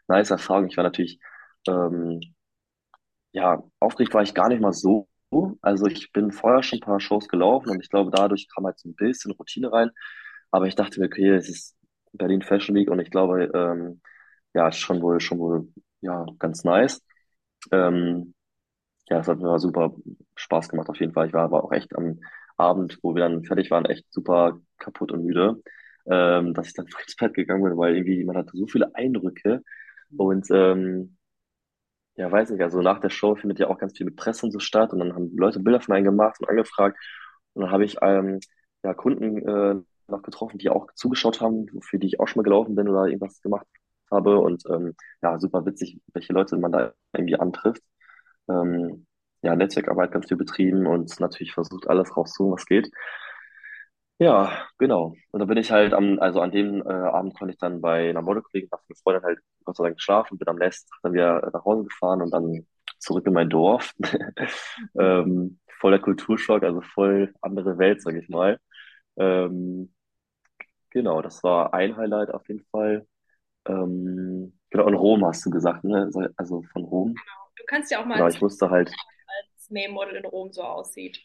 nice 0.09 0.31
Erfahrung. 0.31 0.67
Ich 0.69 0.77
war 0.77 0.85
natürlich, 0.85 1.21
ähm, 1.69 2.21
ja, 3.35 3.65
aufgeregt 3.81 4.15
war 4.15 4.23
ich 4.25 4.35
gar 4.35 4.51
nicht 4.51 4.63
mal 4.63 4.75
so. 4.75 5.09
Also 5.63 5.87
ich 5.89 6.13
bin 6.13 6.33
vorher 6.33 6.63
schon 6.65 6.79
ein 6.79 6.83
paar 6.83 7.01
Shows 7.01 7.29
gelaufen 7.29 7.71
und 7.71 7.81
ich 7.83 7.91
glaube, 7.91 8.11
dadurch 8.13 8.49
kam 8.55 8.67
halt 8.67 8.79
so 8.81 8.89
ein 8.91 8.97
bisschen 8.97 9.33
Routine 9.33 9.73
rein. 9.73 9.91
Aber 10.53 10.67
ich 10.69 10.77
dachte 10.77 11.01
mir, 11.01 11.07
okay, 11.09 11.31
es 11.31 11.49
ist 11.51 11.77
Berlin 12.13 12.43
Fashion 12.43 12.77
Week 12.77 12.91
und 12.91 13.01
ich 13.01 13.11
glaube, 13.11 13.51
ähm, 13.55 14.03
ja, 14.55 14.69
ist 14.69 14.79
schon 14.79 15.03
wohl, 15.03 15.21
schon 15.21 15.39
wohl, 15.41 15.69
ja, 16.03 16.27
ganz 16.41 16.65
nice. 16.65 17.03
Ähm, 17.73 18.35
ja, 19.11 19.21
es 19.21 19.29
hat 19.29 19.39
mir 19.41 19.59
super 19.61 19.95
Spaß 20.37 20.69
gemacht 20.71 20.89
auf 20.91 21.01
jeden 21.01 21.13
Fall. 21.15 21.29
Ich 21.29 21.33
war 21.35 21.45
aber 21.45 21.65
auch 21.65 21.73
echt 21.73 21.95
am 21.97 22.21
Abend, 22.59 22.99
wo 23.03 23.15
wir 23.15 23.23
dann 23.23 23.45
fertig 23.45 23.71
waren, 23.71 23.87
echt 23.87 24.07
super 24.13 24.61
kaputt 24.79 25.13
und 25.13 25.25
müde, 25.25 25.63
ähm, 26.07 26.55
dass 26.55 26.69
ich 26.69 26.75
dann 26.75 26.87
ins 27.07 27.17
Bett 27.17 27.35
gegangen 27.35 27.65
bin, 27.65 27.77
weil 27.79 27.97
irgendwie 27.97 28.25
man 28.25 28.37
hatte 28.37 28.53
so 28.57 28.67
viele 28.67 28.95
Eindrücke 28.95 29.63
und 30.17 30.47
ähm, 30.51 31.17
ja, 32.17 32.31
weiß 32.31 32.51
nicht, 32.51 32.63
also 32.63 32.81
nach 32.81 33.01
der 33.01 33.11
Show 33.11 33.35
findet 33.35 33.59
ja 33.59 33.69
auch 33.69 33.79
ganz 33.79 33.97
viel 33.97 34.07
mit 34.07 34.17
Presse 34.17 34.47
und 34.47 34.53
so 34.53 34.59
statt 34.61 34.93
und 34.93 35.01
dann 35.01 35.15
haben 35.15 35.37
Leute 35.37 35.61
Bilder 35.61 35.81
von 35.81 35.95
einem 35.95 36.05
gemacht 36.05 36.37
und 36.41 36.49
angefragt 36.49 36.99
und 37.55 37.63
dann 37.63 37.71
habe 37.73 37.85
ich 37.85 37.97
ähm, 38.03 38.41
ja 38.85 38.95
Kunden 38.95 39.39
äh, 39.47 39.77
noch 40.09 40.23
getroffen, 40.23 40.59
die 40.59 40.69
auch 40.71 40.89
zugeschaut 40.95 41.41
haben, 41.41 41.67
für 41.83 41.99
die 41.99 42.07
ich 42.09 42.21
auch 42.21 42.29
schon 42.29 42.41
mal 42.41 42.45
gelaufen 42.45 42.75
bin 42.75 42.89
oder 42.89 43.07
irgendwas 43.07 43.41
gemacht 43.43 43.67
habe 44.11 44.39
und 44.39 44.63
ähm, 44.71 44.95
ja, 45.23 45.39
super 45.39 45.65
witzig, 45.67 46.01
welche 46.13 46.33
Leute 46.33 46.57
man 46.59 46.73
da 46.73 46.93
irgendwie 47.13 47.37
antrifft. 47.37 47.83
Ähm, 48.49 49.07
ja, 49.43 49.57
Netzwerkarbeit 49.57 50.13
ganz 50.13 50.29
viel 50.29 50.37
betrieben 50.37 50.87
und 50.87 51.19
natürlich 51.21 51.53
versucht, 51.53 51.89
alles 51.89 52.17
rauszuholen, 52.17 52.55
was 52.55 52.67
geht. 52.67 52.91
Ja, 54.19 54.69
genau. 54.79 55.15
Und 55.33 55.41
da 55.41 55.45
bin 55.47 55.59
ich 55.59 55.71
halt 55.73 55.93
am, 55.93 56.19
also 56.21 56.41
an 56.41 56.53
dem 56.53 56.83
äh, 56.83 56.89
Abend 56.89 57.37
konnte 57.37 57.53
ich 57.53 57.59
dann 57.59 57.81
bei 57.81 58.09
einer 58.09 58.23
Modelkollegin, 58.23 58.69
nach 58.71 58.79
einer 58.89 58.97
Freundin 59.03 59.25
halt 59.25 59.41
Gott 59.65 59.77
sei 59.77 59.85
Dank 59.85 59.97
geschlafen, 59.97 60.39
bin 60.39 60.49
am 60.49 60.57
nächsten 60.57 60.89
Tag 60.89 60.99
dann 61.03 61.13
wieder 61.15 61.51
nach 61.53 61.65
Hause 61.65 61.85
gefahren 61.85 62.23
und 62.23 62.31
dann 62.31 62.67
zurück 62.99 63.27
in 63.27 63.33
mein 63.33 63.51
Dorf. 63.51 63.93
ähm, 64.99 65.59
voller 65.81 65.99
Kulturschock, 65.99 66.63
also 66.63 66.81
voll 66.81 67.35
andere 67.41 67.77
Welt, 67.79 68.03
sag 68.03 68.15
ich 68.15 68.29
mal. 68.29 68.59
Ähm, 69.17 69.93
genau, 70.91 71.21
das 71.21 71.43
war 71.43 71.75
ein 71.75 71.97
Highlight 71.97 72.31
auf 72.31 72.49
jeden 72.49 72.65
Fall. 72.71 73.07
Ähm, 73.67 74.59
genau, 74.71 74.87
und 74.87 74.95
Rom 74.95 75.25
hast 75.27 75.45
du 75.45 75.51
gesagt, 75.51 75.83
ne? 75.85 76.09
Also 76.37 76.63
von 76.73 76.85
Rom. 76.85 77.09
Genau. 77.09 77.45
Du 77.57 77.65
kannst 77.67 77.91
ja 77.91 78.01
auch 78.01 78.07
mal 78.07 78.15
Genau, 78.15 78.29
ich 78.29 78.41
wusste 78.41 78.71
halt, 78.71 78.91
als 78.91 79.71
Mail-Model 79.71 80.17
in 80.17 80.25
Rom 80.25 80.53
so 80.53 80.63
aussieht. 80.63 81.21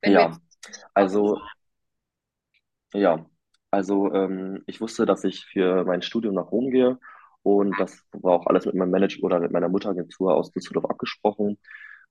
Wenn 0.00 0.12
ja, 0.12 0.38
also 0.94 1.40
ja, 2.96 3.26
also 3.70 4.12
ähm, 4.12 4.62
ich 4.66 4.80
wusste, 4.80 5.06
dass 5.06 5.24
ich 5.24 5.44
für 5.46 5.84
mein 5.84 6.02
Studium 6.02 6.34
nach 6.34 6.50
Rom 6.52 6.70
gehe 6.70 6.98
und 7.42 7.78
das 7.78 8.02
war 8.12 8.34
auch 8.34 8.46
alles 8.46 8.66
mit 8.66 8.74
meinem 8.74 8.90
Manager 8.90 9.22
oder 9.24 9.40
mit 9.40 9.52
meiner 9.52 9.68
Mutteragentur 9.68 10.34
aus 10.34 10.50
Düsseldorf 10.52 10.86
abgesprochen, 10.90 11.58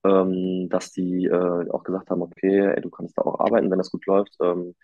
ähm, 0.04 0.68
dass 0.70 0.92
die 0.92 1.26
äh, 1.26 1.70
auch 1.70 1.84
gesagt 1.84 2.10
haben, 2.10 2.22
okay, 2.22 2.72
ey, 2.74 2.80
du 2.82 2.90
kannst 2.90 3.18
da 3.18 3.22
auch 3.22 3.40
arbeiten, 3.40 3.70
wenn 3.70 3.78
das 3.78 3.90
gut 3.90 4.06
läuft. 4.06 4.36
Ähm, 4.42 4.74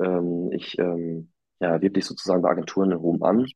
ähm, 0.00 0.50
ich 0.52 0.78
ähm, 0.78 1.32
ja, 1.60 1.80
wirb 1.82 1.94
dich 1.94 2.06
sozusagen 2.06 2.42
bei 2.42 2.50
Agenturen 2.50 2.92
in 2.92 2.98
Rom 2.98 3.22
an. 3.22 3.46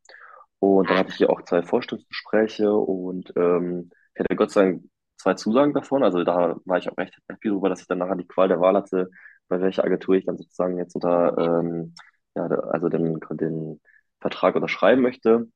Und 0.59 0.91
dann 0.91 0.99
hatte 0.99 1.11
ich 1.11 1.17
hier 1.17 1.31
auch 1.31 1.43
zwei 1.43 1.63
Vorstellungsgespräche 1.63 2.73
und 2.73 3.33
ähm, 3.37 3.91
ich 4.15 4.21
hatte 4.21 4.37
Gott 4.37 4.51
sei 4.51 4.63
Dank 4.73 4.85
zwei 5.17 5.35
Zusagen 5.35 5.73
davon. 5.75 6.03
Also 6.03 6.23
da 6.25 6.57
war 6.65 6.79
ich 6.79 6.91
auch 6.91 6.99
recht 6.99 7.17
happy 7.29 7.49
darüber, 7.49 7.69
dass 7.71 7.81
ich 7.83 7.87
dann 7.87 7.99
nachher 7.99 8.17
die 8.17 8.27
Qual 8.27 8.49
der 8.49 8.61
Wahl 8.61 8.77
hatte, 8.77 9.11
bei 9.51 9.61
welcher 9.61 9.85
Agentur 9.85 10.15
ich 10.15 10.25
dann 10.25 10.39
sozusagen 10.39 10.79
jetzt 10.79 10.95
unter, 10.95 11.37
ähm, 11.39 11.95
ja, 12.35 12.45
also 12.47 12.89
den, 12.89 13.19
den 13.33 13.81
Vertrag 14.21 14.55
unterschreiben 14.55 15.03
möchte. 15.03 15.49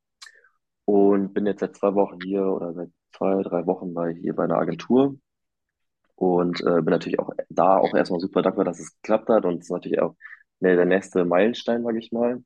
Und 0.84 1.32
bin 1.32 1.46
jetzt 1.46 1.60
seit 1.60 1.76
zwei 1.76 1.94
Wochen 1.94 2.18
hier 2.22 2.44
oder 2.44 2.74
seit 2.74 2.90
zwei, 3.16 3.42
drei 3.42 3.66
Wochen 3.66 3.94
bei 3.94 4.12
hier 4.12 4.34
bei 4.34 4.44
einer 4.44 4.58
Agentur. 4.58 5.16
Und 6.16 6.60
äh, 6.60 6.82
bin 6.82 6.86
natürlich 6.86 7.18
auch 7.18 7.30
da 7.48 7.78
auch 7.78 7.94
erstmal 7.94 8.20
super 8.20 8.42
dankbar, 8.42 8.64
dass 8.64 8.80
es 8.80 8.94
geklappt 9.00 9.28
hat. 9.30 9.44
Und 9.46 9.58
es 9.58 9.66
ist 9.66 9.70
natürlich 9.70 10.00
auch 10.00 10.16
ne, 10.60 10.76
der 10.76 10.84
nächste 10.84 11.24
Meilenstein, 11.24 11.84
sag 11.84 11.96
ich 11.96 12.12
mal. 12.12 12.42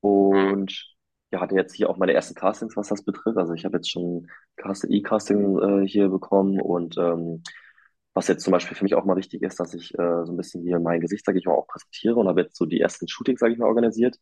Und 0.00 0.96
ja, 1.32 1.40
hatte 1.40 1.54
jetzt 1.56 1.74
hier 1.74 1.90
auch 1.90 1.96
meine 1.98 2.12
ersten 2.12 2.34
Castings, 2.34 2.76
was 2.76 2.88
das 2.88 3.04
betrifft. 3.04 3.38
Also 3.38 3.54
ich 3.54 3.64
habe 3.64 3.76
jetzt 3.76 3.90
schon 3.90 4.28
E-Casting 4.58 5.58
äh, 5.58 5.86
hier 5.86 6.08
bekommen 6.08 6.60
und 6.60 6.96
ähm, 6.98 7.42
was 8.14 8.28
jetzt 8.28 8.44
zum 8.44 8.52
Beispiel 8.52 8.76
für 8.76 8.84
mich 8.84 8.94
auch 8.94 9.04
mal 9.04 9.16
wichtig 9.16 9.42
ist, 9.42 9.60
dass 9.60 9.74
ich 9.74 9.94
äh, 9.94 10.24
so 10.24 10.32
ein 10.32 10.36
bisschen 10.36 10.62
hier 10.62 10.80
mein 10.80 11.00
Gesicht, 11.00 11.24
sage 11.24 11.38
ich 11.38 11.46
mal, 11.46 11.54
auch 11.54 11.68
präsentiere 11.68 12.16
und 12.16 12.28
habe 12.28 12.42
jetzt 12.42 12.56
so 12.56 12.66
die 12.66 12.80
ersten 12.80 13.08
Shootings, 13.08 13.40
sage 13.40 13.52
ich 13.52 13.58
mal, 13.58 13.66
organisiert. 13.66 14.18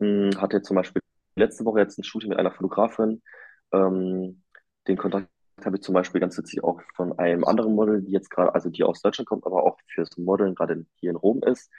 Hm, 0.00 0.30
hatte 0.40 0.62
zum 0.62 0.76
Beispiel 0.76 1.02
letzte 1.36 1.64
Woche 1.64 1.80
jetzt 1.80 1.98
ein 1.98 2.04
Shooting 2.04 2.30
mit 2.30 2.38
einer 2.38 2.50
Fotografin. 2.52 3.22
Ähm, 3.72 4.42
den 4.88 4.96
Kontakt 4.96 5.28
habe 5.64 5.76
ich 5.76 5.82
zum 5.82 5.94
Beispiel 5.94 6.20
ganz 6.20 6.36
witzig 6.38 6.64
auch 6.64 6.80
von 6.94 7.18
einem 7.18 7.44
anderen 7.44 7.74
Model, 7.74 8.02
die 8.02 8.12
jetzt 8.12 8.30
gerade, 8.30 8.54
also 8.54 8.70
die 8.70 8.84
aus 8.84 9.00
Deutschland 9.02 9.28
kommt, 9.28 9.46
aber 9.46 9.64
auch 9.64 9.78
fürs 9.86 10.16
Modeln 10.18 10.54
gerade 10.54 10.84
hier 10.96 11.10
in 11.10 11.16
Rom 11.16 11.40
ist. 11.44 11.70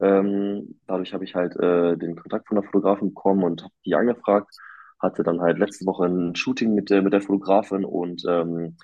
Ähm, 0.00 0.80
dadurch 0.86 1.12
habe 1.14 1.24
ich 1.24 1.34
halt 1.34 1.56
äh, 1.56 1.96
den 1.96 2.16
Kontakt 2.16 2.48
von 2.48 2.56
der 2.56 2.64
Fotografin 2.64 3.08
bekommen 3.08 3.44
und 3.44 3.62
habe 3.62 3.74
die 3.84 3.94
angefragt. 3.94 4.54
Hatte 4.98 5.22
dann 5.22 5.40
halt 5.40 5.58
letzte 5.58 5.86
Woche 5.86 6.06
ein 6.06 6.34
Shooting 6.36 6.74
mit 6.74 6.90
der, 6.90 7.02
mit 7.02 7.12
der 7.12 7.22
Fotografin 7.22 7.84
und 7.84 8.22
ähm, 8.28 8.76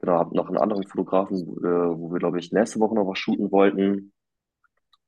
genau, 0.00 0.14
habe 0.18 0.36
noch 0.36 0.48
einen 0.48 0.58
anderen 0.58 0.86
Fotografen, 0.86 1.38
äh, 1.38 1.98
wo 1.98 2.12
wir, 2.12 2.18
glaube 2.18 2.38
ich, 2.38 2.52
nächste 2.52 2.80
Woche 2.80 2.94
noch 2.94 3.06
was 3.08 3.18
shooten 3.18 3.50
wollten, 3.52 4.12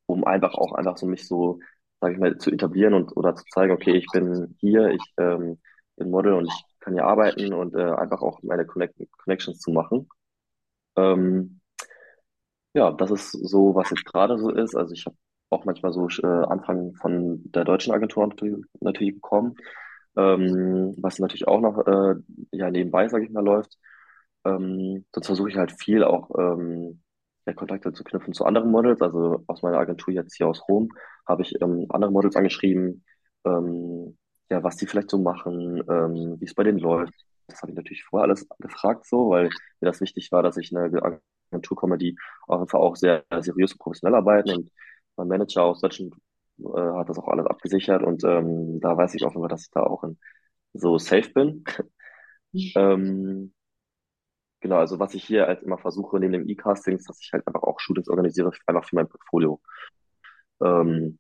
um 0.06 0.24
einfach 0.24 0.54
auch 0.54 0.72
einfach 0.72 0.96
so 0.98 1.06
mich 1.06 1.26
so, 1.26 1.60
sage 2.00 2.14
ich 2.14 2.20
mal, 2.20 2.36
zu 2.38 2.50
etablieren 2.50 2.94
und 2.94 3.16
oder 3.16 3.34
zu 3.34 3.44
zeigen, 3.46 3.72
okay, 3.72 3.92
ich 3.96 4.06
bin 4.12 4.56
hier, 4.60 4.90
ich 4.90 5.02
ähm, 5.18 5.60
bin 5.96 6.10
Model 6.10 6.34
und 6.34 6.46
ich 6.46 6.64
kann 6.80 6.94
hier 6.94 7.04
arbeiten 7.06 7.52
und 7.52 7.74
äh, 7.74 7.92
einfach 7.92 8.22
auch 8.22 8.42
meine 8.42 8.66
Connect 8.66 8.96
Connections 9.18 9.60
zu 9.60 9.70
machen. 9.72 10.08
Ähm, 10.96 11.60
ja, 12.74 12.90
das 12.92 13.10
ist 13.10 13.32
so, 13.32 13.74
was 13.74 13.90
jetzt 13.90 14.04
gerade 14.04 14.38
so 14.38 14.50
ist. 14.50 14.74
Also 14.74 14.94
ich 14.94 15.04
habe 15.06 15.16
auch 15.50 15.64
manchmal 15.64 15.92
so 15.92 16.08
äh, 16.08 16.26
Anfragen 16.26 16.94
von 16.96 17.42
der 17.52 17.64
deutschen 17.64 17.92
Agentur 17.92 18.26
natürlich, 18.26 18.64
natürlich 18.80 19.14
bekommen, 19.14 19.56
ähm, 20.16 20.94
was 20.98 21.18
natürlich 21.18 21.46
auch 21.48 21.60
noch 21.60 21.86
äh, 21.86 22.14
ja 22.52 22.70
nebenbei, 22.70 23.08
sage 23.08 23.24
ich 23.24 23.30
mal, 23.30 23.44
läuft. 23.44 23.78
Ähm, 24.44 25.04
sonst 25.12 25.26
versuche 25.26 25.50
ich 25.50 25.56
halt 25.56 25.72
viel 25.80 26.04
auch 26.04 26.30
ähm, 26.38 27.02
ja, 27.46 27.52
Kontakte 27.54 27.92
zu 27.92 28.04
knüpfen 28.04 28.34
zu 28.34 28.44
anderen 28.44 28.70
Models. 28.70 29.02
Also 29.02 29.44
aus 29.46 29.62
meiner 29.62 29.78
Agentur 29.78 30.14
jetzt 30.14 30.36
hier 30.36 30.48
aus 30.48 30.62
Rom 30.68 30.88
habe 31.26 31.42
ich 31.42 31.60
ähm, 31.62 31.86
andere 31.90 32.12
Models 32.12 32.36
angeschrieben, 32.36 33.04
ähm, 33.44 34.16
ja, 34.50 34.62
was 34.62 34.76
die 34.76 34.86
vielleicht 34.86 35.10
so 35.10 35.18
machen, 35.18 35.82
ähm, 35.88 36.36
wie 36.40 36.44
es 36.44 36.54
bei 36.54 36.64
denen 36.64 36.78
läuft. 36.78 37.14
Das 37.48 37.62
habe 37.62 37.72
ich 37.72 37.76
natürlich 37.76 38.04
vorher 38.04 38.24
alles 38.28 38.46
gefragt, 38.58 39.06
so, 39.06 39.30
weil 39.30 39.46
mir 39.80 39.86
das 39.88 40.00
wichtig 40.00 40.30
war, 40.32 40.42
dass 40.42 40.56
ich 40.56 40.74
eine 40.74 41.20
Agentur 41.50 41.76
komme, 41.76 41.98
die 41.98 42.16
auf 42.46 42.60
jeden 42.60 42.68
Fall 42.68 42.80
auch 42.80 42.96
sehr 42.96 43.24
seriös 43.40 43.72
und 43.72 43.78
professionell 43.78 44.14
arbeiten 44.14 44.50
und 44.54 44.70
mein 45.16 45.28
Manager 45.28 45.64
aus 45.64 45.80
Deutschland 45.80 46.14
äh, 46.58 46.64
hat 46.64 47.08
das 47.08 47.18
auch 47.18 47.28
alles 47.28 47.46
abgesichert 47.46 48.02
und 48.02 48.24
ähm, 48.24 48.80
da 48.80 48.96
weiß 48.96 49.14
ich 49.14 49.24
auch 49.24 49.34
immer, 49.34 49.48
dass 49.48 49.62
ich 49.62 49.70
da 49.70 49.82
auch 49.82 50.04
in, 50.04 50.18
so 50.74 50.98
safe 50.98 51.30
bin. 51.30 51.64
ähm, 52.76 53.52
genau, 54.62 54.78
also 54.78 54.98
was 54.98 55.14
ich 55.14 55.24
hier 55.24 55.46
halt 55.46 55.62
immer 55.62 55.78
versuche 55.78 56.18
neben 56.18 56.32
dem 56.32 56.48
E-Castings, 56.48 57.04
dass 57.04 57.20
ich 57.20 57.32
halt 57.32 57.46
einfach 57.46 57.62
auch 57.62 57.80
Shootings 57.80 58.08
organisiere, 58.08 58.52
einfach 58.66 58.88
für 58.88 58.96
mein 58.96 59.08
Portfolio. 59.08 59.60
Ähm, 60.62 61.18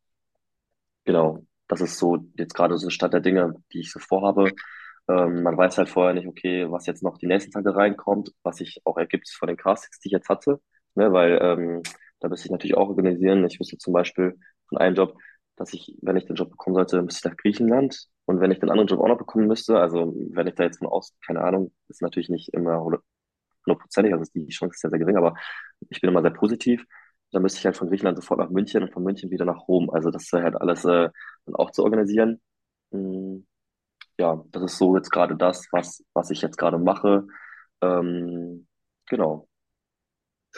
genau, 1.04 1.44
das 1.68 1.80
ist 1.80 1.98
so 1.98 2.18
jetzt 2.36 2.54
gerade 2.54 2.78
so 2.78 2.90
Stand 2.90 3.14
der 3.14 3.20
Dinge, 3.20 3.54
die 3.72 3.80
ich 3.80 3.92
so 3.92 3.98
vorhabe. 4.00 4.52
Ähm, 5.08 5.42
man 5.42 5.56
weiß 5.56 5.78
halt 5.78 5.88
vorher 5.88 6.14
nicht, 6.14 6.28
okay, 6.28 6.70
was 6.70 6.86
jetzt 6.86 7.02
noch 7.02 7.18
die 7.18 7.26
nächsten 7.26 7.52
Tage 7.52 7.74
reinkommt, 7.74 8.32
was 8.42 8.56
sich 8.58 8.80
auch 8.84 8.96
ergibt 8.96 9.28
von 9.30 9.48
den 9.48 9.56
Castings, 9.56 9.98
die 10.00 10.08
ich 10.08 10.12
jetzt 10.12 10.28
hatte, 10.28 10.60
ne, 10.94 11.12
weil 11.12 11.38
ähm, 11.42 11.82
da 12.20 12.28
müsste 12.28 12.46
ich 12.46 12.52
natürlich 12.52 12.76
auch 12.76 12.88
organisieren. 12.88 13.44
Ich 13.44 13.58
wüsste 13.58 13.78
zum 13.78 13.92
Beispiel 13.92 14.38
von 14.68 14.78
einem 14.78 14.94
Job, 14.96 15.16
dass 15.56 15.72
ich, 15.74 15.98
wenn 16.02 16.16
ich 16.16 16.26
den 16.26 16.36
Job 16.36 16.50
bekommen 16.50 16.74
sollte, 16.74 17.02
müsste 17.02 17.28
ich 17.28 17.32
nach 17.32 17.36
Griechenland. 17.36 18.06
Und 18.26 18.40
wenn 18.40 18.52
ich 18.52 18.60
den 18.60 18.70
anderen 18.70 18.86
Job 18.88 19.00
auch 19.00 19.08
noch 19.08 19.18
bekommen 19.18 19.48
müsste, 19.48 19.78
also 19.78 20.12
wenn 20.30 20.46
ich 20.46 20.54
da 20.54 20.64
jetzt 20.64 20.78
von 20.78 20.88
aus, 20.88 21.14
keine 21.26 21.42
Ahnung, 21.42 21.72
ist 21.88 22.02
natürlich 22.02 22.28
nicht 22.28 22.54
immer 22.54 22.80
hundertprozentig, 23.66 24.12
also 24.14 24.30
die 24.34 24.48
Chance 24.48 24.74
ist 24.74 24.80
sehr, 24.80 24.90
sehr 24.90 24.98
gering, 24.98 25.16
aber 25.16 25.34
ich 25.90 26.00
bin 26.00 26.10
immer 26.10 26.22
sehr 26.22 26.30
positiv. 26.32 26.84
Dann 27.32 27.42
müsste 27.42 27.58
ich 27.60 27.64
halt 27.66 27.76
von 27.76 27.88
Griechenland 27.88 28.16
sofort 28.18 28.40
nach 28.40 28.50
München 28.50 28.82
und 28.82 28.92
von 28.92 29.02
München 29.02 29.30
wieder 29.30 29.44
nach 29.44 29.68
Rom. 29.68 29.90
Also 29.90 30.10
das 30.10 30.24
ist 30.24 30.32
halt 30.32 30.56
alles 30.60 30.84
äh, 30.84 31.08
dann 31.46 31.54
auch 31.56 31.70
zu 31.70 31.82
organisieren. 31.84 32.40
Hm, 32.92 33.46
ja, 34.18 34.44
das 34.50 34.64
ist 34.64 34.78
so 34.78 34.96
jetzt 34.96 35.10
gerade 35.10 35.36
das, 35.36 35.68
was, 35.72 36.04
was 36.14 36.30
ich 36.30 36.42
jetzt 36.42 36.58
gerade 36.58 36.78
mache. 36.78 37.26
Ähm, 37.82 38.66
genau. 39.08 39.48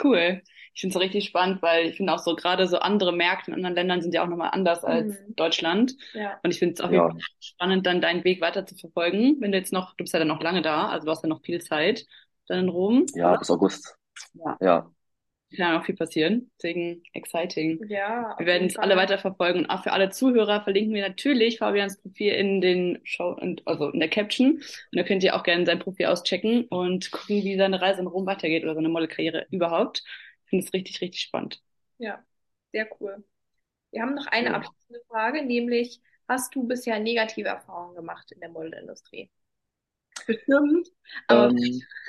Cool. 0.02 0.42
Ich 0.74 0.80
finde 0.80 0.96
es 0.96 1.00
richtig 1.02 1.24
spannend, 1.26 1.62
weil 1.62 1.86
ich 1.86 1.96
finde 1.96 2.12
auch 2.12 2.18
so 2.18 2.34
gerade 2.34 2.66
so 2.66 2.78
andere 2.80 3.12
Märkte 3.12 3.50
in 3.52 3.54
anderen 3.56 3.76
Ländern 3.76 4.02
sind 4.02 4.12
ja 4.12 4.24
auch 4.24 4.28
nochmal 4.28 4.50
anders 4.52 4.84
als 4.84 5.14
Mhm. 5.18 5.34
Deutschland. 5.36 5.94
Ja. 6.12 6.40
Und 6.42 6.50
ich 6.50 6.58
finde 6.58 6.74
es 6.74 6.80
auf 6.80 6.90
jeden 6.92 7.04
Ja, 7.04 7.10
Fall 7.10 7.20
spannend, 7.40 7.86
dann 7.86 8.00
deinen 8.00 8.24
Weg 8.24 8.40
weiter 8.40 8.66
zu 8.66 8.74
verfolgen. 8.76 9.36
Wenn 9.40 9.52
du 9.52 9.58
jetzt 9.58 9.72
noch, 9.72 9.94
du 9.94 10.02
bist 10.04 10.12
ja 10.12 10.18
dann 10.18 10.28
noch 10.28 10.42
lange 10.42 10.62
da, 10.62 10.88
also 10.88 11.04
du 11.06 11.10
hast 11.12 11.22
ja 11.22 11.28
noch 11.28 11.42
viel 11.44 11.60
Zeit 11.60 12.06
dann 12.48 12.60
in 12.60 12.68
Rom, 12.68 13.06
ja, 13.14 13.30
oder? 13.30 13.38
bis 13.38 13.50
August. 13.50 13.96
Ja. 14.34 14.56
Ja, 14.60 14.90
kann 15.54 15.80
auch 15.80 15.84
viel 15.84 15.94
passieren. 15.94 16.50
Deswegen 16.58 17.02
exciting. 17.12 17.80
Ja. 17.88 18.34
Wir 18.38 18.46
werden 18.46 18.66
es 18.66 18.76
alle 18.76 18.96
weiterverfolgen 18.96 19.62
und 19.62 19.70
auch 19.70 19.82
für 19.82 19.92
alle 19.92 20.10
Zuhörer 20.10 20.62
verlinken 20.62 20.94
wir 20.94 21.06
natürlich 21.06 21.58
Fabians 21.58 22.00
Profil 22.00 22.32
in 22.32 22.60
den 22.60 23.00
Show, 23.04 23.36
also 23.64 23.90
in 23.90 24.00
der 24.00 24.08
Caption. 24.08 24.54
Und 24.56 24.62
da 24.92 25.02
könnt 25.02 25.22
ihr 25.22 25.34
auch 25.36 25.42
gerne 25.42 25.66
sein 25.66 25.78
Profil 25.78 26.06
auschecken 26.06 26.66
und 26.68 27.10
gucken, 27.10 27.42
wie 27.44 27.56
seine 27.56 27.80
Reise 27.80 28.00
in 28.00 28.06
Rom 28.06 28.26
weitergeht 28.26 28.64
oder 28.64 28.74
seine 28.74 28.88
Modelkarriere 28.88 29.46
überhaupt. 29.50 30.02
Ich 30.44 30.50
finde 30.50 30.66
es 30.66 30.72
richtig, 30.72 31.00
richtig 31.00 31.20
spannend. 31.22 31.62
Ja, 31.98 32.22
sehr 32.72 32.88
cool. 33.00 33.24
Wir 33.90 34.02
haben 34.02 34.14
noch 34.14 34.26
eine 34.26 34.48
ja. 34.48 34.54
abschließende 34.54 35.00
Frage, 35.08 35.44
nämlich, 35.44 36.00
hast 36.28 36.54
du 36.54 36.66
bisher 36.66 36.98
negative 36.98 37.48
Erfahrungen 37.48 37.94
gemacht 37.94 38.32
in 38.32 38.40
der 38.40 38.48
Modelindustrie? 38.48 39.30
Bestimmt. 40.26 40.88
Aber 41.28 41.50
ähm, 41.50 41.82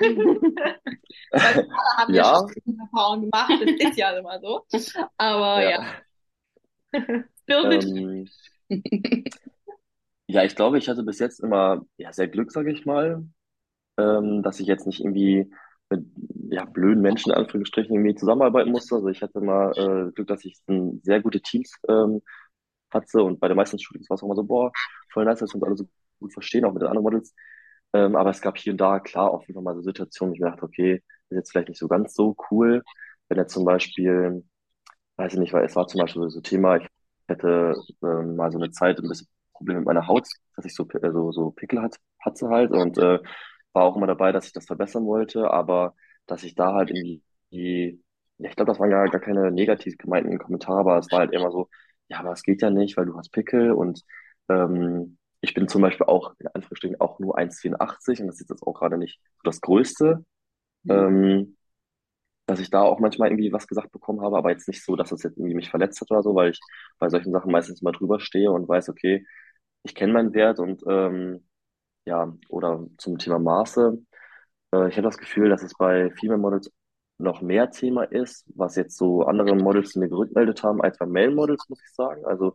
weil 1.30 1.68
haben 1.96 2.14
ja, 2.14 2.22
ja 2.22 2.46
schon 2.48 2.78
Erfahrungen 2.78 3.30
gemacht, 3.30 3.52
das 3.60 3.90
ist 3.90 3.98
ja 3.98 4.16
immer 4.18 4.40
so. 4.40 4.64
Aber 5.16 5.62
ja. 5.62 5.86
ja. 7.46 7.70
ähm, 7.70 8.28
ja, 10.26 10.44
ich 10.44 10.56
glaube, 10.56 10.78
ich 10.78 10.88
hatte 10.88 11.02
bis 11.02 11.18
jetzt 11.18 11.40
immer 11.40 11.84
ja, 11.98 12.12
sehr 12.12 12.28
Glück, 12.28 12.50
sage 12.50 12.72
ich 12.72 12.84
mal, 12.86 13.24
ähm, 13.98 14.42
dass 14.42 14.60
ich 14.60 14.66
jetzt 14.66 14.86
nicht 14.86 15.00
irgendwie 15.00 15.50
mit 15.90 16.04
ja, 16.50 16.64
blöden 16.64 17.02
Menschen 17.02 17.32
in 17.32 17.38
Anführungsstrichen 17.38 17.94
irgendwie 17.94 18.14
zusammenarbeiten 18.14 18.72
musste. 18.72 18.96
Also 18.96 19.08
ich 19.08 19.22
hatte 19.22 19.38
immer 19.38 19.76
äh, 19.76 20.10
Glück, 20.12 20.26
dass 20.26 20.44
ich 20.44 20.58
ein, 20.68 21.00
sehr 21.04 21.20
gute 21.20 21.40
Teams 21.40 21.72
ähm, 21.88 22.22
hatte 22.90 23.22
und 23.22 23.40
bei 23.40 23.48
den 23.48 23.56
meisten 23.56 23.78
Shootings 23.78 24.08
war 24.10 24.16
es 24.16 24.22
auch 24.22 24.26
immer 24.26 24.36
so, 24.36 24.44
boah, 24.44 24.72
voll 25.12 25.24
nice, 25.24 25.40
dass 25.40 25.50
wir 25.50 25.56
uns 25.56 25.64
alle 25.64 25.76
so 25.76 25.88
gut 26.18 26.32
verstehen, 26.32 26.64
auch 26.64 26.72
mit 26.72 26.82
den 26.82 26.88
anderen 26.88 27.04
Models. 27.04 27.34
Ähm, 27.96 28.16
aber 28.16 28.30
es 28.30 28.40
gab 28.42 28.58
hier 28.58 28.72
und 28.72 28.78
da, 28.80 29.00
klar, 29.00 29.30
auch 29.32 29.46
wieder 29.48 29.60
mal 29.62 29.74
so 29.76 29.82
Situationen, 29.82 30.32
wo 30.32 30.34
ich 30.36 30.40
mir 30.40 30.50
dachte, 30.50 30.64
okay, 30.64 30.94
ist 31.30 31.36
jetzt 31.36 31.50
vielleicht 31.52 31.68
nicht 31.68 31.78
so 31.78 31.88
ganz 31.88 32.14
so 32.14 32.36
cool, 32.50 32.82
wenn 33.28 33.38
er 33.38 33.48
zum 33.48 33.64
Beispiel, 33.64 34.44
weiß 35.16 35.34
ich 35.34 35.38
nicht, 35.40 35.52
weil 35.52 35.64
es 35.64 35.76
war 35.76 35.86
zum 35.88 36.00
Beispiel 36.00 36.28
so 36.30 36.40
Thema, 36.40 36.76
ich 36.78 36.88
hätte 37.28 37.74
ähm, 38.02 38.36
mal 38.36 38.50
so 38.52 38.58
eine 38.58 38.70
Zeit 38.70 38.98
ein 39.00 39.08
bisschen 39.08 39.28
Probleme 39.54 39.80
mit 39.80 39.86
meiner 39.86 40.06
Haut, 40.06 40.28
dass 40.56 40.64
ich 40.66 40.74
so, 40.74 40.88
äh, 41.02 41.12
so, 41.12 41.32
so 41.32 41.50
Pickel 41.52 41.82
hat, 41.82 41.96
hatte 42.20 42.48
halt 42.48 42.72
und 42.72 42.98
äh, 42.98 43.20
war 43.72 43.84
auch 43.84 43.96
immer 43.96 44.06
dabei, 44.06 44.32
dass 44.32 44.46
ich 44.46 44.52
das 44.52 44.66
verbessern 44.66 45.06
wollte, 45.06 45.50
aber 45.50 45.94
dass 46.26 46.44
ich 46.44 46.54
da 46.54 46.74
halt 46.74 46.90
irgendwie, 46.90 48.02
ja, 48.38 48.50
ich 48.50 48.56
glaube, 48.56 48.70
das 48.72 48.80
waren 48.80 48.90
gar, 48.90 49.08
gar 49.08 49.20
keine 49.20 49.50
negativ 49.52 49.96
gemeinten 49.98 50.38
Kommentare, 50.38 50.80
aber 50.80 50.98
es 50.98 51.10
war 51.12 51.20
halt 51.20 51.32
immer 51.32 51.50
so, 51.50 51.68
ja, 52.08 52.20
aber 52.20 52.32
es 52.32 52.42
geht 52.42 52.62
ja 52.62 52.70
nicht, 52.70 52.96
weil 52.96 53.06
du 53.06 53.16
hast 53.16 53.30
Pickel 53.32 53.72
und 53.72 54.02
ähm, 54.48 55.18
ich 55.40 55.54
bin 55.54 55.68
zum 55.68 55.82
Beispiel 55.82 56.06
auch, 56.06 56.34
in 56.38 56.48
Anführungsstrichen, 56.48 57.00
auch 57.00 57.18
nur 57.18 57.38
1,84 57.38 58.20
und 58.20 58.28
das 58.28 58.40
ist 58.40 58.50
jetzt 58.50 58.62
auch 58.62 58.74
gerade 58.74 58.98
nicht 58.98 59.20
das 59.44 59.60
Größte. 59.60 60.24
Mhm. 60.84 60.92
Ähm, 60.92 61.56
dass 62.46 62.60
ich 62.60 62.70
da 62.70 62.82
auch 62.82 63.00
manchmal 63.00 63.30
irgendwie 63.30 63.52
was 63.52 63.66
gesagt 63.66 63.90
bekommen 63.92 64.22
habe, 64.22 64.36
aber 64.36 64.50
jetzt 64.50 64.68
nicht 64.68 64.84
so, 64.84 64.94
dass 64.96 65.12
es 65.12 65.22
jetzt 65.24 65.36
irgendwie 65.36 65.54
mich 65.54 65.70
verletzt 65.70 66.00
hat 66.00 66.10
oder 66.10 66.22
so, 66.22 66.34
weil 66.34 66.50
ich 66.52 66.60
bei 66.98 67.08
solchen 67.08 67.32
Sachen 67.32 67.50
meistens 67.50 67.82
mal 67.82 67.92
drüber 67.92 68.20
stehe 68.20 68.52
und 68.52 68.68
weiß, 68.68 68.88
okay, 68.88 69.26
ich 69.82 69.94
kenne 69.94 70.12
meinen 70.12 70.32
Wert 70.34 70.60
und 70.60 70.82
ähm, 70.88 71.46
ja, 72.06 72.32
oder 72.48 72.86
zum 72.98 73.18
Thema 73.18 73.38
Maße. 73.38 73.98
Äh, 74.72 74.88
ich 74.88 74.96
habe 74.96 75.02
das 75.08 75.18
Gefühl, 75.18 75.48
dass 75.50 75.62
es 75.62 75.74
bei 75.74 76.10
Female 76.12 76.38
Models 76.40 76.72
noch 77.18 77.42
mehr 77.42 77.70
Thema 77.70 78.04
ist, 78.04 78.46
was 78.54 78.76
jetzt 78.76 78.96
so 78.96 79.22
andere 79.24 79.56
Models 79.56 79.96
mir 79.96 80.08
gerückmeldet 80.08 80.62
haben, 80.62 80.82
als 80.82 80.98
bei 80.98 81.06
Male 81.06 81.32
Models, 81.32 81.68
muss 81.68 81.82
ich 81.82 81.94
sagen. 81.94 82.24
Also 82.26 82.54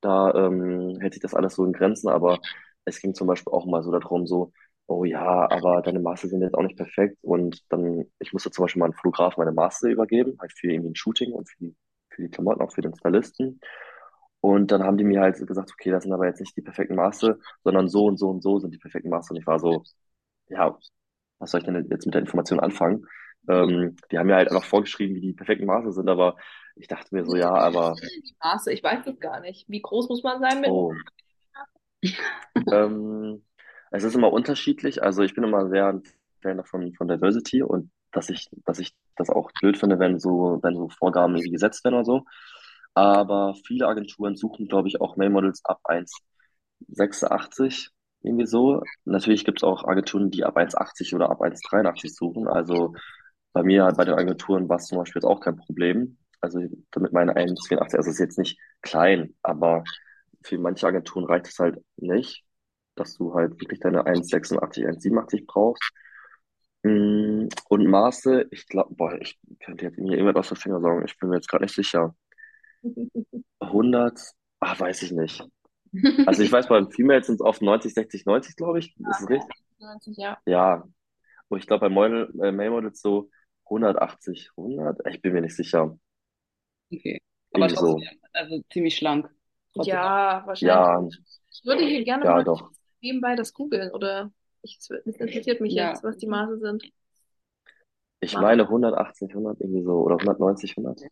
da 0.00 0.32
ähm, 0.34 0.98
hält 1.00 1.14
sich 1.14 1.22
das 1.22 1.34
alles 1.34 1.54
so 1.54 1.64
in 1.64 1.72
Grenzen, 1.72 2.08
aber 2.08 2.38
es 2.84 3.00
ging 3.00 3.14
zum 3.14 3.26
Beispiel 3.26 3.52
auch 3.52 3.66
mal 3.66 3.82
so 3.82 3.90
darum, 3.92 4.26
so, 4.26 4.52
oh 4.86 5.04
ja, 5.04 5.50
aber 5.50 5.82
deine 5.82 6.00
Maße 6.00 6.28
sind 6.28 6.42
jetzt 6.42 6.54
auch 6.54 6.62
nicht 6.62 6.76
perfekt. 6.76 7.18
Und 7.22 7.62
dann, 7.70 8.06
ich 8.18 8.32
musste 8.32 8.50
zum 8.50 8.64
Beispiel 8.64 8.80
mal 8.80 8.86
einen 8.86 8.94
Fotografen 8.94 9.40
meine 9.42 9.52
Maße 9.54 9.90
übergeben, 9.90 10.36
halt 10.40 10.52
für 10.52 10.70
irgendwie 10.70 10.90
ein 10.90 10.96
Shooting 10.96 11.32
und 11.32 11.48
für 11.50 11.58
die, 11.58 11.76
für 12.10 12.22
die 12.22 12.30
Klamotten, 12.30 12.62
auch 12.62 12.72
für 12.72 12.80
den 12.82 12.94
Stylisten. 12.96 13.60
Und 14.40 14.70
dann 14.70 14.82
haben 14.84 14.96
die 14.98 15.04
mir 15.04 15.20
halt 15.20 15.44
gesagt, 15.46 15.72
okay, 15.72 15.90
das 15.90 16.04
sind 16.04 16.12
aber 16.12 16.26
jetzt 16.26 16.40
nicht 16.40 16.56
die 16.56 16.62
perfekten 16.62 16.94
Maße, 16.96 17.38
sondern 17.64 17.88
so 17.88 18.06
und 18.06 18.18
so 18.18 18.30
und 18.30 18.42
so 18.42 18.58
sind 18.60 18.72
die 18.72 18.78
perfekten 18.78 19.10
Maße. 19.10 19.32
Und 19.32 19.40
ich 19.40 19.46
war 19.46 19.58
so, 19.58 19.82
ja, 20.48 20.78
was 21.38 21.50
soll 21.50 21.60
ich 21.60 21.66
denn 21.66 21.88
jetzt 21.90 22.06
mit 22.06 22.14
der 22.14 22.22
Information 22.22 22.60
anfangen? 22.60 23.06
Ähm, 23.48 23.96
die 24.10 24.18
haben 24.18 24.26
mir 24.26 24.36
halt 24.36 24.48
einfach 24.50 24.64
vorgeschrieben, 24.64 25.16
wie 25.16 25.20
die 25.20 25.32
perfekten 25.34 25.66
Maße 25.66 25.92
sind, 25.92 26.08
aber 26.08 26.36
ich 26.78 26.88
dachte 26.88 27.14
mir 27.14 27.24
so, 27.24 27.36
ja, 27.36 27.52
aber. 27.52 27.94
Die 28.00 28.34
Maße, 28.42 28.72
ich 28.72 28.82
weiß 28.82 29.06
es 29.06 29.20
gar 29.20 29.40
nicht. 29.40 29.68
Wie 29.68 29.82
groß 29.82 30.08
muss 30.08 30.22
man 30.22 30.40
sein 30.40 30.60
mit? 30.60 30.70
Oh. 30.70 30.92
ähm, 32.72 33.42
es 33.90 34.04
ist 34.04 34.14
immer 34.14 34.32
unterschiedlich. 34.32 35.02
Also 35.02 35.22
ich 35.22 35.34
bin 35.34 35.44
immer 35.44 35.68
sehr 35.68 35.88
ein 35.88 36.02
Fan 36.42 36.64
von, 36.64 36.94
von 36.94 37.08
Diversity 37.08 37.62
und 37.62 37.90
dass 38.12 38.30
ich, 38.30 38.48
dass 38.64 38.78
ich 38.78 38.94
das 39.16 39.28
auch 39.30 39.50
blöd 39.60 39.76
finde, 39.76 39.98
wenn 39.98 40.18
so, 40.18 40.58
wenn 40.62 40.76
so 40.76 40.88
Vorgaben 40.88 41.34
irgendwie 41.34 41.52
gesetzt 41.52 41.84
werden 41.84 41.96
oder 41.96 42.04
so. 42.04 42.24
Aber 42.94 43.54
viele 43.66 43.86
Agenturen 43.86 44.36
suchen, 44.36 44.68
glaube 44.68 44.88
ich, 44.88 45.00
auch 45.00 45.16
Male 45.16 45.30
Models 45.30 45.64
ab 45.64 45.80
1,86 45.84 47.90
irgendwie 48.22 48.46
so. 48.46 48.82
Natürlich 49.04 49.44
gibt 49.44 49.60
es 49.60 49.64
auch 49.64 49.84
Agenturen, 49.84 50.30
die 50.30 50.44
ab 50.44 50.56
1,80 50.56 51.14
oder 51.14 51.30
ab 51.30 51.40
1,83 51.40 52.14
suchen. 52.14 52.48
Also 52.48 52.94
bei 53.52 53.62
mir, 53.62 53.92
bei 53.96 54.04
den 54.04 54.14
Agenturen 54.14 54.68
war 54.68 54.76
es 54.76 54.86
zum 54.86 54.98
Beispiel 54.98 55.20
jetzt 55.20 55.28
auch 55.28 55.40
kein 55.40 55.56
Problem. 55.56 56.18
Also 56.40 56.60
damit 56.90 57.12
meine 57.12 57.36
1,84, 57.36 57.96
also 57.96 58.10
ist 58.10 58.18
jetzt 58.18 58.38
nicht 58.38 58.58
klein, 58.82 59.34
aber 59.42 59.84
für 60.42 60.58
manche 60.58 60.86
Agenturen 60.86 61.24
reicht 61.24 61.48
es 61.48 61.58
halt 61.58 61.82
nicht, 61.96 62.44
dass 62.94 63.14
du 63.14 63.34
halt 63.34 63.60
wirklich 63.60 63.80
deine 63.80 64.06
1,86, 64.06 64.86
1,87 64.86 65.46
brauchst. 65.46 65.82
Mm, 66.82 67.48
und 67.68 67.86
Maße, 67.86 68.46
ich 68.50 68.66
glaube, 68.68 68.94
boah, 68.94 69.20
ich 69.20 69.38
könnte 69.64 69.86
jetzt 69.86 69.98
mir 69.98 70.16
irgendwas 70.16 70.46
aus 70.46 70.48
der 70.48 70.56
Finger 70.58 70.80
sagen, 70.80 71.04
ich 71.04 71.18
bin 71.18 71.28
mir 71.28 71.36
jetzt 71.36 71.48
gerade 71.48 71.64
nicht 71.64 71.74
sicher. 71.74 72.14
100, 73.60 74.20
ach, 74.60 74.80
weiß 74.80 75.02
ich 75.02 75.12
nicht. 75.12 75.44
Also 76.26 76.42
ich 76.42 76.52
weiß, 76.52 76.68
beim 76.68 76.90
Female 76.90 77.24
sind 77.24 77.36
es 77.36 77.40
auf 77.40 77.62
90, 77.62 77.94
60, 77.94 78.26
90, 78.26 78.56
glaube 78.56 78.78
ich. 78.78 78.94
Ist 78.98 79.22
es 79.22 79.30
richtig? 79.30 79.64
90, 79.78 80.16
ja. 80.18 80.36
Ja. 80.44 80.84
Und 81.48 81.58
ich 81.58 81.66
glaube, 81.66 81.88
bei 81.88 81.88
Model, 81.88 82.30
äh, 82.42 82.52
Male 82.52 82.70
Models 82.70 83.00
so 83.00 83.30
180, 83.64 84.50
100? 84.58 85.00
Ich 85.08 85.22
bin 85.22 85.32
mir 85.32 85.40
nicht 85.40 85.56
sicher. 85.56 85.98
Okay. 86.92 87.20
Aber 87.52 87.68
trotzdem, 87.68 88.08
so. 88.10 88.28
also 88.32 88.62
ziemlich 88.72 88.96
schlank. 88.96 89.28
Trotzdem. 89.74 89.94
Ja, 89.94 90.42
wahrscheinlich. 90.46 91.14
Ja. 91.16 91.24
Ich 91.50 91.64
würde 91.64 91.84
hier 91.84 92.04
gerne 92.04 92.24
ja, 92.24 92.32
mal 92.32 92.44
doch. 92.44 92.70
nebenbei 93.00 93.36
das 93.36 93.52
googeln 93.52 93.90
oder 93.90 94.30
ich, 94.62 94.78
es 94.78 94.90
interessiert 94.90 95.60
mich 95.60 95.72
Ja. 95.72 95.90
jetzt, 95.90 96.04
was 96.04 96.16
die 96.16 96.26
Maße 96.26 96.58
sind. 96.58 96.84
Ich 98.20 98.34
meine 98.34 98.62
180, 98.62 99.30
100 99.30 99.60
irgendwie 99.60 99.82
so. 99.82 99.92
Oder 99.92 100.16
190, 100.16 100.76
100. 100.76 101.02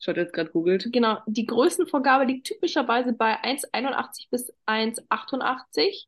Ich 0.00 0.08
hatte 0.08 0.20
jetzt 0.20 0.32
gerade 0.32 0.50
googelt. 0.50 0.88
Genau, 0.92 1.18
die 1.26 1.46
Größenvorgabe 1.46 2.24
liegt 2.24 2.48
typischerweise 2.48 3.12
bei 3.12 3.40
1,81 3.42 4.28
bis 4.30 4.52
1,88. 4.66 6.06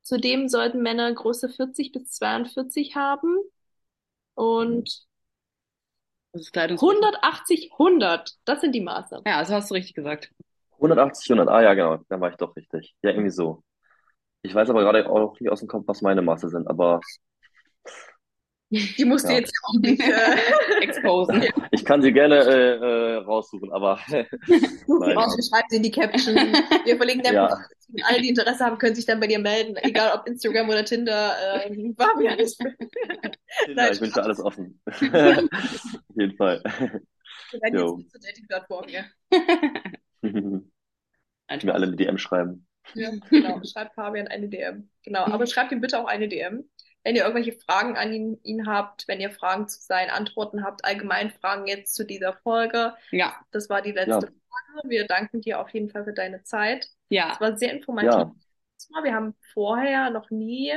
Zudem 0.00 0.48
sollten 0.48 0.82
Männer 0.82 1.12
Größe 1.12 1.50
40 1.50 1.92
bis 1.92 2.10
42 2.12 2.96
haben 2.96 3.36
und 4.34 5.06
Das 6.32 6.42
ist 6.42 6.52
Kleidungs 6.52 6.82
180, 6.82 7.72
100. 7.78 8.36
Das 8.44 8.60
sind 8.60 8.74
die 8.74 8.80
Maße. 8.80 9.22
Ja, 9.26 9.38
also 9.38 9.54
hast 9.54 9.70
du 9.70 9.74
richtig 9.74 9.94
gesagt. 9.94 10.30
180, 10.72 11.30
100. 11.30 11.48
Ah 11.48 11.62
ja, 11.62 11.74
genau. 11.74 11.98
Dann 12.08 12.20
war 12.20 12.30
ich 12.30 12.36
doch 12.36 12.56
richtig. 12.56 12.94
Ja, 13.02 13.10
irgendwie 13.10 13.30
so. 13.30 13.62
Ich 14.42 14.54
weiß 14.54 14.70
aber 14.70 14.82
gerade 14.82 15.08
auch 15.08 15.38
nicht 15.38 15.50
aus 15.50 15.60
dem 15.60 15.68
Kopf, 15.68 15.84
was 15.86 16.02
meine 16.02 16.22
Maße 16.22 16.48
sind, 16.48 16.68
aber 16.68 17.00
Die 18.72 19.04
musst 19.04 19.26
du 19.26 19.32
ja. 19.32 19.38
jetzt 19.38 19.52
auch 19.64 19.78
nicht 19.80 20.00
äh, 20.00 20.80
Exposen. 20.82 21.44
Ich 21.72 21.84
kann 21.84 22.00
sie 22.00 22.10
gerne 22.10 22.36
äh, 22.36 22.76
äh, 22.76 23.16
raussuchen, 23.16 23.70
aber 23.70 24.00
nein. 24.08 24.26
raus, 24.88 25.36
wir 25.36 25.44
schreiben 25.44 25.66
sie 25.68 25.76
in 25.76 25.82
die 25.82 25.90
Caption. 25.90 26.36
Wir 26.84 26.96
verlinken 26.96 27.24
der 27.24 27.34
Ja. 27.34 27.58
Alle, 28.04 28.22
die 28.22 28.30
Interesse 28.30 28.64
haben, 28.64 28.78
können 28.78 28.94
sich 28.94 29.04
dann 29.04 29.20
bei 29.20 29.26
dir 29.26 29.38
melden. 29.38 29.76
Egal 29.76 30.18
ob 30.18 30.26
Instagram 30.26 30.70
oder 30.70 30.84
Tinder. 30.86 31.34
Ähm, 31.66 31.94
Fabian 31.98 32.38
ist 32.38 32.58
Ja, 33.76 33.90
ich 33.92 34.00
bin 34.00 34.10
für 34.10 34.22
alles 34.22 34.40
offen. 34.40 34.80
Auf 34.86 35.02
jeden 35.02 36.36
Fall. 36.38 36.62
wir 36.64 37.60
werden 37.60 37.78
Jo. 37.78 37.98
jetzt 37.98 38.12
zur 38.12 38.20
Dating-Plattform, 38.22 38.86
ja. 38.88 39.04
Mir 41.62 41.74
alle 41.74 41.86
eine 41.86 41.96
DM 41.96 42.16
schreiben. 42.16 42.66
Ja, 42.94 43.10
genau. 43.28 43.60
Schreibt 43.64 43.94
Fabian 43.94 44.28
eine 44.28 44.48
DM. 44.48 44.88
Genau. 45.04 45.24
Aber 45.24 45.46
schreibt 45.46 45.72
ihm 45.72 45.82
bitte 45.82 46.00
auch 46.00 46.06
eine 46.06 46.28
DM. 46.28 46.64
Wenn 47.04 47.16
ihr 47.16 47.22
irgendwelche 47.22 47.52
Fragen 47.58 47.96
an 47.96 48.12
ihn, 48.12 48.38
ihn 48.44 48.66
habt, 48.66 49.08
wenn 49.08 49.20
ihr 49.20 49.30
Fragen 49.30 49.68
zu 49.68 49.80
seinen 49.80 50.10
Antworten 50.10 50.64
habt, 50.64 50.84
allgemein 50.84 51.30
Fragen 51.30 51.66
jetzt 51.66 51.94
zu 51.94 52.04
dieser 52.04 52.34
Folge. 52.34 52.94
Ja, 53.10 53.34
Das 53.50 53.68
war 53.68 53.82
die 53.82 53.92
letzte 53.92 54.10
Ja. 54.10 54.20
Frage. 54.20 54.88
Wir 54.88 55.06
danken 55.06 55.40
dir 55.40 55.60
auf 55.60 55.68
jeden 55.70 55.90
Fall 55.90 56.04
für 56.04 56.12
deine 56.12 56.42
Zeit. 56.44 56.88
ja. 57.08 57.32
Es 57.34 57.40
war 57.40 57.56
sehr 57.56 57.72
informativ. 57.72 58.12
Ja, 58.12 58.32
Wir 59.04 59.14
haben 59.14 59.34
vorher 59.52 60.10
noch 60.10 60.30
nie 60.30 60.72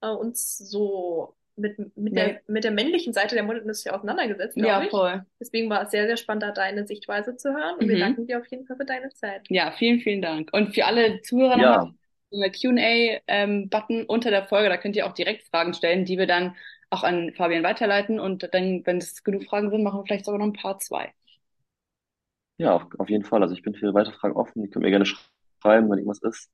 äh, 0.00 0.08
uns 0.08 0.58
so 0.58 1.36
mit, 1.56 1.78
mit, 1.96 2.16
der, 2.16 2.26
Nee. 2.26 2.40
mit 2.48 2.64
der 2.64 2.72
männlichen 2.72 3.12
Seite 3.12 3.34
der 3.36 3.44
Modeindustrie 3.44 3.90
auseinandergesetzt, 3.90 4.56
glaube 4.56 4.68
Ja, 4.68 4.82
ich. 4.82 4.90
voll. 4.90 5.24
Deswegen 5.40 5.70
war 5.70 5.82
es 5.84 5.90
sehr, 5.92 6.06
sehr 6.06 6.16
spannend, 6.16 6.42
da 6.42 6.50
deine 6.52 6.86
Sichtweise 6.86 7.36
zu 7.36 7.52
hören. 7.54 7.76
Und 7.78 7.88
wir 7.88 7.96
Mhm. 7.96 8.00
danken 8.00 8.26
dir 8.26 8.40
auf 8.40 8.46
jeden 8.48 8.66
Fall 8.66 8.76
für 8.76 8.84
deine 8.84 9.10
Zeit. 9.10 9.46
Ja, 9.50 9.70
vielen, 9.72 10.00
vielen 10.00 10.20
Dank. 10.20 10.50
Und 10.52 10.74
für 10.74 10.84
alle 10.84 11.22
Zuhörer 11.22 11.56
ja, 11.58 11.94
so 12.34 12.40
eine 12.40 12.50
Qa-Button 12.50 14.04
unter 14.06 14.30
der 14.30 14.46
Folge, 14.46 14.68
da 14.68 14.76
könnt 14.76 14.96
ihr 14.96 15.06
auch 15.06 15.12
direkt 15.14 15.48
Fragen 15.48 15.74
stellen, 15.74 16.04
die 16.04 16.18
wir 16.18 16.26
dann 16.26 16.56
auch 16.90 17.02
an 17.04 17.32
Fabian 17.34 17.62
weiterleiten 17.62 18.20
und 18.20 18.48
dann, 18.54 18.82
wenn 18.86 18.98
es 18.98 19.24
genug 19.24 19.44
Fragen 19.44 19.70
sind, 19.70 19.82
machen 19.82 20.00
wir 20.00 20.04
vielleicht 20.06 20.24
sogar 20.24 20.38
noch 20.38 20.46
ein 20.46 20.52
paar 20.52 20.78
zwei. 20.78 21.12
Ja, 22.58 22.74
auf, 22.74 22.86
auf 22.98 23.08
jeden 23.10 23.24
Fall. 23.24 23.42
Also 23.42 23.54
ich 23.54 23.62
bin 23.62 23.74
für 23.74 23.94
weitere 23.94 24.14
Fragen 24.14 24.36
offen. 24.36 24.62
Ihr 24.62 24.70
könnt 24.70 24.84
mir 24.84 24.90
gerne 24.90 25.06
schreiben, 25.06 25.90
wenn 25.90 25.98
irgendwas 25.98 26.22
ist. 26.22 26.50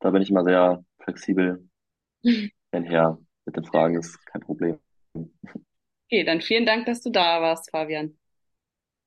Da 0.00 0.10
bin 0.10 0.22
ich 0.22 0.30
immer 0.30 0.44
sehr 0.44 0.84
flexibel. 1.00 1.68
Wenn 2.70 2.84
her 2.84 3.18
mit 3.44 3.56
den 3.56 3.64
Fragen 3.64 3.96
ist 3.98 4.24
kein 4.26 4.40
Problem. 4.40 4.78
Okay, 6.06 6.24
dann 6.24 6.40
vielen 6.40 6.66
Dank, 6.66 6.86
dass 6.86 7.00
du 7.02 7.10
da 7.10 7.40
warst, 7.42 7.70
Fabian. 7.70 8.16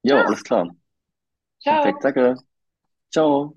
Ja, 0.03 0.23
alles 0.25 0.43
klar. 0.43 0.69
Ciao. 1.59 1.93
Perfekt, 1.93 2.03
danke. 2.03 2.35
Ciao. 3.11 3.55